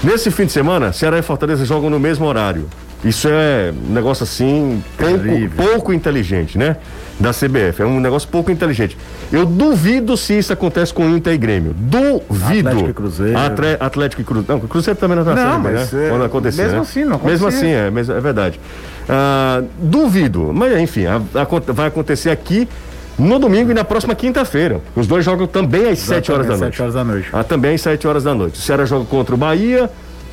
Nesse 0.02 0.30
fim 0.30 0.44
de 0.44 0.52
semana, 0.52 0.92
Ceará 0.92 1.18
e 1.18 1.22
Fortaleza 1.22 1.64
jogam 1.64 1.88
no 1.88 1.98
mesmo 1.98 2.26
horário. 2.26 2.68
Isso 3.02 3.28
é 3.30 3.72
um 3.72 3.92
negócio 3.92 4.24
assim, 4.24 4.82
pouco, 4.98 5.56
pouco 5.56 5.92
inteligente, 5.92 6.58
né? 6.58 6.76
Da 7.18 7.30
CBF. 7.30 7.80
É 7.80 7.86
um 7.86 8.00
negócio 8.00 8.28
pouco 8.28 8.50
inteligente. 8.50 8.96
Eu 9.32 9.46
duvido 9.46 10.16
se 10.16 10.36
isso 10.36 10.52
acontece 10.52 10.92
com 10.92 11.08
Inter 11.08 11.32
e 11.34 11.38
Grêmio. 11.38 11.72
Duvido. 11.72 12.68
Atlético 12.68 12.90
e 12.90 12.92
Cruzeiro. 12.92 13.38
Atre- 13.38 13.76
Atlético 13.78 14.22
e 14.22 14.24
Cruzeiro. 14.24 14.52
Não, 14.52 14.64
o 14.64 14.68
Cruzeiro 14.68 14.98
também 14.98 15.16
não 15.16 15.24
tá 15.24 15.34
Não, 15.34 15.62
B, 15.62 15.70
mas, 15.70 15.92
né? 15.92 16.06
é, 16.06 16.10
Quando 16.10 16.24
acontecer. 16.24 16.62
mesmo 16.62 16.76
né? 16.76 16.82
assim, 16.82 17.04
não 17.04 17.20
Mesmo 17.24 17.46
acontecia. 17.46 17.86
assim, 17.88 18.12
é, 18.12 18.16
é 18.16 18.20
verdade. 18.20 18.60
Ah, 19.08 19.62
duvido. 19.78 20.50
Mas 20.52 20.76
enfim, 20.80 21.06
a- 21.06 21.16
a- 21.34 21.72
vai 21.72 21.86
acontecer 21.86 22.30
aqui 22.30 22.68
no 23.16 23.38
domingo 23.38 23.70
e 23.70 23.74
na 23.74 23.84
próxima 23.84 24.14
quinta-feira. 24.16 24.80
Os 24.96 25.06
dois 25.06 25.24
jogam 25.24 25.46
também 25.46 25.88
às 25.88 26.00
7 26.00 26.32
horas 26.32 26.46
da 26.48 26.56
noite. 26.56 26.64
7 26.76 26.82
horas 26.82 26.94
da 26.94 27.04
noite. 27.04 27.28
Ah, 27.32 27.44
também 27.44 27.74
às 27.76 27.80
7 27.80 28.08
horas 28.08 28.24
da 28.24 28.34
noite. 28.34 28.58
O 28.58 28.62
Ceará 28.62 28.84
joga 28.84 29.04
contra 29.04 29.34
o 29.36 29.38
Bahia, 29.38 29.88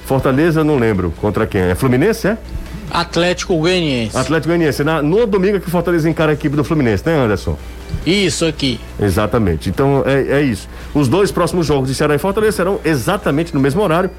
Fortaleza, 0.08 0.64
não 0.64 0.78
lembro 0.78 1.14
contra 1.22 1.46
quem. 1.46 1.62
É 1.62 1.76
Fluminense, 1.76 2.28
é? 2.28 2.38
Atlético 2.94 3.58
Goianiense. 3.58 4.18
Atlético 4.18 4.48
Goianiense. 4.50 4.84
Na- 4.84 5.02
No 5.02 5.26
domingo 5.26 5.58
é 5.58 5.60
que 5.60 5.68
o 5.68 5.72
Fortaleza 5.72 6.10
encara 6.10 6.32
a 6.32 6.34
equipe 6.34 6.56
do 6.56 6.64
Fluminense, 6.64 7.04
né, 7.06 7.16
Anderson? 7.16 7.58
Isso 8.06 8.46
aqui. 8.46 8.80
Exatamente. 9.00 9.70
Então 9.70 10.04
é, 10.06 10.40
é 10.40 10.42
isso. 10.42 10.68
Os 10.94 11.08
dois 11.08 11.32
próximos 11.32 11.66
jogos 11.68 11.88
de 11.90 11.96
Ceará 11.96 12.16
e 12.16 12.18
Fortaleza 12.18 12.58
serão 12.58 12.80
exatamente 12.84 13.54
no 13.54 13.60
mesmo 13.60 13.82
horário. 13.82 14.10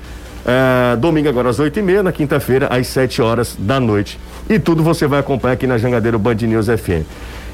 É, 0.44 0.96
domingo 0.96 1.28
agora 1.28 1.48
às 1.50 1.58
8 1.60 1.78
e 1.78 1.82
meia, 1.82 2.02
na 2.02 2.10
quinta-feira 2.10 2.66
às 2.66 2.86
7 2.88 3.22
horas 3.22 3.54
da 3.58 3.78
noite. 3.78 4.18
E 4.50 4.58
tudo 4.58 4.82
você 4.82 5.06
vai 5.06 5.20
acompanhar 5.20 5.54
aqui 5.54 5.66
na 5.66 5.78
Jangadeiro 5.78 6.18
Band 6.18 6.34
News 6.34 6.66
FM. 6.66 7.04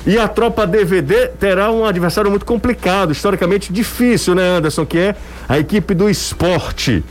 E 0.07 0.17
a 0.19 0.27
tropa 0.27 0.67
DVD 0.67 1.27
terá 1.39 1.71
um 1.71 1.85
adversário 1.85 2.31
muito 2.31 2.47
complicado, 2.47 3.13
historicamente 3.13 3.71
difícil, 3.73 4.35
né, 4.35 4.57
Anderson? 4.57 4.87
Que 4.87 4.99
é 4.99 5.17
a 5.49 5.59
equipe 5.59 5.93
do 5.93 6.09
esporte. 6.09 7.05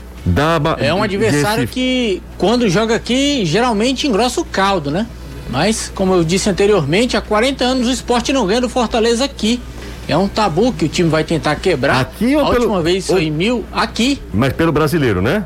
É 0.79 0.93
um 0.93 1.01
adversário 1.03 1.67
que, 1.67 2.21
quando 2.37 2.69
joga 2.69 2.95
aqui, 2.95 3.45
geralmente 3.45 4.07
engrossa 4.07 4.41
o 4.41 4.45
caldo, 4.45 4.91
né? 4.91 5.05
Mas, 5.49 5.91
como 5.95 6.13
eu 6.13 6.23
disse 6.23 6.49
anteriormente, 6.49 7.15
há 7.15 7.21
40 7.21 7.63
anos 7.63 7.87
o 7.87 7.91
esporte 7.91 8.33
não 8.33 8.45
ganha 8.45 8.59
do 8.61 8.67
Fortaleza 8.69 9.23
aqui. 9.25 9.59
É 10.07 10.15
um 10.17 10.27
tabu 10.27 10.71
que 10.73 10.85
o 10.85 10.89
time 10.89 11.09
vai 11.09 11.23
tentar 11.23 11.55
quebrar. 11.55 11.99
Aqui 12.01 12.35
ou 12.35 12.41
A 12.45 12.49
pelo- 12.49 12.63
última 12.63 12.81
vez 12.81 13.07
foi 13.07 13.25
em 13.25 13.31
mil. 13.31 13.63
Aqui. 13.73 14.21
Mas 14.33 14.53
pelo 14.53 14.71
brasileiro, 14.71 15.21
né? 15.21 15.45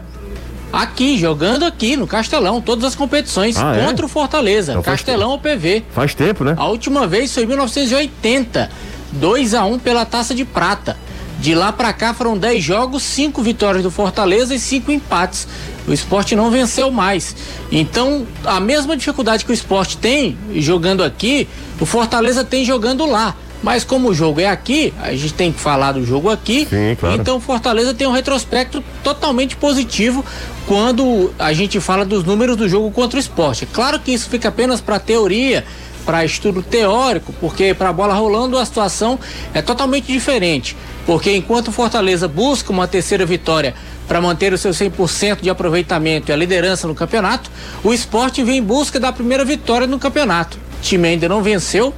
Aqui, 0.74 1.17
jogando 1.17 1.65
aqui 1.65 1.98
no 1.98 2.08
Castelão, 2.08 2.62
todas 2.62 2.86
as 2.86 2.96
competições 2.96 3.58
Ah, 3.58 3.76
é? 3.76 3.86
contra 3.86 4.06
o 4.06 4.10
Fortaleza. 4.10 4.72
Então 4.72 4.84
Castelão 4.84 5.32
ou 5.32 5.38
PV. 5.39 5.84
Faz 5.94 6.13
tempo, 6.15 6.44
né? 6.44 6.54
A 6.58 6.65
última 6.67 7.06
vez 7.08 7.34
foi 7.34 7.44
em 7.44 7.48
1980, 7.48 8.70
2 9.12 9.54
a 9.54 9.65
1 9.65 9.80
pela 9.80 10.06
Taça 10.06 10.34
de 10.34 10.46
Prata. 10.46 10.96
De 11.42 11.56
lá 11.56 11.74
pra 11.74 11.92
cá 11.92 12.14
foram 12.14 12.38
10 12.38 12.64
jogos, 12.64 13.02
5 13.02 13.42
vitórias 13.42 13.82
do 13.82 13.90
Fortaleza 13.90 14.54
e 14.54 14.60
5 14.60 14.92
empates. 14.92 15.48
O 15.88 15.92
esporte 15.92 16.36
não 16.36 16.52
venceu 16.52 16.92
mais. 16.92 17.36
Então, 17.72 18.28
a 18.46 18.60
mesma 18.60 18.96
dificuldade 18.96 19.44
que 19.44 19.50
o 19.50 19.54
esporte 19.54 19.98
tem 19.98 20.38
jogando 20.54 21.04
aqui, 21.04 21.48
o 21.80 21.86
Fortaleza 21.86 22.44
tem 22.44 22.64
jogando 22.64 23.08
lá. 23.08 23.36
Mas 23.64 23.84
como 23.84 24.10
o 24.10 24.14
jogo 24.14 24.40
é 24.40 24.48
aqui, 24.48 24.94
a 25.02 25.12
gente 25.14 25.34
tem 25.34 25.52
que 25.52 25.60
falar 25.60 25.94
do 25.94 26.06
jogo 26.06 26.30
aqui. 26.30 26.68
Sim, 26.70 26.96
claro. 27.00 27.20
Então 27.20 27.38
o 27.38 27.40
Fortaleza 27.40 27.94
tem 27.94 28.08
um 28.08 28.12
retrospecto 28.12 28.84
totalmente 29.04 29.56
positivo 29.56 30.24
quando 30.68 31.32
a 31.40 31.54
gente 31.54 31.80
fala 31.80 32.06
dos 32.06 32.24
números 32.24 32.56
do 32.56 32.70
jogo 32.70 32.92
contra 32.92 33.18
o 33.18 33.20
esporte. 33.20 33.66
Claro 33.66 34.00
que 34.00 34.12
isso 34.12 34.30
fica 34.30 34.50
apenas 34.50 34.80
para 34.80 35.00
teoria, 35.00 35.66
para 36.06 36.26
estudo 36.26 36.62
teórico, 36.62 37.34
porque 37.40 37.74
para 37.74 37.90
a 37.90 37.94
bola 37.94 38.14
rolando 38.14 38.58
a 38.58 38.66
situação 38.66 39.20
é 39.54 39.62
totalmente 39.62 40.12
diferente. 40.12 40.76
Porque 41.06 41.36
enquanto 41.36 41.70
o 41.70 41.72
Fortaleza 41.72 42.28
busca 42.28 42.72
uma 42.72 42.88
terceira 42.88 43.26
vitória 43.26 43.74
para 44.08 44.22
manter 44.22 44.54
o 44.54 44.58
seu 44.58 44.72
100% 44.72 45.42
de 45.42 45.50
aproveitamento 45.50 46.30
e 46.30 46.34
a 46.34 46.36
liderança 46.36 46.88
no 46.88 46.94
campeonato, 46.94 47.50
o 47.84 47.94
esporte 47.94 48.44
vem 48.44 48.58
em 48.58 48.64
busca 48.64 49.00
da 49.00 49.12
primeira 49.12 49.44
vitória 49.46 49.88
no 49.88 49.98
campeonato. 49.98 50.58
O 50.58 50.82
time 50.82 51.08
ainda 51.08 51.30
não 51.30 51.42
venceu, 51.42 51.94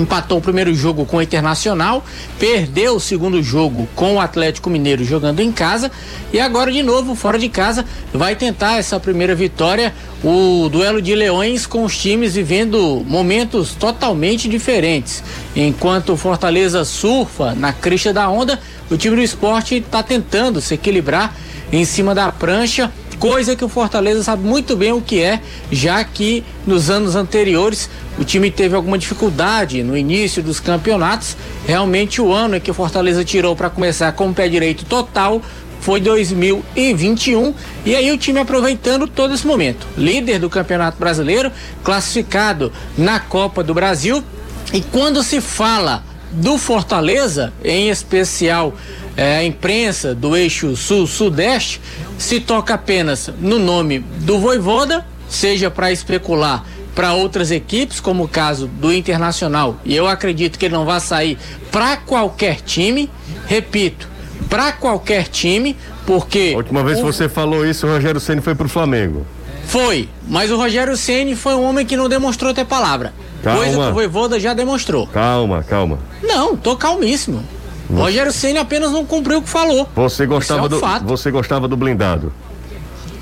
empatou 0.00 0.38
o 0.38 0.40
primeiro 0.40 0.74
jogo 0.74 1.04
com 1.04 1.18
o 1.18 1.22
Internacional, 1.22 2.04
perdeu 2.38 2.96
o 2.96 3.00
segundo 3.00 3.42
jogo 3.42 3.88
com 3.94 4.14
o 4.14 4.20
Atlético 4.20 4.70
Mineiro 4.70 5.04
jogando 5.04 5.40
em 5.40 5.52
casa 5.52 5.90
e 6.32 6.40
agora 6.40 6.72
de 6.72 6.82
novo 6.82 7.14
fora 7.14 7.38
de 7.38 7.48
casa 7.48 7.84
vai 8.12 8.34
tentar 8.34 8.78
essa 8.78 8.98
primeira 8.98 9.34
vitória, 9.34 9.94
o 10.22 10.68
duelo 10.70 11.00
de 11.00 11.14
leões 11.14 11.66
com 11.66 11.84
os 11.84 11.96
times 11.96 12.34
vivendo 12.34 13.04
momentos 13.06 13.74
totalmente 13.74 14.48
diferentes. 14.48 15.22
Enquanto 15.54 16.12
o 16.12 16.16
Fortaleza 16.16 16.84
surfa 16.84 17.54
na 17.54 17.72
crista 17.72 18.12
da 18.12 18.28
onda, 18.28 18.58
o 18.90 18.96
time 18.96 19.16
do 19.16 19.22
esporte 19.22 19.76
está 19.76 20.02
tentando 20.02 20.60
se 20.60 20.74
equilibrar 20.74 21.34
em 21.72 21.84
cima 21.84 22.14
da 22.14 22.32
prancha 22.32 22.90
coisa 23.20 23.54
que 23.54 23.64
o 23.64 23.68
Fortaleza 23.68 24.24
sabe 24.24 24.42
muito 24.42 24.74
bem 24.74 24.92
o 24.92 25.00
que 25.02 25.20
é, 25.20 25.40
já 25.70 26.02
que 26.02 26.42
nos 26.66 26.88
anos 26.88 27.14
anteriores 27.14 27.90
o 28.18 28.24
time 28.24 28.50
teve 28.50 28.74
alguma 28.74 28.96
dificuldade 28.96 29.82
no 29.82 29.94
início 29.96 30.42
dos 30.42 30.58
campeonatos. 30.58 31.36
Realmente 31.66 32.20
o 32.22 32.32
ano 32.32 32.56
em 32.56 32.60
que 32.60 32.70
o 32.70 32.74
Fortaleza 32.74 33.22
tirou 33.22 33.54
para 33.54 33.68
começar 33.68 34.10
com 34.12 34.30
o 34.30 34.34
pé 34.34 34.48
direito 34.48 34.86
total 34.86 35.42
foi 35.80 36.00
2021 36.00 37.54
e 37.84 37.94
aí 37.94 38.10
o 38.10 38.18
time 38.18 38.38
aproveitando 38.38 39.06
todo 39.06 39.34
esse 39.34 39.46
momento. 39.46 39.86
Líder 39.96 40.38
do 40.38 40.48
Campeonato 40.48 40.98
Brasileiro, 40.98 41.52
classificado 41.84 42.72
na 42.96 43.20
Copa 43.20 43.62
do 43.62 43.74
Brasil. 43.74 44.24
E 44.72 44.80
quando 44.80 45.22
se 45.22 45.40
fala 45.40 46.04
do 46.32 46.56
Fortaleza, 46.58 47.52
em 47.64 47.88
especial 47.90 48.74
é, 49.16 49.38
a 49.38 49.44
imprensa 49.44 50.14
do 50.14 50.36
eixo 50.36 50.76
sul-sudeste, 50.76 51.80
se 52.20 52.38
toca 52.38 52.74
apenas 52.74 53.30
no 53.40 53.58
nome 53.58 54.00
do 54.00 54.38
Voivoda, 54.38 55.06
seja 55.28 55.70
para 55.70 55.90
especular 55.90 56.64
para 56.94 57.14
outras 57.14 57.50
equipes, 57.50 57.98
como 58.00 58.24
o 58.24 58.28
caso 58.28 58.66
do 58.66 58.92
Internacional, 58.92 59.76
e 59.84 59.96
eu 59.96 60.06
acredito 60.06 60.58
que 60.58 60.66
ele 60.66 60.74
não 60.74 60.84
vai 60.84 61.00
sair 61.00 61.38
para 61.72 61.96
qualquer 61.96 62.56
time, 62.60 63.08
repito, 63.46 64.06
para 64.50 64.70
qualquer 64.72 65.28
time, 65.28 65.76
porque 66.04 66.50
A 66.52 66.58
última 66.58 66.82
vez 66.82 66.98
que 66.98 67.04
o- 67.04 67.06
você 67.12 67.28
falou 67.28 67.64
isso, 67.64 67.86
o 67.86 67.90
Rogério 67.90 68.20
Ceni 68.20 68.40
foi 68.42 68.54
pro 68.54 68.68
Flamengo. 68.68 69.24
foi, 69.64 70.08
mas 70.28 70.50
o 70.50 70.56
Rogério 70.56 70.96
Ceni 70.96 71.34
foi 71.36 71.54
um 71.54 71.62
homem 71.64 71.86
que 71.86 71.96
não 71.96 72.08
demonstrou 72.08 72.52
ter 72.52 72.66
palavra. 72.66 73.14
Calma. 73.42 73.60
Coisa 73.60 73.76
que 73.78 73.88
o 73.88 73.94
Voivoda 73.94 74.38
já 74.38 74.52
demonstrou. 74.52 75.06
Calma, 75.06 75.62
calma. 75.62 75.98
Não, 76.22 76.54
tô 76.56 76.76
calmíssimo. 76.76 77.42
O 77.90 77.94
Rogério 77.96 78.32
Ceni 78.32 78.58
apenas 78.58 78.92
não 78.92 79.04
cumpriu 79.04 79.38
o 79.38 79.42
que 79.42 79.48
falou. 79.48 79.88
Você 79.96 80.24
gostava 80.26 80.66
Isso 80.66 80.74
é 80.74 80.76
um 80.76 80.80
do 80.80 80.86
fato. 80.86 81.04
você 81.06 81.30
gostava 81.30 81.66
do 81.68 81.76
blindado. 81.76 82.32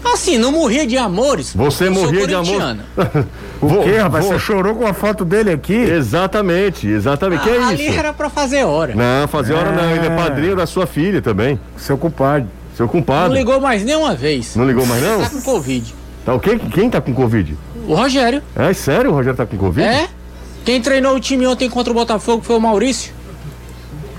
Assim, 0.05 0.39
não 0.39 0.53
morria 0.53 0.87
de 0.87 0.97
amores. 0.97 1.53
Você 1.55 1.91
morria 1.91 2.27
de 2.27 2.35
amor. 2.35 2.77
o 3.61 3.83
Que, 3.83 3.97
rapaz? 3.97 4.25
Você 4.25 4.39
chorou 4.39 4.75
com 4.75 4.87
a 4.87 4.95
foto 4.95 5.25
dele 5.25 5.51
aqui? 5.51 5.75
Exatamente, 5.75 6.87
exatamente. 6.87 7.43
que 7.43 7.51
é 7.51 7.59
Ah, 7.59 7.69
Ali 7.69 7.89
isso? 7.89 7.99
era 7.99 8.13
pra 8.13 8.31
fazer 8.31 8.65
hora. 8.65 8.95
Não, 8.95 9.29
fazer 9.29 9.55
hora 9.55 9.71
não, 9.73 9.91
ele 9.91 10.07
é 10.07 10.11
É. 10.13 10.17
padrinho 10.17 10.57
da 10.57 10.67
sua 10.67 10.87
filha 10.87 11.21
também. 11.21 11.59
Seu 11.77 11.99
culpado. 11.99 12.47
Seu 12.77 12.87
Não 12.87 12.93
compadre. 12.93 13.37
ligou 13.37 13.61
mais 13.61 13.83
nenhuma 13.85 14.15
vez. 14.15 14.55
Não 14.55 14.65
ligou 14.65 14.87
mais 14.87 15.03
não? 15.03 15.21
Tá 15.21 15.31
com 15.31 15.43
Covid. 15.43 15.95
Tá 16.25 16.35
o 16.35 16.41
quê? 16.41 16.59
Quem 16.73 16.89
tá 16.89 17.01
com 17.01 17.13
Covid? 17.13 17.57
O 17.87 17.95
Rogério. 17.95 18.41
É 18.55 18.73
sério, 18.73 19.11
o 19.11 19.15
Rogério 19.15 19.37
tá 19.37 19.45
com 19.47 19.57
Covid? 19.57 19.87
É? 19.89 20.09
Quem 20.65 20.81
treinou 20.81 21.17
o 21.17 21.21
time 21.21 21.47
ontem 21.47 21.69
contra 21.69 21.91
o 21.93 21.95
Botafogo 21.95 22.43
foi 22.43 22.57
o 22.57 22.61
Maurício. 22.61 23.13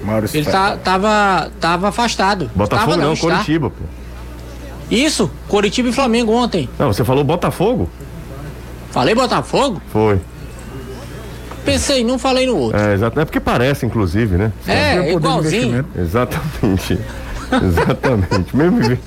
Maurício 0.03 0.37
Ele 0.37 0.45
tá, 0.45 0.77
tava, 0.77 1.49
tava 1.59 1.89
afastado. 1.89 2.49
Botafogo 2.55 2.91
Tava 2.91 3.01
não, 3.03 3.13
está. 3.13 3.27
Coritiba, 3.27 3.69
pô. 3.69 3.83
Isso, 4.89 5.29
Coritiba 5.47 5.89
e 5.89 5.93
Flamengo 5.93 6.31
ontem. 6.33 6.67
Não, 6.79 6.91
você 6.91 7.03
falou 7.03 7.23
Botafogo? 7.23 7.89
Falei 8.91 9.13
Botafogo? 9.13 9.81
Foi. 9.91 10.19
Pensei, 11.63 12.03
não 12.03 12.17
falei 12.17 12.47
no 12.47 12.55
outro. 12.57 12.79
É, 12.79 12.93
exato. 12.93 13.19
É 13.19 13.25
porque 13.25 13.39
parece, 13.39 13.85
inclusive, 13.85 14.37
né? 14.37 14.51
É, 14.67 14.93
o 14.93 14.95
poder 14.95 15.09
de 15.09 15.15
igualzinho. 15.57 15.85
Exatamente. 15.95 16.99
Exatamente. 17.63 18.55
Mesmo. 18.55 18.97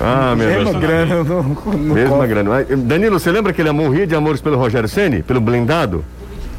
Ah, 0.00 0.34
meu 0.36 0.48
Deus. 0.48 0.64
Mesma 0.64 0.80
grana 0.80 1.24
no, 1.24 1.42
no 1.42 1.94
Mesma 1.94 2.10
cofre. 2.16 2.28
grana. 2.28 2.64
Danilo, 2.64 3.18
você 3.18 3.30
lembra 3.30 3.52
que 3.52 3.60
ele 3.60 3.70
morria 3.72 4.06
de 4.06 4.14
amores 4.14 4.40
pelo 4.40 4.56
Rogério 4.56 4.88
Ceni, 4.88 5.22
Pelo 5.22 5.40
blindado? 5.40 6.04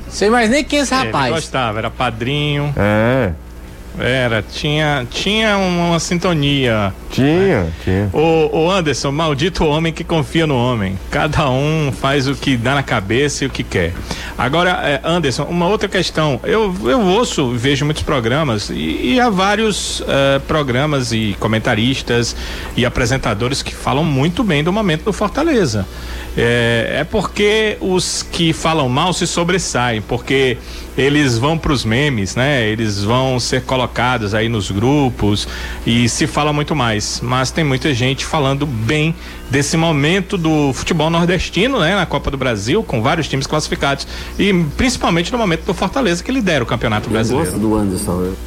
Sei 0.09 0.29
mais 0.29 0.49
nem 0.49 0.63
quem 0.63 0.79
é 0.79 0.81
esse 0.81 0.93
Ele 0.93 1.05
rapaz. 1.05 1.33
gostava, 1.35 1.77
era 1.79 1.89
padrinho, 1.89 2.73
É. 2.75 3.31
era, 3.99 4.41
tinha, 4.41 5.05
tinha 5.09 5.57
uma 5.57 5.99
sintonia. 5.99 6.93
Tinha, 7.11 7.67
tinha. 7.83 8.09
O, 8.13 8.63
o 8.65 8.71
Anderson, 8.71 9.11
maldito 9.11 9.65
homem 9.65 9.91
que 9.91 10.03
confia 10.03 10.45
no 10.47 10.55
homem. 10.55 10.97
Cada 11.09 11.49
um 11.49 11.91
faz 11.91 12.27
o 12.27 12.35
que 12.35 12.55
dá 12.55 12.75
na 12.75 12.83
cabeça 12.83 13.43
e 13.43 13.47
o 13.47 13.49
que 13.49 13.63
quer. 13.63 13.93
Agora, 14.37 14.71
é, 14.83 15.01
Anderson, 15.03 15.43
uma 15.43 15.67
outra 15.67 15.89
questão. 15.89 16.39
Eu, 16.43 16.75
eu 16.83 17.01
ouço, 17.01 17.51
vejo 17.51 17.85
muitos 17.85 18.03
programas 18.03 18.69
e, 18.69 19.13
e 19.13 19.19
há 19.19 19.29
vários 19.29 20.01
eh, 20.07 20.39
programas 20.47 21.11
e 21.11 21.35
comentaristas 21.39 22.35
e 22.75 22.85
apresentadores 22.85 23.61
que 23.61 23.73
falam 23.73 24.03
muito 24.03 24.43
bem 24.43 24.63
do 24.63 24.71
momento 24.71 25.03
do 25.03 25.13
Fortaleza. 25.13 25.85
É, 26.37 26.97
é 26.99 27.03
porque 27.03 27.77
os 27.81 28.23
que 28.23 28.53
falam 28.53 28.87
mal 28.87 29.11
se 29.13 29.27
sobressaem, 29.27 30.01
porque 30.01 30.57
eles 30.99 31.37
vão 31.37 31.57
para 31.57 31.71
os 31.71 31.85
memes, 31.85 32.35
né? 32.35 32.67
Eles 32.67 33.01
vão 33.03 33.39
ser 33.39 33.61
colocados 33.63 34.33
aí 34.33 34.49
nos 34.49 34.69
grupos 34.69 35.47
e 35.85 36.09
se 36.09 36.27
fala 36.27 36.51
muito 36.51 36.75
mais. 36.75 37.21
Mas 37.23 37.51
tem 37.51 37.63
muita 37.63 37.93
gente 37.93 38.25
falando 38.25 38.65
bem 38.65 39.15
desse 39.49 39.77
momento 39.77 40.37
do 40.37 40.73
futebol 40.73 41.09
nordestino, 41.09 41.79
né? 41.79 41.95
Na 41.95 42.05
Copa 42.05 42.29
do 42.29 42.37
Brasil, 42.37 42.83
com 42.83 43.01
vários 43.01 43.27
times 43.29 43.47
classificados 43.47 44.05
e 44.37 44.53
principalmente 44.75 45.31
no 45.31 45.37
momento 45.37 45.63
do 45.65 45.73
Fortaleza 45.73 46.21
que 46.23 46.31
lidera 46.31 46.63
o 46.63 46.67
Campeonato 46.67 47.07
Eu 47.09 47.13
gosto 47.13 47.33
Brasileiro. 47.33 47.59
do 47.59 47.75
Anderson. 47.75 48.11
eu- 48.23 48.37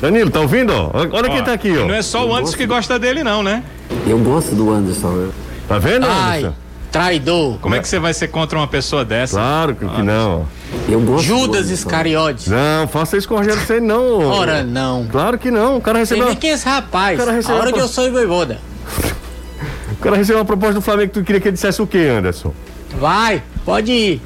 Danilo, 0.00 0.30
tá 0.30 0.40
ouvindo? 0.40 0.72
ó? 0.72 0.90
Olha 1.12 1.28
quem 1.30 1.40
Ó, 1.40 1.42
tá 1.44 1.52
aqui, 1.52 1.70
ó. 1.78 1.86
Não 1.86 1.94
é 1.94 2.02
só 2.02 2.26
o 2.26 2.34
Anderson 2.34 2.56
que 2.56 2.66
gosta 2.66 2.98
dele, 2.98 3.22
não, 3.22 3.42
né? 3.42 3.62
Eu 4.06 4.18
gosto 4.18 4.54
do 4.54 4.70
Anderson. 4.70 5.08
eu- 5.12 5.32
Tá 5.68 5.78
vendo, 5.78 6.06
Ai, 6.06 6.38
Anderson? 6.40 6.56
Traidor. 6.98 7.58
Como 7.60 7.74
é 7.74 7.80
que 7.80 7.88
você 7.88 7.98
vai 7.98 8.14
ser 8.14 8.28
contra 8.28 8.56
uma 8.58 8.66
pessoa 8.68 9.04
dessa? 9.04 9.36
Claro 9.36 9.74
que, 9.74 9.86
que 9.86 10.02
não. 10.02 10.46
Eu 10.88 11.00
gosto 11.00 11.24
Judas 11.26 11.62
Anderson. 11.64 11.72
Iscariotes. 11.74 12.46
Não, 12.46 12.86
faça 12.88 13.16
isso 13.16 13.26
com 13.28 13.34
o 13.34 13.38
Rogério 13.38 13.60
Ceni, 13.66 13.86
não. 13.86 14.18
Ora, 14.28 14.62
não. 14.62 15.06
Claro 15.10 15.36
que 15.38 15.50
não. 15.50 15.76
O 15.76 15.80
cara 15.80 15.98
recebeu, 15.98 16.26
nem 16.26 16.36
quem 16.36 16.50
é 16.50 16.54
esse 16.54 16.66
rapaz. 16.66 17.16
O 17.16 17.18
cara 17.18 17.30
A 17.32 17.34
recebeu 17.34 17.56
hora 17.56 17.66
uma- 17.68 17.72
que 17.76 17.80
eu 17.80 17.88
sou 17.88 18.10
voivoda. 18.10 18.58
o 19.92 19.96
cara 19.96 20.16
recebeu 20.16 20.38
uma 20.38 20.44
proposta 20.44 20.74
do 20.74 20.80
Flamengo 20.80 21.08
que 21.12 21.20
tu 21.20 21.24
queria 21.24 21.40
que 21.40 21.48
ele 21.48 21.54
dissesse 21.54 21.80
o 21.82 21.86
quê, 21.86 21.98
Anderson? 22.16 22.52
Vai, 22.98 23.42
pode 23.64 23.90
ir. 23.92 24.22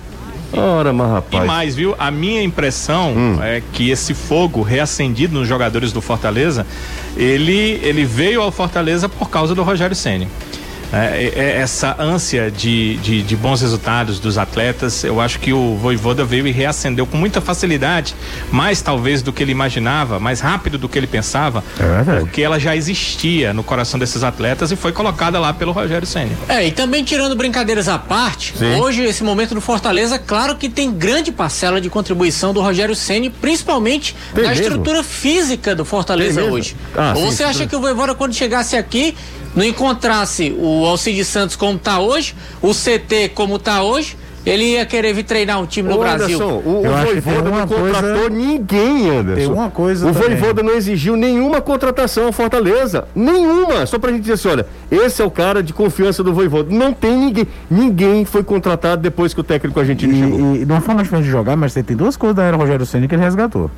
Ora, 0.53 0.93
mas 0.95 1.09
E 1.09 1.13
rapaz. 1.13 1.45
mais, 1.47 1.75
viu? 1.75 1.95
A 1.99 2.11
minha 2.11 2.43
impressão 2.43 3.13
Hum. 3.15 3.39
é 3.43 3.63
que 3.73 3.91
esse 3.91 4.15
fogo 4.15 4.63
reacendido 4.63 5.39
nos 5.39 5.47
jogadores 5.47 5.93
do 5.93 6.01
Fortaleza, 6.01 6.67
ele, 7.17 7.79
ele 7.83 8.05
veio 8.05 8.41
ao 8.41 8.51
Fortaleza 8.51 9.09
por 9.09 9.29
causa 9.29 9.55
do 9.55 9.63
Rogério 9.63 9.95
Ceni. 9.95 10.27
É, 10.93 11.33
é, 11.35 11.61
essa 11.61 11.97
ânsia 11.99 12.51
de, 12.51 12.97
de, 12.97 13.23
de 13.23 13.37
bons 13.37 13.61
resultados 13.61 14.19
dos 14.19 14.39
atletas, 14.39 15.05
eu 15.05 15.21
acho 15.21 15.39
que 15.39 15.53
o 15.53 15.77
Voivoda 15.77 16.25
veio 16.25 16.47
e 16.47 16.51
reacendeu 16.51 17.07
com 17.07 17.17
muita 17.17 17.41
facilidade, 17.41 18.15
mais 18.51 18.81
talvez 18.81 19.21
do 19.23 19.33
que 19.33 19.43
ele 19.43 19.53
imaginava, 19.53 20.19
mais 20.19 20.41
rápido 20.41 20.79
do 20.79 20.89
que 20.89 20.99
ele 20.99 21.07
pensava, 21.07 21.63
É 21.79 22.21
porque 22.21 22.43
ela 22.43 22.59
já 22.59 22.75
existia 22.75 23.53
no 23.53 23.63
coração 23.63 23.99
desses 23.99 24.23
atletas 24.23 24.71
e 24.73 24.77
foi 24.77 24.93
colocada 24.93 25.39
lá 25.39 25.53
pelo 25.53 25.73
Rogério 25.73 26.07
Ceni. 26.07 26.33
É, 26.49 26.67
e 26.67 26.73
também 26.73 27.05
tirando 27.05 27.35
brincadeiras 27.37 27.89
à 27.89 27.99
parte, 27.99 28.55
Sim. 28.57 28.75
hoje 28.77 29.03
esse 29.05 29.23
momento 29.23 29.55
do 29.55 29.61
Fortaleza, 29.61 30.19
claro 30.19 30.57
que 30.57 30.69
tem 30.69 30.91
grande 30.91 31.31
parcela 31.31 31.81
de 31.81 31.91
contribuição 31.91 32.53
do 32.53 32.61
Rogério 32.61 32.95
Ceni, 32.95 33.29
principalmente 33.31 34.15
Tem 34.35 34.45
na 34.45 34.51
mesmo? 34.51 34.65
estrutura 34.65 35.03
física 35.03 35.75
do 35.75 35.85
Fortaleza 35.85 36.43
hoje. 36.45 36.75
Ah, 36.97 37.13
Ou 37.17 37.25
sim, 37.25 37.31
você 37.31 37.37
sim. 37.45 37.51
acha 37.51 37.67
que 37.67 37.77
o 37.77 37.81
Voivoda 37.81 38.15
quando 38.15 38.35
chegasse 38.35 38.77
aqui 38.77 39.15
não 39.55 39.65
encontrasse 39.65 40.55
o 40.59 40.85
Alcide 40.87 41.25
Santos 41.25 41.57
como 41.57 41.79
tá 41.79 42.01
hoje, 42.01 42.35
o 42.63 42.73
CT 42.73 43.31
como 43.35 43.59
tá 43.59 43.83
hoje, 43.83 44.17
ele 44.47 44.65
ia 44.65 44.87
querer 44.87 45.13
vir 45.13 45.25
treinar 45.25 45.61
um 45.61 45.67
time 45.67 45.89
no 45.91 45.97
Ô, 45.97 45.99
Brasil. 45.99 46.37
Anderson, 46.41 46.63
o, 46.65 46.83
Eu 46.87 46.97
Voivoda 46.97 47.43
não 47.43 47.53
uma 47.53 47.67
contratou 47.67 48.13
coisa- 48.15 48.31
ninguém, 48.31 49.11
Anderson. 49.11 49.41
Tem 49.41 49.53
uma 49.53 49.69
coisa 49.71 50.09
O 50.09 50.13
também. 50.15 50.29
Voivoda 50.29 50.63
não 50.63 50.73
exigiu 50.75 51.17
nenhuma 51.17 51.61
contratação 51.61 52.27
ao 52.27 52.33
Fortaleza. 52.33 53.07
Nenhuma. 53.15 53.85
Só 53.85 53.99
pra 53.99 54.11
gente 54.11 54.23
dizer 54.23 54.35
assim, 54.35 54.49
olha, 54.49 54.67
esse 54.91 55.21
é 55.21 55.25
o 55.25 55.31
cara 55.31 55.63
de 55.63 55.75
confiança 55.75 56.23
do 56.23 56.33
Voivoda. 56.33 56.75
Não 56.75 56.95
tem 56.95 57.15
ninguém. 57.17 57.47
Ninguém 57.71 58.25
foi 58.25 58.43
contratado 58.43 59.03
depois 59.03 59.35
que 59.35 59.41
o 59.41 59.45
técnico 59.45 59.79
argentino 59.81 60.15
chegou. 60.15 60.55
E, 60.57 60.63
e 60.63 60.65
de 60.65 60.73
uma 60.73 60.81
forma 60.81 61.03
diferente 61.03 61.25
de 61.27 61.31
jogar, 61.31 61.55
mas 61.57 61.75
tem 61.75 61.85
duas 61.97 62.17
coisas 62.17 62.37
da 62.37 62.45
era 62.45 62.57
Rogério 62.57 62.87
Ceni 62.87 63.07
que 63.07 63.15
ele 63.15 63.23
resgatou. 63.23 63.71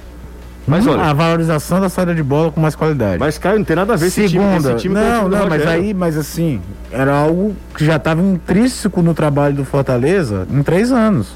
Mas 0.66 0.84
Uma, 0.86 0.94
olha- 0.94 1.02
a 1.10 1.12
valorização 1.12 1.80
da 1.80 1.88
saída 1.88 2.14
de 2.14 2.22
bola 2.22 2.52
com 2.52 2.60
mais 2.60 2.74
qualidade. 2.74 3.18
Mas, 3.18 3.38
Caio, 3.38 3.58
não 3.58 3.64
tem 3.64 3.74
nada 3.74 3.94
a 3.94 3.96
ver 3.96 4.06
esse 4.06 4.28
time, 4.28 4.44
Segunda, 4.44 4.70
esse 4.72 4.80
time 4.82 4.94
não, 4.94 5.02
time 5.02 5.30
do 5.30 5.36
não, 5.36 5.48
mas 5.48 5.66
aí, 5.66 5.94
mas 5.94 6.16
assim, 6.16 6.60
era 6.92 7.12
algo 7.12 7.56
que 7.74 7.84
já 7.84 7.96
estava 7.96 8.20
intrínseco 8.22 9.02
no 9.02 9.14
trabalho 9.14 9.54
do 9.54 9.64
Fortaleza 9.64 10.46
em 10.50 10.62
três 10.62 10.92
anos. 10.92 11.28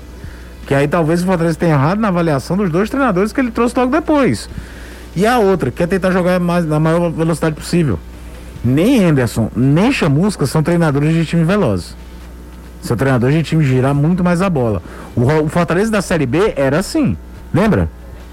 Que 0.66 0.75
aí 0.75 0.87
talvez 0.89 1.22
o 1.22 1.27
Fortaleza 1.27 1.59
tenha 1.59 1.72
errado 1.75 1.99
na 1.99 2.09
avaliação 2.09 2.57
dos 2.57 2.70
dois 2.70 2.89
treinadores 2.89 3.33
que 3.33 3.41
ele 3.41 3.51
trouxe 3.51 3.79
logo 3.79 3.91
depois. 3.91 4.49
E 5.16 5.27
a 5.27 5.39
outra, 5.39 5.70
que 5.70 5.83
é 5.83 5.87
tentar 5.87 6.11
jogar 6.11 6.39
mais, 6.41 6.64
na 6.66 6.79
maior 6.81 7.11
velocidade 7.11 7.55
possível. 7.55 7.99
Nem 8.64 9.03
Henderson, 9.03 9.51
nem 9.55 9.93
Chamusca 9.93 10.47
são 10.47 10.62
treinadores 10.62 11.12
de 11.14 11.25
time 11.27 11.45
veloz. 11.45 11.95
São 12.83 12.97
treinadores 12.97 13.35
de 13.37 13.43
time 13.43 13.64
girar 13.64 13.95
muito 13.95 14.22
mais 14.25 14.41
a 14.43 14.49
bola. 14.51 14.83
O, 15.14 15.22
o 15.22 15.49
Fortaleza 15.49 15.91
da 15.91 16.01
Série 16.03 16.27
B 16.27 16.53
era 16.57 16.79
assim, 16.79 17.16
lembra? 17.53 17.89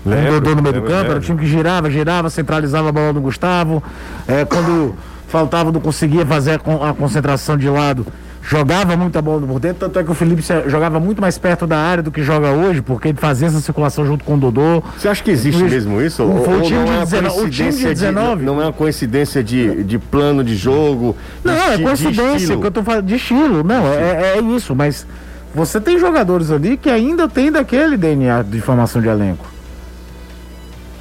Lembro, 0.05 0.37
o 0.37 0.41
Dodô 0.41 0.55
no 0.55 0.61
meio 0.63 0.73
do 0.73 0.79
lembro, 0.79 0.89
campo, 0.91 0.99
era 1.05 1.09
o 1.09 1.13
lembro. 1.13 1.25
time 1.25 1.39
que 1.39 1.45
girava, 1.47 1.89
girava, 1.91 2.29
centralizava 2.29 2.89
a 2.89 2.91
bola 2.91 3.13
do 3.13 3.21
Gustavo. 3.21 3.83
É, 4.27 4.45
quando 4.45 4.95
faltava, 5.27 5.71
não 5.71 5.79
conseguia 5.79 6.25
fazer 6.25 6.53
a, 6.53 6.59
con- 6.59 6.83
a 6.83 6.93
concentração 6.93 7.55
de 7.55 7.69
lado, 7.69 8.05
jogava 8.43 8.97
muita 8.97 9.21
bola 9.21 9.45
por 9.45 9.59
dentro. 9.59 9.79
Tanto 9.87 9.99
é 9.99 10.03
que 10.03 10.11
o 10.11 10.13
Felipe 10.15 10.43
jogava 10.67 10.99
muito 10.99 11.21
mais 11.21 11.37
perto 11.37 11.67
da 11.67 11.77
área 11.77 12.01
do 12.03 12.11
que 12.11 12.23
joga 12.23 12.49
hoje, 12.49 12.81
porque 12.81 13.09
ele 13.09 13.17
fazia 13.19 13.47
essa 13.47 13.61
circulação 13.61 14.03
junto 14.05 14.25
com 14.25 14.33
o 14.33 14.37
Dodô. 14.37 14.83
Você 14.97 15.07
acha 15.07 15.23
que 15.23 15.29
existe 15.31 15.57
Isso. 15.63 15.69
mesmo 15.73 16.01
isso? 16.01 16.23
O- 16.23 16.43
foi 16.43 16.57
o 16.57 16.61
time 16.63 16.79
não 16.79 16.85
de 16.85 16.91
é 16.91 16.95
uma 16.95 17.05
19 17.05 17.27
o 17.27 17.39
time 17.41 17.49
de 17.51 17.63
coincidência 17.63 17.89
19? 18.11 18.43
não 18.45 18.59
é 18.61 18.65
uma 18.65 18.73
coincidência 18.73 19.43
de, 19.43 19.83
de 19.83 19.99
plano 19.99 20.43
de 20.43 20.55
jogo? 20.55 21.15
Não, 21.43 21.53
de 21.53 21.59
é 21.59 21.77
de 21.77 21.83
coincidência 21.83 22.35
estilo? 22.37 22.61
que 22.61 22.67
eu 22.67 22.71
tô 22.71 22.83
falando 22.83 23.05
de 23.05 23.15
estilo. 23.15 23.63
Não, 23.63 23.85
é, 23.87 24.37
é 24.37 24.41
isso, 24.41 24.75
mas 24.75 25.05
você 25.53 25.79
tem 25.79 25.99
jogadores 25.99 26.49
ali 26.49 26.75
que 26.75 26.89
ainda 26.89 27.29
tem 27.29 27.51
daquele 27.51 27.95
DNA 27.95 28.41
de 28.41 28.59
formação 28.61 28.99
de 29.01 29.07
elenco. 29.07 29.45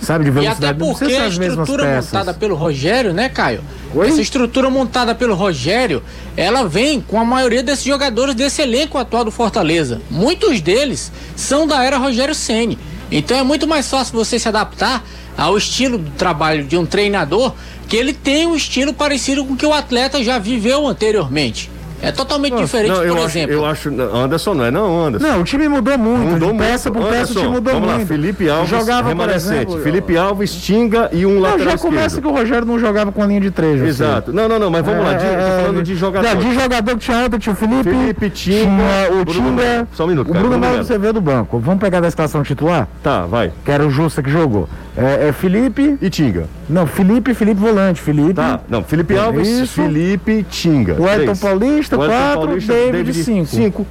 Sabe, 0.03 0.24
de 0.24 0.30
E 0.30 0.46
até 0.46 0.72
velocidade. 0.72 0.78
porque 0.78 1.14
a 1.14 1.28
estrutura 1.28 1.96
montada 1.96 2.34
pelo 2.34 2.55
Rogério, 2.55 3.12
né, 3.12 3.28
Caio? 3.28 3.62
Oi? 3.94 4.09
Essa 4.09 4.20
estrutura 4.22 4.70
montada 4.70 5.14
pelo 5.14 5.34
Rogério, 5.34 6.03
ela 6.36 6.66
vem 6.66 7.01
com 7.01 7.20
a 7.20 7.24
maioria 7.24 7.62
desses 7.62 7.84
jogadores 7.84 8.34
desse 8.34 8.62
elenco 8.62 8.96
atual 8.96 9.24
do 9.24 9.30
Fortaleza. 9.30 10.01
Muitos 10.11 10.61
deles 10.61 11.12
são 11.36 11.66
da 11.66 11.84
era 11.84 11.98
Rogério 11.98 12.34
Ceni. 12.34 12.78
Então 13.11 13.36
é 13.36 13.42
muito 13.42 13.66
mais 13.66 13.90
fácil 13.90 14.14
você 14.14 14.38
se 14.38 14.48
adaptar 14.48 15.05
ao 15.36 15.57
estilo 15.57 15.98
do 15.98 16.11
trabalho 16.12 16.64
de 16.64 16.76
um 16.76 16.86
treinador 16.86 17.55
que 17.88 17.96
ele 17.96 18.12
tem 18.12 18.46
um 18.46 18.55
estilo 18.55 18.92
parecido 18.94 19.44
com 19.44 19.55
o 19.55 19.57
que 19.57 19.66
o 19.66 19.72
atleta 19.72 20.22
já 20.22 20.38
viveu 20.38 20.86
anteriormente. 20.86 21.68
É 22.03 22.11
totalmente 22.12 22.55
diferente, 22.57 22.90
Não, 22.90 23.03
eu 23.05 23.14
por 23.14 23.24
acho, 23.26 23.38
exemplo. 23.38 23.55
eu 23.55 23.66
acho. 23.66 23.90
não, 23.90 24.16
Anderson 24.16 24.55
não 24.55 24.64
é, 24.64 24.70
não, 24.70 25.05
Anderson. 25.07 25.26
Não, 25.26 25.40
o 25.40 25.44
time 25.44 25.68
mudou 25.68 25.98
muito. 25.98 26.30
Mudou 26.32 26.53
de 26.53 26.59
peça 26.59 26.90
muito. 26.90 27.03
por 27.05 27.12
peça, 27.12 27.32
o 27.32 27.34
time 27.36 27.48
mudou 27.48 27.74
vamos 27.74 27.88
muito. 27.88 28.01
lá, 28.01 28.07
Felipe 28.07 28.48
Alves, 28.48 28.70
jogava, 28.70 29.09
remanescente. 29.09 29.55
exemplo, 29.57 29.80
Felipe 29.80 30.16
Alves, 30.16 30.53
Tinga 30.55 31.11
e 31.12 31.26
um 31.26 31.34
Não, 31.34 31.40
lateral 31.40 31.72
já 31.72 31.78
começa 31.78 32.07
esquerdo. 32.07 32.22
que 32.22 32.28
o 32.28 32.36
Rogério 32.36 32.66
não 32.66 32.78
jogava 32.78 33.12
com 33.12 33.22
a 33.22 33.26
linha 33.26 33.40
de 33.40 33.51
três. 33.51 33.78
sei. 33.80 33.88
Exato. 33.88 34.32
Não, 34.32 34.48
não, 34.48 34.59
não, 34.59 34.70
mas 34.70 34.84
vamos 34.84 35.05
lá, 35.05 35.14
de, 35.14 35.26
É, 35.26 35.28
tô 35.28 35.36
é, 35.42 35.61
falando 35.62 35.82
de 35.82 35.94
jogador. 35.94 36.28
Não, 36.28 36.40
de 36.40 36.55
jogador 36.55 36.90
que 36.92 36.98
tinha 37.05 37.16
ontem, 37.18 37.38
tinha 37.38 37.53
o 37.53 37.57
Felipe. 37.57 37.90
Felipe, 37.90 38.30
Tinga, 38.30 38.66
tinha 38.66 39.09
o 39.20 39.24
Bruno 39.24 39.51
Tinga. 39.51 39.62
Melo. 39.62 39.88
Só 39.92 40.05
um 40.05 40.07
minuto, 40.09 40.28
O 40.28 40.32
cara, 40.32 40.40
Bruno 40.44 40.59
Bruno 40.59 40.72
Melo 40.72 40.84
você 40.84 40.98
vê 40.98 41.12
do 41.12 41.20
banco. 41.20 41.59
Vamos 41.59 41.80
pegar 41.80 42.01
da 42.01 42.09
escalação 42.09 42.42
titular? 42.42 42.88
Tá, 43.03 43.26
vai. 43.26 43.53
Que 43.64 43.70
era 43.70 43.86
o 43.86 43.90
Justa 43.90 44.22
que 44.22 44.30
jogou. 44.30 44.68
É, 44.96 45.28
é 45.28 45.32
Felipe. 45.32 45.96
E 46.01 46.11
Tinga. 46.11 46.44
Não, 46.68 46.86
Felipe, 46.86 47.32
Felipe 47.34 47.61
volante. 47.61 48.01
Felipe. 48.01 48.34
Tá. 48.34 48.61
Não, 48.68 48.82
Felipe 48.82 49.16
Alves, 49.16 49.48
Isso. 49.48 49.74
Felipe, 49.82 50.44
Tinga. 50.48 50.94
O 50.94 51.09
Elton 51.09 51.24
Três. 51.24 51.40
Paulista, 51.97 51.97
O 51.97 52.05
Elton 52.05 52.09
quatro, 52.34 52.47
Paulista, 52.49 52.72
David, 52.72 53.24
cinco. 53.24 53.47
Cinco. 53.47 53.86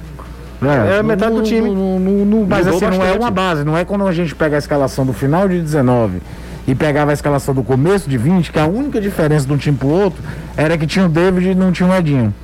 É, 0.62 0.98
É 0.98 1.02
metade 1.02 1.34
do 1.34 1.42
time. 1.42 1.70
no- 1.70 1.98
no- 1.98 2.46
mas 2.46 2.66
assim, 2.66 2.80
não 2.84 2.92
é 2.94 2.98
bastante. 2.98 3.18
uma 3.18 3.30
base. 3.30 3.64
Não 3.64 3.76
é 3.78 3.84
quando 3.84 4.06
a 4.06 4.12
gente 4.12 4.34
pega 4.34 4.56
a 4.56 4.58
escalação 4.58 5.06
do 5.06 5.12
final 5.12 5.48
de 5.48 5.58
19 5.60 6.20
e 6.66 6.74
pegava 6.74 7.10
a 7.10 7.14
escalação 7.14 7.54
do 7.54 7.62
começo 7.62 8.08
de 8.10 8.18
20, 8.18 8.52
que 8.52 8.58
a 8.58 8.66
única 8.66 9.00
diferença 9.00 9.46
de 9.46 9.52
um 9.52 9.56
time 9.56 9.76
pro 9.76 9.88
outro 9.88 10.22
era 10.56 10.76
que 10.76 10.86
tinha 10.86 11.06
o 11.06 11.08
David 11.08 11.50
e 11.50 11.54
não 11.54 11.72
tinha 11.72 11.88
o 11.88 11.94
Edinho. 11.94 12.34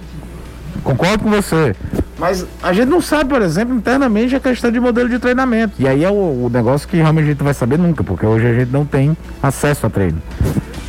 Concordo 0.82 1.24
com 1.24 1.30
você. 1.30 1.74
Mas 2.18 2.46
a 2.62 2.72
gente 2.72 2.88
não 2.88 3.00
sabe, 3.02 3.28
por 3.28 3.42
exemplo, 3.42 3.74
internamente 3.74 4.34
a 4.34 4.40
questão 4.40 4.70
de 4.70 4.80
modelo 4.80 5.08
de 5.08 5.18
treinamento. 5.18 5.74
E 5.78 5.86
aí 5.86 6.02
é 6.04 6.10
o, 6.10 6.44
o 6.46 6.50
negócio 6.50 6.88
que 6.88 6.96
realmente 6.96 7.24
a 7.24 7.28
gente 7.28 7.38
não 7.38 7.44
vai 7.44 7.54
saber 7.54 7.78
nunca, 7.78 8.02
porque 8.02 8.24
hoje 8.24 8.46
a 8.46 8.54
gente 8.54 8.70
não 8.70 8.86
tem 8.86 9.14
acesso 9.42 9.84
a 9.86 9.90
treino. 9.90 10.22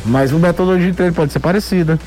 Mas 0.06 0.32
a 0.32 0.36
metodologia 0.38 0.90
de 0.90 0.96
treino 0.96 1.14
pode 1.14 1.32
ser 1.32 1.40
parecida. 1.40 1.98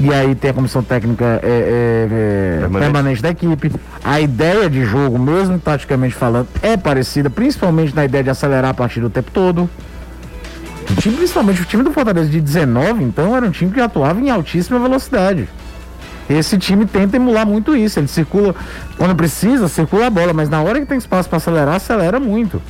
E 0.00 0.14
aí 0.14 0.34
tem 0.34 0.50
a 0.50 0.54
comissão 0.54 0.82
técnica 0.82 1.40
é, 1.42 1.48
é, 1.48 2.64
é, 2.64 2.78
Permanente. 2.78 3.20
da 3.20 3.30
equipe. 3.30 3.72
A 4.04 4.20
ideia 4.20 4.70
de 4.70 4.84
jogo, 4.84 5.18
mesmo 5.18 5.58
taticamente 5.58 6.14
falando, 6.14 6.46
é 6.62 6.76
parecida, 6.76 7.28
principalmente 7.28 7.94
na 7.94 8.04
ideia 8.04 8.22
de 8.22 8.30
acelerar 8.30 8.70
a 8.70 8.74
partida 8.74 9.06
o 9.06 9.10
tempo 9.10 9.30
todo. 9.32 9.68
O 10.88 10.94
time, 10.94 11.16
principalmente 11.16 11.62
o 11.62 11.64
time 11.64 11.82
do 11.82 11.90
Fortaleza 11.90 12.28
de 12.28 12.40
19, 12.40 13.02
então, 13.02 13.36
era 13.36 13.44
um 13.44 13.50
time 13.50 13.72
que 13.72 13.80
atuava 13.80 14.20
em 14.20 14.30
altíssima 14.30 14.78
velocidade. 14.78 15.48
Esse 16.30 16.58
time 16.58 16.86
tenta 16.86 17.16
emular 17.16 17.46
muito 17.46 17.74
isso. 17.74 17.98
Ele 17.98 18.06
circula, 18.08 18.54
quando 18.96 19.16
precisa, 19.16 19.66
circula 19.66 20.06
a 20.06 20.10
bola, 20.10 20.32
mas 20.32 20.48
na 20.48 20.62
hora 20.62 20.78
que 20.78 20.86
tem 20.86 20.98
espaço 20.98 21.28
para 21.28 21.38
acelerar, 21.38 21.74
acelera 21.74 22.20
muito. 22.20 22.62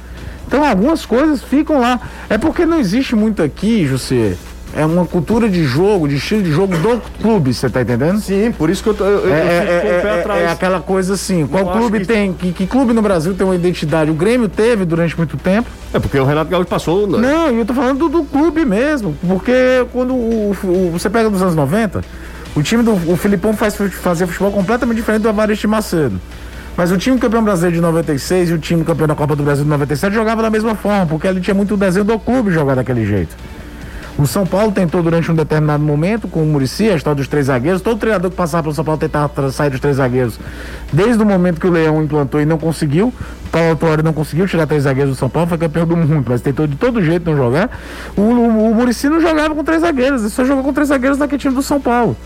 Então 0.46 0.64
algumas 0.64 1.04
coisas 1.04 1.42
ficam 1.42 1.78
lá. 1.78 2.00
É 2.30 2.38
porque 2.38 2.64
não 2.64 2.78
existe 2.78 3.14
muito 3.14 3.42
aqui, 3.42 3.86
José. 3.86 4.34
É 4.80 4.86
uma 4.86 5.04
cultura 5.04 5.48
de 5.48 5.64
jogo, 5.64 6.06
de 6.06 6.14
estilo 6.16 6.40
de 6.42 6.52
jogo 6.52 6.76
do 6.78 7.02
clube, 7.20 7.52
você 7.52 7.68
tá 7.68 7.82
entendendo? 7.82 8.20
Sim, 8.20 8.52
por 8.56 8.70
isso 8.70 8.80
que 8.82 8.88
eu, 8.90 8.94
tô- 8.94 9.04
eu, 9.04 9.26
eu, 9.26 9.34
É, 9.34 9.36
eu 9.36 9.72
é, 10.06 10.16
é, 10.16 10.20
atrás. 10.20 10.42
é 10.42 10.48
aquela 10.48 10.78
coisa 10.80 11.14
assim, 11.14 11.46
qual 11.48 11.68
acho 11.68 11.78
clube 11.80 11.98
que- 12.00 12.06
tem, 12.06 12.32
que, 12.32 12.52
que 12.52 12.66
clube 12.66 12.92
no 12.92 13.02
Brasil 13.02 13.34
tem 13.34 13.44
uma 13.44 13.56
identidade? 13.56 14.08
O 14.08 14.14
Grêmio 14.14 14.48
teve 14.48 14.84
durante 14.84 15.16
muito 15.16 15.36
tempo. 15.36 15.68
É 15.92 15.98
porque 15.98 16.16
o 16.20 16.24
Renato 16.24 16.48
Gaúcho 16.50 16.68
passou. 16.68 17.08
né? 17.08 17.18
Não, 17.18 17.50
e 17.52 17.58
eu 17.58 17.66
tô 17.66 17.74
falando 17.74 17.98
do, 17.98 18.08
do 18.08 18.24
clube 18.24 18.64
mesmo, 18.64 19.16
porque 19.26 19.52
quando 19.92 20.14
o, 20.14 20.56
o- 20.62 20.90
você 20.92 21.10
pega 21.10 21.28
dos 21.28 21.42
anos 21.42 21.56
90, 21.56 22.02
o 22.54 22.62
time 22.62 22.84
do 22.84 22.92
o 22.92 23.16
Filipão 23.16 23.52
faz 23.54 23.74
fazer 24.00 24.26
futebol 24.28 24.52
completamente 24.52 24.98
diferente 24.98 25.22
do 25.22 25.28
Avariste 25.28 25.66
Macedo. 25.66 26.20
Mas 26.76 26.92
o 26.92 26.96
time 26.96 27.18
campeão 27.18 27.42
brasileiro 27.42 27.74
de 27.74 27.82
96 27.82 28.50
e 28.50 28.52
o 28.52 28.58
time 28.58 28.84
campeão 28.84 29.08
da 29.08 29.14
Copa 29.16 29.34
do 29.34 29.42
Brasil 29.42 29.64
de 29.64 29.70
97 29.70 30.14
jogava 30.14 30.40
da 30.42 30.50
mesma 30.50 30.76
forma, 30.76 31.04
porque 31.06 31.26
ele 31.26 31.40
tinha 31.40 31.52
muito 31.54 31.76
desenho 31.76 32.04
do 32.04 32.16
clube 32.20 32.52
jogar 32.52 32.76
daquele 32.76 33.04
jeito. 33.04 33.34
O 34.18 34.26
São 34.26 34.44
Paulo 34.44 34.72
tentou 34.72 35.00
durante 35.00 35.30
um 35.30 35.34
determinado 35.34 35.80
momento 35.80 36.26
com 36.26 36.42
o 36.42 36.46
Murici, 36.46 36.90
a 36.90 36.96
história 36.96 37.14
dos 37.14 37.28
três 37.28 37.46
zagueiros. 37.46 37.80
Todo 37.80 38.00
treinador 38.00 38.28
que 38.32 38.36
passava 38.36 38.64
pelo 38.64 38.74
São 38.74 38.84
Paulo 38.84 38.98
tentava 38.98 39.52
sair 39.52 39.70
dos 39.70 39.78
três 39.78 39.98
zagueiros. 39.98 40.40
Desde 40.92 41.22
o 41.22 41.24
momento 41.24 41.60
que 41.60 41.68
o 41.68 41.70
Leão 41.70 42.02
implantou 42.02 42.40
e 42.40 42.44
não 42.44 42.58
conseguiu, 42.58 43.14
o 43.46 43.48
Paulo 43.48 43.68
Autuori 43.68 44.02
não 44.02 44.12
conseguiu 44.12 44.48
tirar 44.48 44.66
três 44.66 44.82
zagueiros 44.82 45.14
do 45.14 45.16
São 45.16 45.30
Paulo, 45.30 45.48
foi 45.48 45.56
campeão 45.56 45.86
do 45.86 45.96
mundo, 45.96 46.26
mas 46.28 46.40
tentou 46.40 46.66
de 46.66 46.74
todo 46.74 47.00
jeito 47.00 47.30
não 47.30 47.36
jogar. 47.36 47.70
O, 48.16 48.22
o, 48.22 48.70
o 48.72 48.74
Murici 48.74 49.08
não 49.08 49.20
jogava 49.20 49.54
com 49.54 49.62
três 49.62 49.82
zagueiros, 49.82 50.22
ele 50.22 50.30
só 50.30 50.44
jogou 50.44 50.64
com 50.64 50.72
três 50.72 50.88
zagueiros 50.88 51.16
naquele 51.16 51.40
time 51.40 51.54
do 51.54 51.62
São 51.62 51.80
Paulo. 51.80 52.16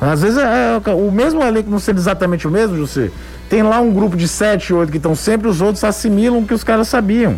Às 0.00 0.22
vezes 0.22 0.38
é, 0.38 0.80
é, 0.84 0.90
o 0.94 1.10
mesmo 1.10 1.42
elenco 1.42 1.68
não 1.68 1.80
sendo 1.80 1.98
exatamente 1.98 2.46
o 2.46 2.52
mesmo, 2.52 2.76
José. 2.76 3.10
Tem 3.50 3.64
lá 3.64 3.80
um 3.80 3.92
grupo 3.92 4.16
de 4.16 4.28
sete, 4.28 4.72
oito 4.72 4.92
que 4.92 4.96
estão 4.98 5.16
sempre, 5.16 5.48
os 5.48 5.60
outros 5.60 5.82
assimilam 5.82 6.38
o 6.38 6.46
que 6.46 6.54
os 6.54 6.62
caras 6.62 6.86
sabiam. 6.86 7.36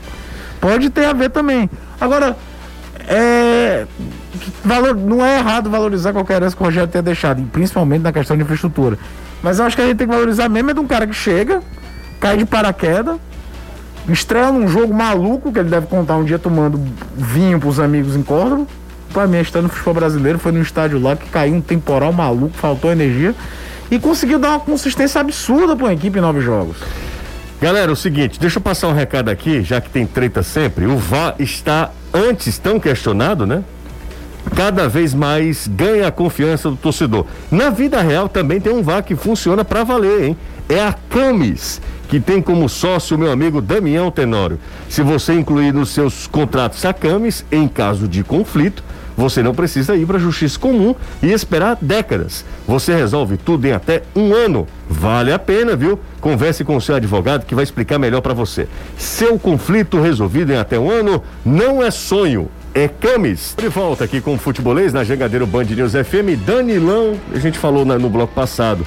Pode 0.61 0.91
ter 0.91 1.07
a 1.07 1.15
ver 1.15 1.31
também. 1.31 1.71
Agora, 1.99 2.37
é, 3.07 3.87
valor, 4.65 4.95
não 4.95 5.25
é 5.25 5.39
errado 5.39 5.71
valorizar 5.71 6.13
qualquer 6.13 6.35
herança 6.35 6.57
que 6.57 6.63
o 6.63 6.65
Rogério 6.67 6.89
tenha 6.89 7.03
deixado, 7.03 7.43
principalmente 7.53 8.03
na 8.03 8.13
questão 8.13 8.37
de 8.37 8.43
infraestrutura. 8.43 8.99
Mas 9.43 9.59
eu 9.59 9.65
acho 9.65 9.77
que 9.77 9.83
a 9.83 9.87
gente 9.87 9.99
tem 9.99 10.07
que 10.07 10.13
valorizar 10.13 10.49
mesmo 10.49 10.71
é 10.71 10.75
de 10.75 10.81
um 10.81 10.87
cara 10.87 11.07
que 11.07 11.15
chega, 11.15 11.63
cai 12.21 12.37
de 12.37 12.47
paraquedas, 12.47 13.17
estreia 14.09 14.51
num 14.51 14.67
jogo 14.67 14.93
maluco, 14.93 15.53
que 15.53 15.59
ele 15.59 15.69
deve 15.69 15.87
contar 15.87 16.17
um 16.17 16.25
dia 16.25 16.39
tomando 16.39 16.81
vinho 17.15 17.61
pros 17.61 17.79
amigos 17.79 18.17
em 18.17 18.23
Córdoba. 18.23 18.67
Pra 19.13 19.27
mim, 19.27 19.39
estando 19.39 19.65
no 19.65 19.69
futebol 19.69 19.95
brasileiro, 19.95 20.39
foi 20.39 20.51
num 20.51 20.63
estádio 20.63 21.01
lá 21.01 21.15
que 21.15 21.29
caiu 21.29 21.55
um 21.55 21.61
temporal 21.61 22.13
maluco, 22.13 22.57
faltou 22.57 22.91
energia. 22.91 23.35
E 23.91 23.99
conseguiu 23.99 24.39
dar 24.39 24.51
uma 24.51 24.61
consistência 24.61 25.21
absurda 25.21 25.77
pra 25.77 25.87
uma 25.87 25.93
equipe 25.93 26.19
em 26.19 26.23
nove 26.23 26.41
jogos. 26.41 26.79
Galera, 27.61 27.93
o 27.93 27.97
seguinte, 27.97 28.41
deixa 28.41 28.59
eu 28.59 28.63
passar 28.63 28.89
um 28.89 28.93
recado 28.93 29.29
aqui, 29.29 29.63
já 29.63 29.81
que 29.81 29.89
tem 29.89 30.05
treta 30.05 30.43
sempre. 30.43 30.87
O 30.87 30.97
VAR 30.97 31.35
está 31.39 31.91
antes 32.15 32.57
tão 32.59 32.79
questionado, 32.79 33.45
né? 33.45 33.65
Cada 34.55 34.89
vez 34.89 35.13
mais 35.13 35.67
ganha 35.67 36.07
a 36.07 36.13
confiança 36.13 36.71
do 36.71 36.77
torcedor. 36.77 37.27
Na 37.51 37.71
vida 37.71 38.01
real 38.01 38.29
também 38.29 38.61
tem 38.61 38.73
um 38.73 38.83
VAR 38.83 39.03
que 39.03 39.17
funciona 39.17 39.65
para 39.65 39.83
valer, 39.83 40.23
hein? 40.23 40.37
É 40.69 40.81
a 40.81 40.93
Camis, 40.93 41.81
que 42.09 42.21
tem 42.21 42.41
como 42.41 42.69
sócio 42.69 43.19
meu 43.19 43.33
amigo 43.33 43.61
Damião 43.61 44.11
Tenório. 44.11 44.59
Se 44.89 45.03
você 45.03 45.35
incluir 45.35 45.75
nos 45.75 45.91
seus 45.91 46.27
contratos 46.27 46.85
a 46.85 46.93
Camis, 46.93 47.45
em 47.51 47.67
caso 47.67 48.07
de 48.07 48.23
conflito, 48.23 48.85
você 49.17 49.43
não 49.43 49.55
precisa 49.55 49.95
ir 49.97 50.07
para 50.07 50.17
a 50.17 50.21
justiça 50.21 50.59
comum 50.59 50.95
e 51.23 51.33
esperar 51.33 51.79
décadas. 51.81 52.45
Você 52.67 52.95
resolve 52.95 53.37
tudo 53.37 53.67
em 53.67 53.73
até 53.73 54.03
um 54.15 54.35
ano. 54.35 54.67
Vale 54.89 55.33
a 55.33 55.39
pena, 55.39 55.77
viu? 55.77 55.99
Converse 56.21 56.65
com 56.65 56.77
o 56.77 56.81
seu 56.81 56.95
advogado 56.97 57.47
que 57.47 57.55
vai 57.55 57.65
explicar 57.65 57.99
melhor 57.99 58.21
para 58.21 58.35
você. 58.35 58.67
Seu 58.99 59.39
conflito 59.39 60.01
resolvido 60.01 60.53
em 60.53 60.57
até 60.57 60.79
um 60.79 60.91
ano 60.91 61.23
não 61.45 61.83
é 61.83 61.91
sonho. 61.91 62.49
É 62.75 62.89
Camis. 62.89 63.55
De 63.57 63.69
volta 63.69 64.03
aqui 64.05 64.21
com 64.21 64.35
o 64.35 64.39
Futebolês 64.39 64.93
na 64.93 65.05
Jangadeiro 65.05 65.47
Band 65.47 65.65
News 65.65 65.93
FM. 65.93 66.37
Danilão, 66.45 67.15
a 67.33 67.39
gente 67.39 67.57
falou 67.57 67.85
na- 67.85 67.99
no 68.01 68.11
bloco 68.11 68.35
passado 68.35 68.85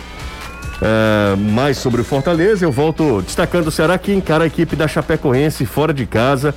é, 0.81 1.35
mais 1.37 1.77
sobre 1.77 2.01
o 2.01 2.03
Fortaleza. 2.03 2.65
Eu 2.65 2.71
volto 2.71 3.21
destacando 3.21 3.67
o 3.67 3.71
Ceará 3.71 3.97
que 3.97 4.13
encara 4.13 4.43
a 4.43 4.47
equipe 4.47 4.75
da 4.75 4.87
Chapecoense 4.87 5.65
fora 5.65 5.93
de 5.93 6.05
casa, 6.05 6.53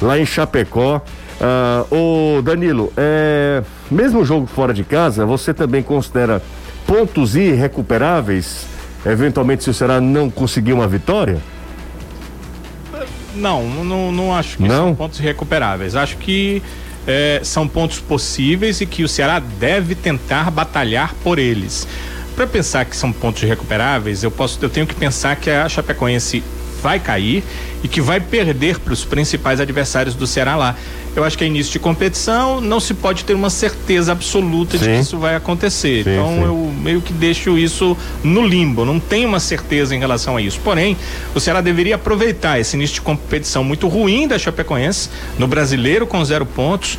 lá 0.00 0.18
em 0.18 0.26
Chapecó. 0.26 1.00
Ah, 1.42 1.84
ô 1.90 2.40
Danilo, 2.40 2.92
é, 2.96 3.64
mesmo 3.90 4.20
o 4.20 4.24
jogo 4.24 4.46
fora 4.46 4.72
de 4.72 4.84
casa, 4.84 5.26
você 5.26 5.52
também 5.52 5.82
considera 5.82 6.40
pontos 6.86 7.34
irrecuperáveis, 7.34 8.64
eventualmente 9.04 9.64
se 9.64 9.70
o 9.70 9.74
Ceará 9.74 10.00
não 10.00 10.30
conseguir 10.30 10.72
uma 10.72 10.86
vitória? 10.86 11.40
Não, 13.34 13.64
não, 13.66 14.12
não 14.12 14.34
acho 14.34 14.58
que 14.58 14.62
Não? 14.62 14.86
são 14.86 14.94
pontos 14.94 15.18
irrecuperáveis. 15.18 15.96
Acho 15.96 16.16
que 16.18 16.62
é, 17.06 17.40
são 17.42 17.66
pontos 17.66 17.98
possíveis 17.98 18.80
e 18.80 18.86
que 18.86 19.02
o 19.02 19.08
Ceará 19.08 19.40
deve 19.58 19.94
tentar 19.94 20.50
batalhar 20.50 21.14
por 21.24 21.38
eles. 21.38 21.88
Para 22.36 22.46
pensar 22.46 22.84
que 22.84 22.96
são 22.96 23.10
pontos 23.12 23.42
irrecuperáveis, 23.42 24.22
eu 24.22 24.30
posso, 24.30 24.58
eu 24.62 24.70
tenho 24.70 24.86
que 24.86 24.94
pensar 24.94 25.36
que 25.36 25.50
a 25.50 25.68
Chapecoense 25.68 26.42
vai 26.82 27.00
cair 27.00 27.42
e 27.82 27.88
que 27.88 28.00
vai 28.00 28.20
perder 28.20 28.78
para 28.78 28.92
os 28.92 29.04
principais 29.04 29.60
adversários 29.60 30.14
do 30.14 30.26
Ceará 30.26 30.56
lá. 30.56 30.76
Eu 31.14 31.24
acho 31.24 31.36
que 31.36 31.44
é 31.44 31.46
início 31.46 31.70
de 31.72 31.78
competição, 31.78 32.58
não 32.58 32.80
se 32.80 32.94
pode 32.94 33.24
ter 33.24 33.34
uma 33.34 33.50
certeza 33.50 34.12
absoluta 34.12 34.78
de 34.78 34.84
Sim. 34.84 34.92
que 34.94 35.00
isso 35.00 35.18
vai 35.18 35.36
acontecer. 35.36 36.04
Sim, 36.04 36.10
então 36.12 36.26
sim. 36.28 36.42
eu 36.44 36.72
meio 36.80 37.02
que 37.02 37.12
deixo 37.12 37.58
isso 37.58 37.94
no 38.24 38.46
limbo, 38.46 38.82
não 38.86 38.98
tenho 38.98 39.28
uma 39.28 39.38
certeza 39.40 39.94
em 39.94 39.98
relação 39.98 40.38
a 40.38 40.40
isso. 40.40 40.58
Porém, 40.64 40.96
o 41.34 41.40
Ceará 41.40 41.60
deveria 41.60 41.96
aproveitar 41.96 42.58
esse 42.58 42.76
início 42.76 42.94
de 42.94 43.00
competição 43.02 43.62
muito 43.62 43.88
ruim 43.88 44.26
da 44.26 44.38
Chapecoense, 44.38 45.10
no 45.38 45.46
brasileiro 45.46 46.06
com 46.06 46.24
zero 46.24 46.46
pontos, 46.46 46.98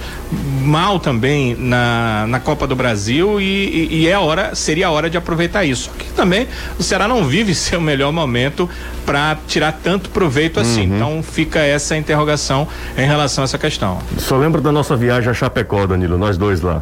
mal 0.61 0.99
também 0.99 1.55
na, 1.57 2.25
na 2.27 2.39
Copa 2.39 2.67
do 2.67 2.75
Brasil 2.75 3.41
e, 3.41 3.43
e- 3.45 3.89
e 4.03 4.07
é 4.07 4.13
a 4.13 4.19
hora, 4.19 4.53
seria 4.53 4.87
a 4.87 4.91
hora 4.91 5.09
de 5.09 5.17
aproveitar 5.17 5.65
isso. 5.65 5.83
Só 5.85 5.91
que 5.97 6.05
também 6.11 6.47
o 6.77 6.83
Ceará 6.83 7.07
não 7.07 7.25
vive 7.25 7.55
seu 7.55 7.81
melhor 7.81 8.11
momento 8.11 8.69
para 9.07 9.37
tirar 9.47 9.71
tanto 9.83 10.09
proveito 10.11 10.59
assim. 10.59 10.72
Então 10.81 11.21
fica 11.23 11.59
essa 11.59 11.95
interrogação 11.95 12.67
em 12.97 13.05
relação 13.05 13.43
a 13.43 13.45
essa 13.45 13.57
questão. 13.57 13.99
Só 14.17 14.35
lembro 14.37 14.61
da 14.61 14.71
nossa 14.71 14.95
viagem 14.95 15.29
a 15.29 15.33
Chapecó, 15.33 15.85
Danilo, 15.85 16.17
nós 16.17 16.37
dois 16.37 16.61
lá. 16.61 16.81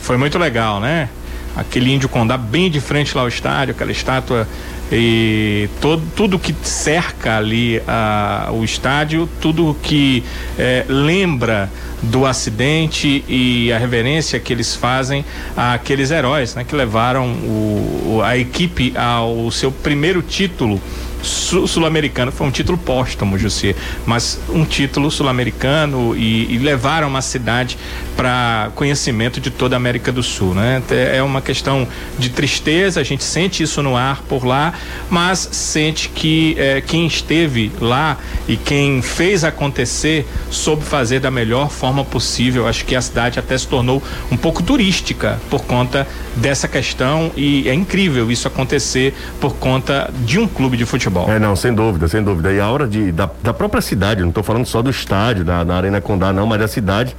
Foi 0.00 0.16
muito 0.16 0.38
legal, 0.38 0.80
né? 0.80 1.08
Aquele 1.54 1.92
índio 1.92 2.08
condá 2.08 2.36
bem 2.38 2.70
de 2.70 2.80
frente 2.80 3.14
lá 3.14 3.22
ao 3.22 3.28
estádio, 3.28 3.74
aquela 3.74 3.92
estátua 3.92 4.48
e 4.90 5.68
todo, 5.80 6.02
tudo 6.16 6.38
que 6.38 6.54
cerca 6.62 7.36
ali 7.36 7.80
ah, 7.86 8.48
o 8.52 8.64
estádio, 8.64 9.28
tudo 9.40 9.76
que 9.82 10.22
eh, 10.58 10.84
lembra 10.88 11.70
do 12.02 12.26
acidente 12.26 13.22
e 13.28 13.72
a 13.72 13.78
reverência 13.78 14.38
que 14.40 14.52
eles 14.52 14.74
fazem 14.74 15.24
àqueles 15.56 16.10
heróis, 16.10 16.54
né? 16.54 16.64
Que 16.64 16.74
levaram 16.74 17.26
o- 17.32 18.20
a 18.24 18.36
equipe 18.36 18.92
ao 18.96 19.50
seu 19.50 19.70
primeiro 19.70 20.20
título 20.22 20.80
sul- 21.22 21.66
sul-americano 21.66 22.32
foi 22.32 22.46
um 22.46 22.50
título 22.50 22.76
póstumo, 22.76 23.38
José, 23.38 23.74
mas 24.04 24.38
um 24.48 24.64
título 24.64 25.10
sul-americano 25.10 26.14
e, 26.16 26.54
e 26.54 26.58
levaram 26.58 27.08
uma 27.08 27.22
cidade 27.22 27.78
para 28.16 28.70
conhecimento 28.74 29.40
de 29.40 29.50
toda 29.50 29.76
a 29.76 29.78
América 29.78 30.10
do 30.12 30.22
Sul, 30.22 30.54
né? 30.54 30.82
É 30.90 31.12
é 31.12 31.22
uma 31.22 31.40
questão 31.40 31.86
de 32.18 32.30
tristeza, 32.30 33.00
a 33.00 33.04
gente 33.04 33.22
sente 33.22 33.62
isso 33.62 33.82
no 33.82 33.96
ar 33.96 34.22
por 34.28 34.44
lá, 34.44 34.72
mas 35.10 35.48
sente 35.52 36.08
que 36.08 36.56
eh, 36.58 36.82
quem 36.84 37.06
esteve 37.06 37.70
lá 37.80 38.16
e 38.48 38.56
quem 38.56 39.02
fez 39.02 39.44
acontecer 39.44 40.26
soube 40.50 40.84
fazer 40.84 41.20
da 41.20 41.30
melhor 41.30 41.70
forma 41.70 42.04
possível. 42.04 42.66
Acho 42.66 42.84
que 42.84 42.96
a 42.96 43.00
cidade 43.00 43.38
até 43.38 43.56
se 43.56 43.68
tornou 43.68 44.02
um 44.30 44.36
pouco 44.36 44.62
turística 44.62 45.40
por 45.50 45.64
conta 45.64 46.06
dessa 46.36 46.66
questão 46.66 47.30
e 47.36 47.68
é 47.68 47.74
incrível 47.74 48.30
isso 48.30 48.48
acontecer 48.48 49.14
por 49.40 49.54
conta 49.56 50.12
de 50.24 50.38
um 50.38 50.46
clube 50.48 50.76
de 50.76 50.84
futebol. 50.86 51.11
É, 51.30 51.38
não, 51.38 51.54
sem 51.54 51.72
dúvida, 51.72 52.08
sem 52.08 52.22
dúvida. 52.22 52.52
E 52.52 52.60
a 52.60 52.68
hora 52.68 52.86
de, 52.86 53.12
da, 53.12 53.28
da 53.42 53.52
própria 53.52 53.80
cidade, 53.80 54.22
não 54.22 54.28
estou 54.28 54.42
falando 54.42 54.66
só 54.66 54.82
do 54.82 54.90
estádio, 54.90 55.44
da, 55.44 55.62
da 55.64 55.76
Arena 55.76 56.00
Condá, 56.00 56.32
não, 56.32 56.46
mas 56.46 56.60
da 56.60 56.68
cidade 56.68 57.16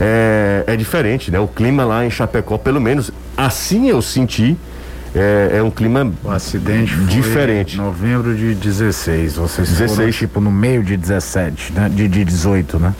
é, 0.00 0.64
é 0.66 0.76
diferente, 0.76 1.30
né? 1.30 1.38
O 1.38 1.48
clima 1.48 1.84
lá 1.84 2.04
em 2.04 2.10
Chapecó, 2.10 2.56
pelo 2.56 2.80
menos 2.80 3.10
assim 3.36 3.88
eu 3.88 4.00
senti, 4.00 4.56
é, 5.14 5.56
é 5.58 5.62
um 5.62 5.70
clima 5.70 6.12
O 6.22 6.30
acidente 6.30 6.94
Diferente. 7.06 7.74
em 7.74 7.78
novembro 7.78 8.34
de 8.34 8.54
16. 8.54 9.36
Vocês 9.36 9.68
16. 9.68 9.96
foram 9.96 10.10
tipo 10.10 10.40
no 10.40 10.50
meio 10.50 10.82
de 10.82 10.96
17, 10.96 11.72
né? 11.72 11.88
De, 11.88 12.08
de 12.08 12.24
18, 12.24 12.78
né? 12.78 12.94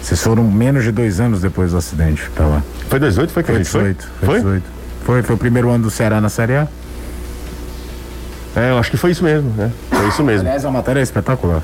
Vocês 0.00 0.22
foram 0.22 0.44
menos 0.44 0.84
de 0.84 0.92
dois 0.92 1.20
anos 1.20 1.40
depois 1.40 1.72
do 1.72 1.78
acidente 1.78 2.28
pra 2.34 2.46
lá. 2.46 2.62
Foi 2.88 3.00
18, 3.00 3.32
foi 3.32 3.42
que 3.42 3.46
Foi 3.50 3.58
gente 3.58 3.70
foi? 3.70 3.82
18. 3.94 4.10
Foi 4.20 4.34
18. 4.36 4.62
Foi, 5.04 5.22
foi 5.22 5.34
o 5.34 5.38
primeiro 5.38 5.70
ano 5.70 5.84
do 5.84 5.90
Ceará 5.90 6.20
na 6.20 6.28
Série 6.28 6.56
A. 6.56 6.68
É, 8.56 8.70
eu 8.70 8.78
acho 8.78 8.90
que 8.90 8.96
foi 8.96 9.10
isso 9.10 9.24
mesmo, 9.24 9.50
né? 9.56 9.70
Foi 9.90 10.08
isso 10.08 10.22
mesmo. 10.22 10.42
Aliás, 10.46 10.64
a 10.64 10.70
matéria 10.70 11.00
é 11.00 11.02
espetacular. 11.02 11.62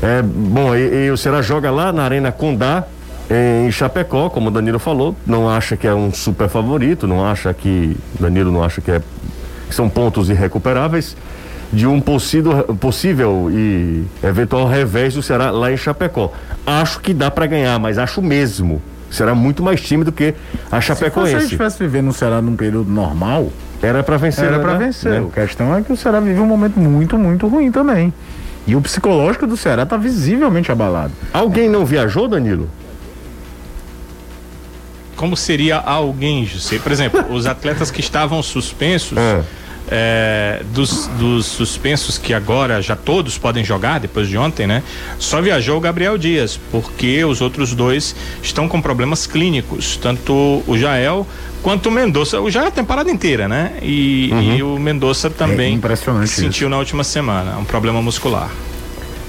É, 0.00 0.22
bom, 0.22 0.74
e, 0.74 1.06
e 1.06 1.10
o 1.10 1.16
Ceará 1.16 1.42
joga 1.42 1.70
lá 1.70 1.92
na 1.92 2.04
Arena 2.04 2.30
Condá, 2.30 2.84
em 3.30 3.70
Chapecó, 3.70 4.30
como 4.30 4.48
o 4.48 4.50
Danilo 4.50 4.78
falou, 4.78 5.14
não 5.26 5.48
acha 5.48 5.76
que 5.76 5.86
é 5.86 5.94
um 5.94 6.12
super 6.12 6.48
favorito, 6.48 7.06
não 7.06 7.26
acha 7.26 7.52
que. 7.52 7.96
Danilo 8.18 8.50
não 8.50 8.62
acha 8.62 8.80
que, 8.80 8.90
é, 8.90 9.02
que 9.68 9.74
são 9.74 9.88
pontos 9.88 10.30
irrecuperáveis 10.30 11.16
de 11.70 11.86
um 11.86 12.00
possível, 12.00 12.64
possível 12.80 13.50
e 13.52 14.04
eventual 14.22 14.66
revés 14.66 15.12
do 15.14 15.22
Ceará 15.22 15.50
lá 15.50 15.70
em 15.70 15.76
Chapecó. 15.76 16.32
Acho 16.66 17.00
que 17.00 17.12
dá 17.12 17.30
para 17.30 17.46
ganhar, 17.46 17.78
mas 17.78 17.98
acho 17.98 18.22
mesmo. 18.22 18.80
Será 19.10 19.34
muito 19.34 19.62
mais 19.62 19.80
time 19.80 20.04
do 20.04 20.12
que 20.12 20.34
a 20.70 20.80
Se 20.80 20.88
você 20.88 20.94
Chapecoense. 20.94 21.44
estivesse 21.44 21.78
vivendo 21.78 22.06
no 22.06 22.12
Ceará 22.12 22.40
num 22.40 22.56
período 22.56 22.90
normal, 22.90 23.50
Era 23.82 24.02
para 24.02 24.16
vencer, 24.16 24.44
era 24.44 24.58
né? 24.58 24.62
pra 24.62 24.74
vencer. 24.74 25.20
Né? 25.20 25.28
A 25.28 25.30
questão 25.30 25.74
é 25.74 25.82
que 25.82 25.92
o 25.92 25.96
Ceará 25.96 26.20
vive 26.20 26.40
um 26.40 26.46
momento 26.46 26.78
muito, 26.78 27.16
muito 27.16 27.46
ruim 27.46 27.70
também. 27.70 28.12
E 28.66 28.74
o 28.76 28.80
psicológico 28.80 29.46
do 29.46 29.56
Ceará 29.56 29.86
tá 29.86 29.96
visivelmente 29.96 30.70
abalado. 30.70 31.12
Alguém 31.32 31.68
não 31.68 31.86
viajou, 31.86 32.28
Danilo? 32.28 32.68
Como 35.16 35.36
seria 35.36 35.78
alguém, 35.78 36.44
José? 36.44 36.78
Por 36.78 36.92
exemplo, 36.92 37.24
os 37.32 37.46
atletas 37.46 37.90
que 37.90 38.00
estavam 38.00 38.42
suspensos, 38.42 39.16
É. 39.16 39.42
é, 39.90 40.62
dos, 40.72 41.06
dos 41.18 41.46
suspensos 41.46 42.18
que 42.18 42.34
agora 42.34 42.80
já 42.82 42.96
todos 42.96 43.38
podem 43.38 43.64
jogar, 43.64 43.98
depois 43.98 44.28
de 44.28 44.36
ontem, 44.36 44.66
né? 44.66 44.82
Só 45.18 45.40
viajou 45.40 45.78
o 45.78 45.80
Gabriel 45.80 46.18
Dias, 46.18 46.58
porque 46.70 47.24
os 47.24 47.40
outros 47.40 47.74
dois 47.74 48.14
estão 48.42 48.68
com 48.68 48.80
problemas 48.80 49.26
clínicos, 49.26 49.96
tanto 49.96 50.62
o 50.66 50.76
Jael 50.76 51.26
quanto 51.62 51.88
o 51.88 51.92
Mendonça. 51.92 52.40
O 52.40 52.50
Jael 52.50 52.68
a 52.68 52.70
temporada 52.70 53.10
inteira, 53.10 53.48
né? 53.48 53.72
E, 53.82 54.30
e 54.56 54.62
o 54.62 54.78
Mendonça 54.78 55.28
também 55.30 55.74
É 56.40 56.42
sentiu 56.42 56.68
na 56.68 56.78
última 56.78 57.04
semana 57.04 57.58
um 57.58 57.64
problema 57.64 58.00
muscular. 58.00 58.50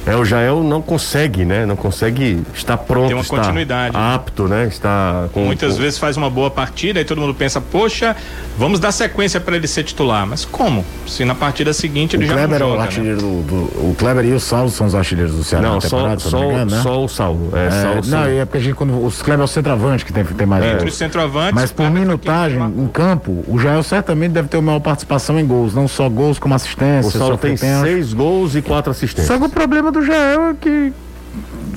É, 0.10 0.16
o 0.16 0.26
Jael 0.26 0.64
não 0.64 0.82
consegue, 0.82 1.45
né? 1.45 1.66
Não 1.66 1.76
consegue 1.76 2.41
estar 2.53 2.78
pronto, 2.78 3.07
Tem 3.07 3.16
uma 3.16 3.22
está 3.22 3.38
continuidade. 3.38 3.95
apto, 3.95 4.47
né? 4.47 4.66
Está 4.68 5.28
com 5.32 5.41
Muitas 5.45 5.74
com- 5.76 5.82
vezes 5.82 5.99
faz 5.99 6.18
uma 6.18 6.30
boa 6.30 6.49
partida 6.49 6.99
e 6.99 7.05
todo 7.05 7.22
mundo 7.22 7.34
pensa, 7.34 7.62
poxa, 7.62 8.16
vamos 8.57 8.80
dar 8.80 8.91
sequência 8.91 9.39
para 9.39 9.55
ele 9.55 9.68
ser 9.68 9.84
titular. 9.84 10.26
Mas 10.26 10.45
como? 10.45 10.84
Se 11.05 11.24
na 11.26 11.36
partida 11.36 11.74
seguinte 11.74 12.16
ele 12.16 12.26
o 12.26 12.28
já 12.28 12.34
Kleber 12.34 12.60
não 12.60 12.66
é 12.66 12.70
o 12.70 12.72
joga, 12.72 12.82
né? 12.82 12.88
artilheiro 12.88 13.18
do, 13.22 13.41
do- 13.43 13.89
O 13.91 13.95
Kleber 13.97 14.26
e 14.26 14.34
o 14.34 14.39
Saulo 14.39 14.70
são 14.70 14.88
os 14.88 14.95
artilheiros 14.95 15.36
do 15.36 15.43
Ceará 15.43 15.68
Não, 15.70 15.80
só, 15.82 16.18
só, 16.18 16.32
não 16.39 16.47
me 16.47 16.53
engano, 16.53 16.72
né? 16.72 16.82
só 16.82 17.03
o 17.03 17.07
Saulo. 17.07 17.49
É, 17.53 17.68
É, 17.68 17.72
só 17.72 17.91
o 17.91 17.95
não, 17.95 18.03
Saulo. 18.03 18.30
é 18.39 18.45
porque 18.45 18.57
a 18.57 18.62
gente, 18.62 18.74
quando, 18.76 19.05
os 19.05 19.22
Kleber 19.22 19.41
é 19.41 19.45
o 19.45 19.47
centroavante 19.47 20.05
que 20.05 20.12
tem, 20.12 20.24
tem 20.24 20.47
mais 20.47 20.64
É. 20.64 20.74
Entre 20.74 20.88
os 20.89 20.95
centroavantes. 20.95 21.53
Mas 21.53 21.72
por 21.72 21.89
minutagem 21.91 22.60
em 22.62 22.88
campo, 22.88 23.43
o 23.47 23.60
Jael 23.60 23.84
certamente 23.84 24.32
deve 24.32 24.47
ter 24.47 24.57
uma 24.57 24.64
maior 24.72 24.80
participação 24.80 25.39
em 25.39 25.45
gols, 25.45 25.74
não 25.74 25.88
só 25.88 26.10
gols 26.10 26.39
como 26.39 26.53
assistência. 26.55 27.10
O 27.10 27.12
Saulo 27.12 27.34
só 27.36 27.38
tem 27.38 27.55
seis 27.57 28.14
gols 28.14 28.55
e 28.55 28.62
quatro 28.62 28.91
assistências. 28.91 29.28
Só 29.28 29.38
que 29.38 29.45
o 29.45 29.49
problema 29.49 29.91
do 29.91 29.99
Jael 30.04 30.50
é 30.50 30.54
que 30.54 30.93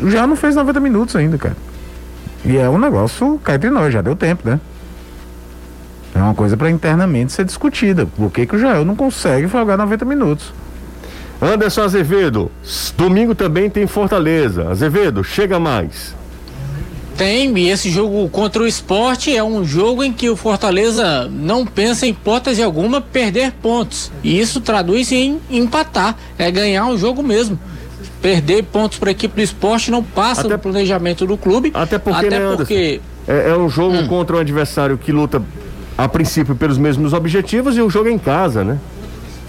Jael 0.08 0.26
não 0.26 0.36
fez 0.36 0.54
90 0.54 0.80
minutos 0.80 1.16
ainda, 1.16 1.38
cara. 1.38 1.56
E 2.44 2.56
é 2.56 2.68
um 2.68 2.78
negócio 2.78 3.40
cá 3.42 3.54
entre 3.54 3.70
nós, 3.70 3.92
já 3.92 4.02
deu 4.02 4.16
tempo, 4.16 4.48
né? 4.48 4.60
É 6.14 6.18
uma 6.18 6.34
coisa 6.34 6.56
pra 6.56 6.70
internamente 6.70 7.32
ser 7.32 7.44
discutida. 7.44 8.06
Por 8.06 8.30
que, 8.30 8.46
que 8.46 8.56
o 8.56 8.58
Jael 8.58 8.84
não 8.84 8.96
consegue 8.96 9.46
jogar 9.46 9.76
90 9.76 10.04
minutos? 10.04 10.52
Anderson 11.40 11.82
Azevedo, 11.82 12.50
domingo 12.96 13.34
também 13.34 13.68
tem 13.68 13.86
Fortaleza. 13.86 14.68
Azevedo, 14.68 15.24
chega 15.24 15.58
mais. 15.58 16.14
Tem, 17.16 17.56
e 17.58 17.68
esse 17.68 17.90
jogo 17.90 18.28
contra 18.28 18.62
o 18.62 18.66
esporte 18.66 19.34
é 19.36 19.42
um 19.42 19.64
jogo 19.64 20.02
em 20.02 20.12
que 20.12 20.30
o 20.30 20.36
Fortaleza 20.36 21.28
não 21.28 21.66
pensa 21.66 22.06
em 22.06 22.10
hipótese 22.10 22.62
alguma 22.62 23.00
perder 23.00 23.52
pontos. 23.52 24.10
E 24.22 24.38
isso 24.40 24.60
traduz 24.60 25.12
em 25.12 25.40
empatar, 25.50 26.16
é 26.38 26.50
ganhar 26.50 26.88
o 26.88 26.96
jogo 26.96 27.22
mesmo. 27.22 27.58
Perder 28.22 28.62
pontos 28.64 28.98
para 28.98 29.10
a 29.10 29.12
equipe 29.12 29.34
do 29.34 29.42
esporte 29.42 29.90
não 29.90 30.02
passa 30.02 30.42
Até- 30.42 30.50
do 30.56 30.58
planejamento 30.60 31.26
do 31.26 31.36
clube. 31.36 31.72
Até 31.74 31.98
porque, 31.98 32.30
né, 32.30 32.36
até 32.36 32.36
Anderson? 32.36 32.56
porque 32.56 33.00
É, 33.28 33.50
é 33.50 33.56
um 33.56 33.68
jogo 33.68 33.96
Hum. 33.96 34.06
contra 34.08 34.36
um 34.36 34.38
adversário 34.40 34.96
que 34.96 35.10
luta, 35.12 35.42
a 35.98 36.08
princípio, 36.08 36.54
pelos 36.56 36.78
mesmos 36.78 37.12
objetivos 37.12 37.76
e 37.76 37.80
o 37.82 37.90
jogo 37.90 38.08
é 38.08 38.12
em 38.12 38.18
casa, 38.18 38.64
né? 38.64 38.78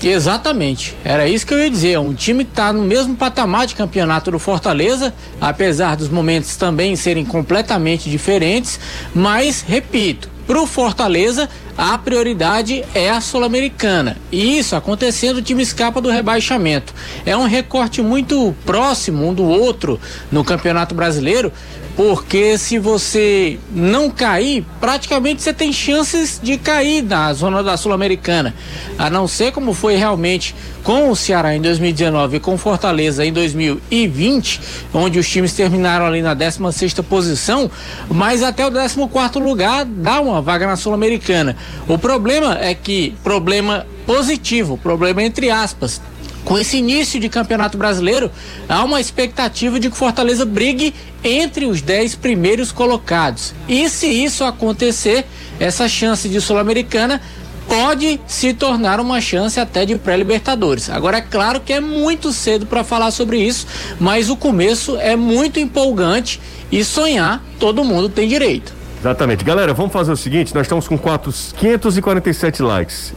Exatamente, 0.02 0.96
era 1.04 1.28
isso 1.28 1.46
que 1.48 1.54
eu 1.54 1.60
ia 1.60 1.70
dizer. 1.70 1.98
Um 1.98 2.14
time 2.14 2.44
que 2.44 2.52
está 2.52 2.74
no 2.74 2.82
mesmo 2.84 3.16
patamar 3.16 3.66
de 3.66 3.74
campeonato 3.74 4.30
do 4.32 4.38
Fortaleza, 4.38 5.14
apesar 5.40 5.96
dos 5.96 6.10
momentos 6.10 6.56
também 6.58 6.96
serem 6.96 7.24
completamente 7.24 8.10
diferentes. 8.10 8.80
Mas, 9.16 9.64
repito, 9.66 10.30
para 10.46 10.62
o 10.62 10.68
Fortaleza, 10.68 11.50
a 11.78 11.98
prioridade 11.98 12.84
é 12.94 13.10
a 13.10 13.22
Sul-Americana. 13.22 14.18
E 14.32 14.58
isso 14.58 14.76
acontecendo, 14.76 15.38
o 15.38 15.42
time 15.42 15.64
escapa 15.64 16.02
do 16.02 16.10
rebaixamento. 16.10 16.94
É 17.26 17.36
um 17.36 17.46
recorte 17.46 18.02
muito 18.02 18.54
próximo 18.66 19.28
um 19.28 19.34
do 19.34 19.44
outro 19.44 20.00
no 20.32 20.44
Campeonato 20.44 20.94
Brasileiro. 20.94 21.52
Porque 21.96 22.58
se 22.58 22.80
você 22.80 23.60
não 23.72 24.10
cair, 24.10 24.66
praticamente 24.82 25.44
você 25.44 25.54
tem 25.54 25.72
chances 25.72 26.40
de 26.42 26.58
cair 26.58 27.04
na 27.04 27.32
zona 27.34 27.62
da 27.62 27.78
Sul-Americana. 27.78 28.56
A 28.98 29.10
não 29.10 29.28
ser 29.28 29.52
como 29.52 29.74
foi 29.74 29.96
realmente 29.96 30.56
com 30.84 31.10
o 31.10 31.16
Ceará 31.16 31.56
em 31.56 31.62
2019 31.62 32.38
e 32.38 32.40
com 32.40 32.58
Fortaleza 32.58 33.24
em 33.24 33.32
2020, 33.32 34.60
onde 34.94 35.20
os 35.20 35.30
times 35.30 35.54
terminaram 35.54 36.06
ali 36.06 36.22
na 36.22 36.36
16ª 36.36 37.04
posição, 37.04 37.70
mas 38.10 38.42
até 38.42 38.66
o 38.66 38.72
14º 38.72 39.40
lugar 39.40 39.86
dá 39.86 40.20
uma 40.20 40.42
vaga 40.42 40.66
na 40.66 40.76
Sul-Americana. 40.76 41.56
O 41.88 41.98
problema 41.98 42.58
é 42.60 42.74
que, 42.74 43.16
problema 43.24 43.86
positivo, 44.06 44.78
problema 44.78 45.24
entre 45.24 45.50
aspas, 45.50 46.02
com 46.44 46.58
esse 46.58 46.78
início 46.78 47.20
de 47.20 47.30
campeonato 47.30 47.78
brasileiro, 47.78 48.30
há 48.68 48.84
uma 48.84 49.00
expectativa 49.00 49.80
de 49.80 49.90
que 49.90 49.98
Fortaleza 49.98 50.46
brigue 50.46 50.94
entre 51.24 51.66
os 51.66 51.82
10 51.82 52.16
primeiros 52.16 52.72
colocados. 52.72 53.54
E 53.68 53.90
se 53.90 54.08
isso 54.08 54.44
acontecer, 54.44 55.26
essa 55.60 55.88
chance 55.88 56.28
de 56.28 56.42
Sul-Americana 56.42 57.22
pode 57.68 58.20
se 58.28 58.54
tornar 58.54 59.00
uma 59.00 59.22
chance 59.22 59.60
até 59.60 59.86
de 59.86 59.96
pré-Libertadores. 59.96 60.90
Agora 60.90 61.18
é 61.18 61.22
claro 61.22 61.62
que 61.62 61.72
é 61.72 61.80
muito 61.80 62.34
cedo 62.34 62.66
para 62.66 62.84
falar 62.84 63.12
sobre 63.12 63.40
isso, 63.40 63.66
mas 64.00 64.30
o 64.30 64.36
começo 64.36 64.98
é 64.98 65.16
muito 65.16 65.60
empolgante 65.60 66.42
e 66.72 66.84
sonhar 66.84 67.42
todo 67.60 67.84
mundo 67.84 68.10
tem 68.10 68.28
direito. 68.28 68.74
Exatamente. 69.00 69.44
Galera, 69.44 69.74
vamos 69.74 69.92
fazer 69.92 70.12
o 70.12 70.18
seguinte: 70.18 70.54
nós 70.56 70.66
estamos 70.66 70.88
com 70.88 70.98
quatro, 70.98 71.32
547 71.58 72.62
likes. 72.62 73.14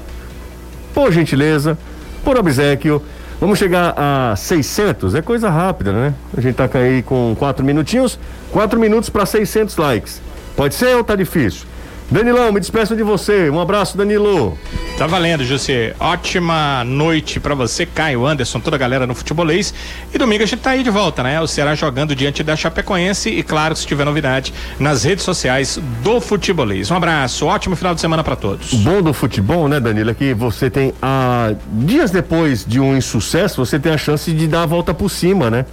Por 0.92 1.12
gentileza, 1.12 1.78
por 2.24 2.38
obsequio, 2.38 3.02
vamos 3.40 3.58
chegar 3.58 3.94
a 3.96 4.34
600. 4.36 5.14
É 5.14 5.22
coisa 5.22 5.48
rápida, 5.50 5.92
né? 5.92 6.14
A 6.36 6.40
gente 6.40 6.54
tá 6.54 6.68
aí 6.74 7.02
com 7.02 7.34
quatro 7.38 7.64
minutinhos, 7.64 8.18
quatro 8.50 8.78
minutos 8.78 9.08
para 9.08 9.26
600 9.26 9.76
likes. 9.76 10.20
Pode 10.56 10.74
ser 10.74 10.96
ou 10.96 11.04
tá 11.04 11.14
difícil? 11.14 11.66
Danilão, 12.08 12.52
me 12.52 12.60
despeço 12.60 12.94
de 12.94 13.02
você. 13.02 13.50
Um 13.50 13.60
abraço, 13.60 13.96
Danilo. 13.96 14.56
Tá 14.96 15.08
valendo, 15.08 15.44
José. 15.44 15.94
Ótima 15.98 16.84
noite 16.84 17.40
pra 17.40 17.52
você, 17.52 17.84
Caio 17.84 18.24
Anderson, 18.24 18.60
toda 18.60 18.76
a 18.76 18.78
galera 18.78 19.08
no 19.08 19.14
futebolês. 19.14 19.74
E 20.14 20.16
domingo 20.16 20.44
a 20.44 20.46
gente 20.46 20.60
tá 20.60 20.70
aí 20.70 20.84
de 20.84 20.90
volta, 20.90 21.24
né? 21.24 21.40
O 21.40 21.48
Ceará 21.48 21.74
jogando 21.74 22.14
diante 22.14 22.44
da 22.44 22.54
Chapecoense 22.54 23.28
e, 23.28 23.42
claro, 23.42 23.74
se 23.74 23.84
tiver 23.84 24.04
novidade, 24.04 24.54
nas 24.78 25.02
redes 25.02 25.24
sociais 25.24 25.80
do 26.04 26.20
futebolês. 26.20 26.92
Um 26.92 26.96
abraço, 26.96 27.44
ótimo 27.46 27.74
final 27.74 27.92
de 27.92 28.00
semana 28.00 28.22
pra 28.22 28.36
todos. 28.36 28.72
O 28.72 28.76
bom 28.78 29.02
do 29.02 29.12
futebol, 29.12 29.68
né, 29.68 29.80
Danilo, 29.80 30.10
é 30.10 30.14
que 30.14 30.32
você 30.32 30.70
tem 30.70 30.94
a 31.02 31.54
dias 31.72 32.12
depois 32.12 32.64
de 32.64 32.78
um 32.78 32.96
insucesso, 32.96 33.66
você 33.66 33.80
tem 33.80 33.92
a 33.92 33.98
chance 33.98 34.30
de 34.30 34.46
dar 34.46 34.62
a 34.62 34.66
volta 34.66 34.94
por 34.94 35.10
cima, 35.10 35.50
né? 35.50 35.66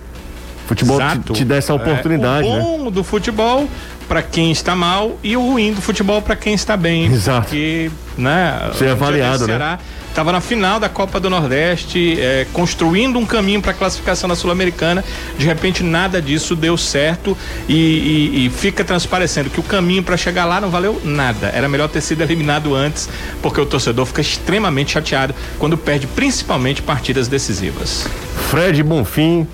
Futebol 0.66 0.98
te, 0.98 1.34
te 1.34 1.46
dá 1.46 1.58
essa 1.58 1.74
oportunidade, 1.74 2.48
é, 2.48 2.52
o 2.52 2.56
né? 2.56 2.62
bom 2.62 2.92
do 2.92 3.04
futebol 3.04 3.68
para 4.14 4.22
quem 4.22 4.52
está 4.52 4.76
mal 4.76 5.18
e 5.24 5.36
o 5.36 5.42
ruim 5.42 5.74
do 5.74 5.82
futebol 5.82 6.22
para 6.22 6.36
quem 6.36 6.54
está 6.54 6.78
bem. 6.78 7.06
Exato. 7.06 7.48
Porque, 7.48 7.90
né? 8.16 8.70
Ser 8.78 8.90
avaliado, 8.90 9.40
né? 9.48 9.58
Ceará 9.58 9.80
Estava 10.08 10.32
na 10.32 10.40
final 10.40 10.80
da 10.80 10.88
Copa 10.88 11.20
do 11.20 11.28
Nordeste, 11.28 12.20
é, 12.22 12.46
construindo 12.54 13.18
um 13.18 13.26
caminho 13.26 13.60
para 13.60 13.72
a 13.72 13.74
classificação 13.74 14.28
na 14.28 14.36
Sul-Americana. 14.36 15.04
De 15.40 15.44
repente, 15.48 15.82
nada 15.82 16.22
disso 16.22 16.56
deu 16.56 16.78
certo 16.78 17.36
e, 17.68 17.74
e- 17.74 18.46
e 18.46 18.50
fica 18.52 18.84
transparecendo 18.84 19.50
que 19.50 19.60
o 19.60 19.64
caminho 19.64 20.04
para 20.04 20.16
chegar 20.16 20.46
lá 20.46 20.62
não 20.62 20.70
valeu 20.70 21.02
nada. 21.04 21.48
Era 21.48 21.68
melhor 21.68 21.90
ter 21.90 22.02
sido 22.02 22.22
eliminado 22.22 22.76
antes, 22.76 23.10
porque 23.42 23.60
o 23.60 23.66
torcedor 23.66 24.06
fica 24.06 24.22
extremamente 24.22 24.92
chateado 24.92 25.34
quando 25.58 25.76
perde, 25.76 26.06
principalmente 26.06 26.84
partidas 26.84 27.28
decisivas. 27.28 28.06
Fred 28.52 28.84
Bonfim, 28.84 29.48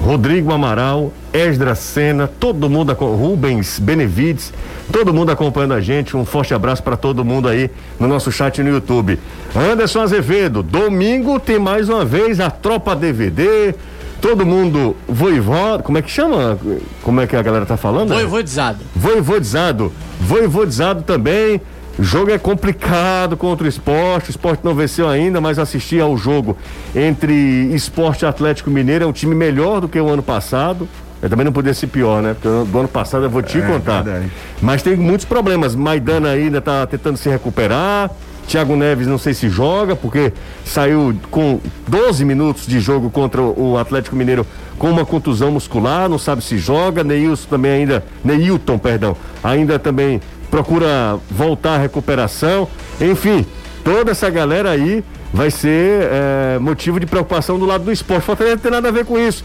Rodrigo 0.00 0.52
Amaral, 0.52 1.12
Esdra 1.32 1.74
Sena, 1.74 2.28
todo 2.28 2.68
mundo, 2.68 2.92
Rubens 2.92 3.78
Benevides, 3.78 4.52
todo 4.92 5.12
mundo 5.12 5.32
acompanhando 5.32 5.74
a 5.74 5.80
gente. 5.80 6.16
Um 6.16 6.24
forte 6.24 6.54
abraço 6.54 6.82
para 6.82 6.96
todo 6.96 7.24
mundo 7.24 7.48
aí 7.48 7.70
no 7.98 8.06
nosso 8.06 8.30
chat 8.30 8.62
no 8.62 8.70
YouTube. 8.70 9.18
Anderson 9.54 10.00
Azevedo, 10.00 10.62
domingo 10.62 11.40
tem 11.40 11.58
mais 11.58 11.88
uma 11.88 12.04
vez 12.04 12.40
a 12.40 12.50
Tropa 12.50 12.94
DVD. 12.94 13.74
Todo 14.20 14.46
mundo 14.46 14.96
voivó, 15.06 15.78
como 15.78 15.98
é 15.98 16.02
que 16.02 16.10
chama? 16.10 16.58
Como 17.02 17.20
é 17.20 17.26
que 17.26 17.36
a 17.36 17.42
galera 17.42 17.66
tá 17.66 17.76
falando? 17.76 18.14
Voivodizado. 18.14 18.78
Voivodizado. 18.94 19.92
Voivodizado 20.20 21.02
também. 21.02 21.60
O 21.98 22.02
jogo 22.02 22.30
é 22.30 22.38
complicado 22.38 23.36
contra 23.36 23.64
o 23.64 23.68
esporte. 23.68 24.28
O 24.28 24.30
esporte 24.30 24.60
não 24.64 24.74
venceu 24.74 25.08
ainda, 25.08 25.40
mas 25.40 25.58
assisti 25.58 25.98
ao 25.98 26.16
jogo 26.16 26.56
entre 26.94 27.32
esporte 27.74 28.22
e 28.22 28.26
Atlético 28.26 28.70
Mineiro. 28.70 29.04
É 29.04 29.06
um 29.06 29.12
time 29.12 29.34
melhor 29.34 29.80
do 29.80 29.88
que 29.88 29.98
o 29.98 30.08
ano 30.08 30.22
passado. 30.22 30.86
Eu 31.22 31.30
também 31.30 31.46
não 31.46 31.52
podia 31.52 31.72
ser 31.72 31.86
pior, 31.86 32.20
né? 32.22 32.34
Porque 32.38 32.70
do 32.70 32.78
ano 32.78 32.88
passado 32.88 33.24
eu 33.24 33.30
vou 33.30 33.42
te 33.42 33.56
É, 33.58 33.62
contar. 33.62 34.02
verdade. 34.02 34.30
Mas 34.60 34.82
tem 34.82 34.94
muitos 34.96 35.24
problemas. 35.24 35.74
Maidana 35.74 36.28
ainda 36.30 36.60
tá 36.60 36.86
tentando 36.86 37.16
se 37.16 37.30
recuperar. 37.30 38.10
Thiago 38.46 38.76
Neves 38.76 39.08
não 39.08 39.18
sei 39.18 39.34
se 39.34 39.48
joga, 39.48 39.96
porque 39.96 40.32
saiu 40.64 41.16
com 41.32 41.58
12 41.88 42.24
minutos 42.24 42.64
de 42.64 42.78
jogo 42.78 43.10
contra 43.10 43.42
o 43.42 43.76
Atlético 43.76 44.14
Mineiro 44.14 44.46
com 44.78 44.88
uma 44.88 45.04
contusão 45.04 45.50
muscular, 45.50 46.08
não 46.08 46.18
sabe 46.18 46.44
se 46.44 46.56
joga. 46.56 47.02
Neilson 47.02 47.48
também 47.48 47.72
ainda. 47.72 48.04
Neilton, 48.22 48.78
perdão, 48.78 49.16
ainda 49.42 49.80
também 49.80 50.20
procura 50.56 51.18
voltar 51.30 51.74
à 51.74 51.78
recuperação. 51.78 52.66
Enfim, 52.98 53.44
toda 53.84 54.12
essa 54.12 54.30
galera 54.30 54.70
aí 54.70 55.04
vai 55.30 55.50
ser 55.50 56.08
eh, 56.10 56.58
motivo 56.58 56.98
de 56.98 57.04
preocupação 57.04 57.58
do 57.58 57.66
lado 57.66 57.84
do 57.84 57.92
esporte. 57.92 58.24
Fortaleza 58.24 58.56
não 58.56 58.62
tem 58.62 58.70
nada 58.70 58.88
a 58.88 58.90
ver 58.90 59.04
com 59.04 59.18
isso. 59.18 59.44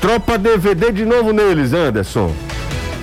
Tropa 0.00 0.38
DVD 0.38 0.92
de 0.92 1.04
novo 1.04 1.32
neles, 1.32 1.72
Anderson. 1.72 2.32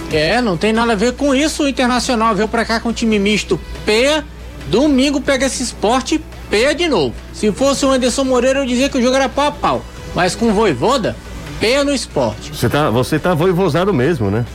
É, 0.10 0.40
não 0.40 0.56
tem 0.56 0.72
nada 0.72 0.94
a 0.94 0.96
ver 0.96 1.12
com 1.16 1.36
isso. 1.36 1.64
O 1.64 1.68
Internacional 1.68 2.34
veio 2.34 2.48
pra 2.48 2.64
cá 2.64 2.80
com 2.80 2.94
time 2.94 3.20
misto 3.20 3.60
P. 3.86 4.24
Domingo 4.68 5.20
pega 5.20 5.48
esse 5.48 5.64
esporte 5.64 6.24
P 6.50 6.74
de 6.76 6.88
novo. 6.88 7.14
Se 7.34 7.52
fosse 7.52 7.86
o 7.86 7.92
Anderson 7.92 8.24
Moreira, 8.24 8.60
eu 8.60 8.66
dizia 8.66 8.88
que 8.88 8.98
o 8.98 9.02
jogo 9.02 9.18
era 9.18 9.28
pau 9.28 9.48
a 9.48 9.52
pau. 9.52 9.86
Mas 10.16 10.34
com 10.34 10.54
Voivoda, 10.54 11.14
P 11.60 11.84
no 11.84 11.94
esporte. 11.94 12.56
Você 12.56 12.70
tá, 12.70 12.90
você 12.90 13.20
tá 13.20 13.34
voivosado 13.34 13.94
mesmo, 13.94 14.32
né? 14.32 14.46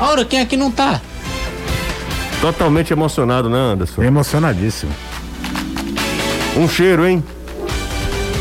Ora, 0.00 0.24
quem 0.24 0.40
aqui 0.40 0.56
não 0.56 0.72
tá? 0.72 1.00
Totalmente 2.40 2.92
emocionado, 2.92 3.48
né, 3.48 3.58
Anderson? 3.58 4.02
Emocionadíssimo. 4.02 4.92
Um 6.56 6.68
cheiro, 6.68 7.06
hein? 7.06 7.22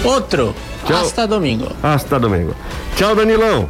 Outro. 0.03 0.55
Tchau. 0.85 0.97
Hasta 0.97 1.27
domingo. 1.27 1.67
Hasta 1.83 2.19
domingo. 2.19 2.55
Tchau, 2.95 3.15
Danilão. 3.15 3.69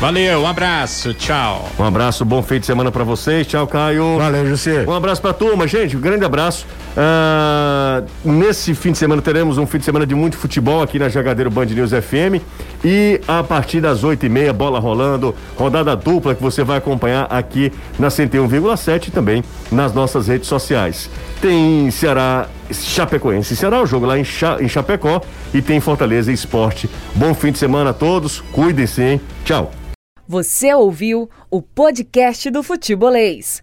Valeu, 0.00 0.40
um 0.42 0.46
abraço, 0.46 1.14
tchau. 1.14 1.70
Um 1.78 1.84
abraço, 1.84 2.22
bom 2.24 2.42
fim 2.42 2.60
de 2.60 2.66
semana 2.66 2.92
pra 2.92 3.02
vocês. 3.02 3.46
Tchau, 3.46 3.66
Caio. 3.66 4.18
Valeu, 4.18 4.46
José. 4.46 4.84
Um 4.86 4.92
abraço 4.92 5.22
pra 5.22 5.32
turma, 5.32 5.66
gente. 5.66 5.96
Um 5.96 6.00
grande 6.00 6.24
abraço. 6.24 6.66
Ah, 6.98 8.02
nesse 8.24 8.74
fim 8.74 8.90
de 8.92 8.96
semana 8.98 9.20
teremos 9.20 9.58
um 9.58 9.66
fim 9.66 9.76
de 9.78 9.84
semana 9.84 10.06
de 10.06 10.14
muito 10.14 10.36
futebol 10.38 10.82
aqui 10.82 10.98
na 10.98 11.08
Jagadeiro 11.10 11.50
Band 11.50 11.66
News 11.66 11.90
FM. 11.90 12.40
E 12.84 13.20
a 13.28 13.42
partir 13.42 13.80
das 13.82 14.02
oito 14.02 14.24
e 14.24 14.28
meia, 14.30 14.52
bola 14.52 14.78
rolando, 14.80 15.34
rodada 15.56 15.94
dupla 15.94 16.34
que 16.34 16.42
você 16.42 16.64
vai 16.64 16.78
acompanhar 16.78 17.24
aqui 17.24 17.70
na 17.98 18.08
101,7 18.08 19.08
e 19.08 19.10
também 19.10 19.44
nas 19.70 19.92
nossas 19.92 20.26
redes 20.28 20.48
sociais. 20.48 21.10
Tem 21.40 21.90
Ceará, 21.90 22.48
Chapecoense 22.70 23.52
e 23.52 23.56
Ceará, 23.56 23.82
o 23.82 23.86
jogo 23.86 24.06
lá 24.06 24.18
em, 24.18 24.24
Cha- 24.24 24.56
em 24.60 24.68
Chapecó. 24.68 25.20
E 25.52 25.60
tem 25.60 25.78
Fortaleza 25.80 26.32
Esporte. 26.32 26.88
Bom 27.14 27.34
fim 27.34 27.52
de 27.52 27.58
semana 27.58 27.90
a 27.90 27.94
todos. 27.94 28.40
Cuidem-se, 28.52 29.02
hein? 29.02 29.20
Tchau. 29.44 29.70
Você 30.28 30.74
ouviu 30.74 31.28
o 31.50 31.60
podcast 31.62 32.50
do 32.50 32.62
Futebolês. 32.62 33.62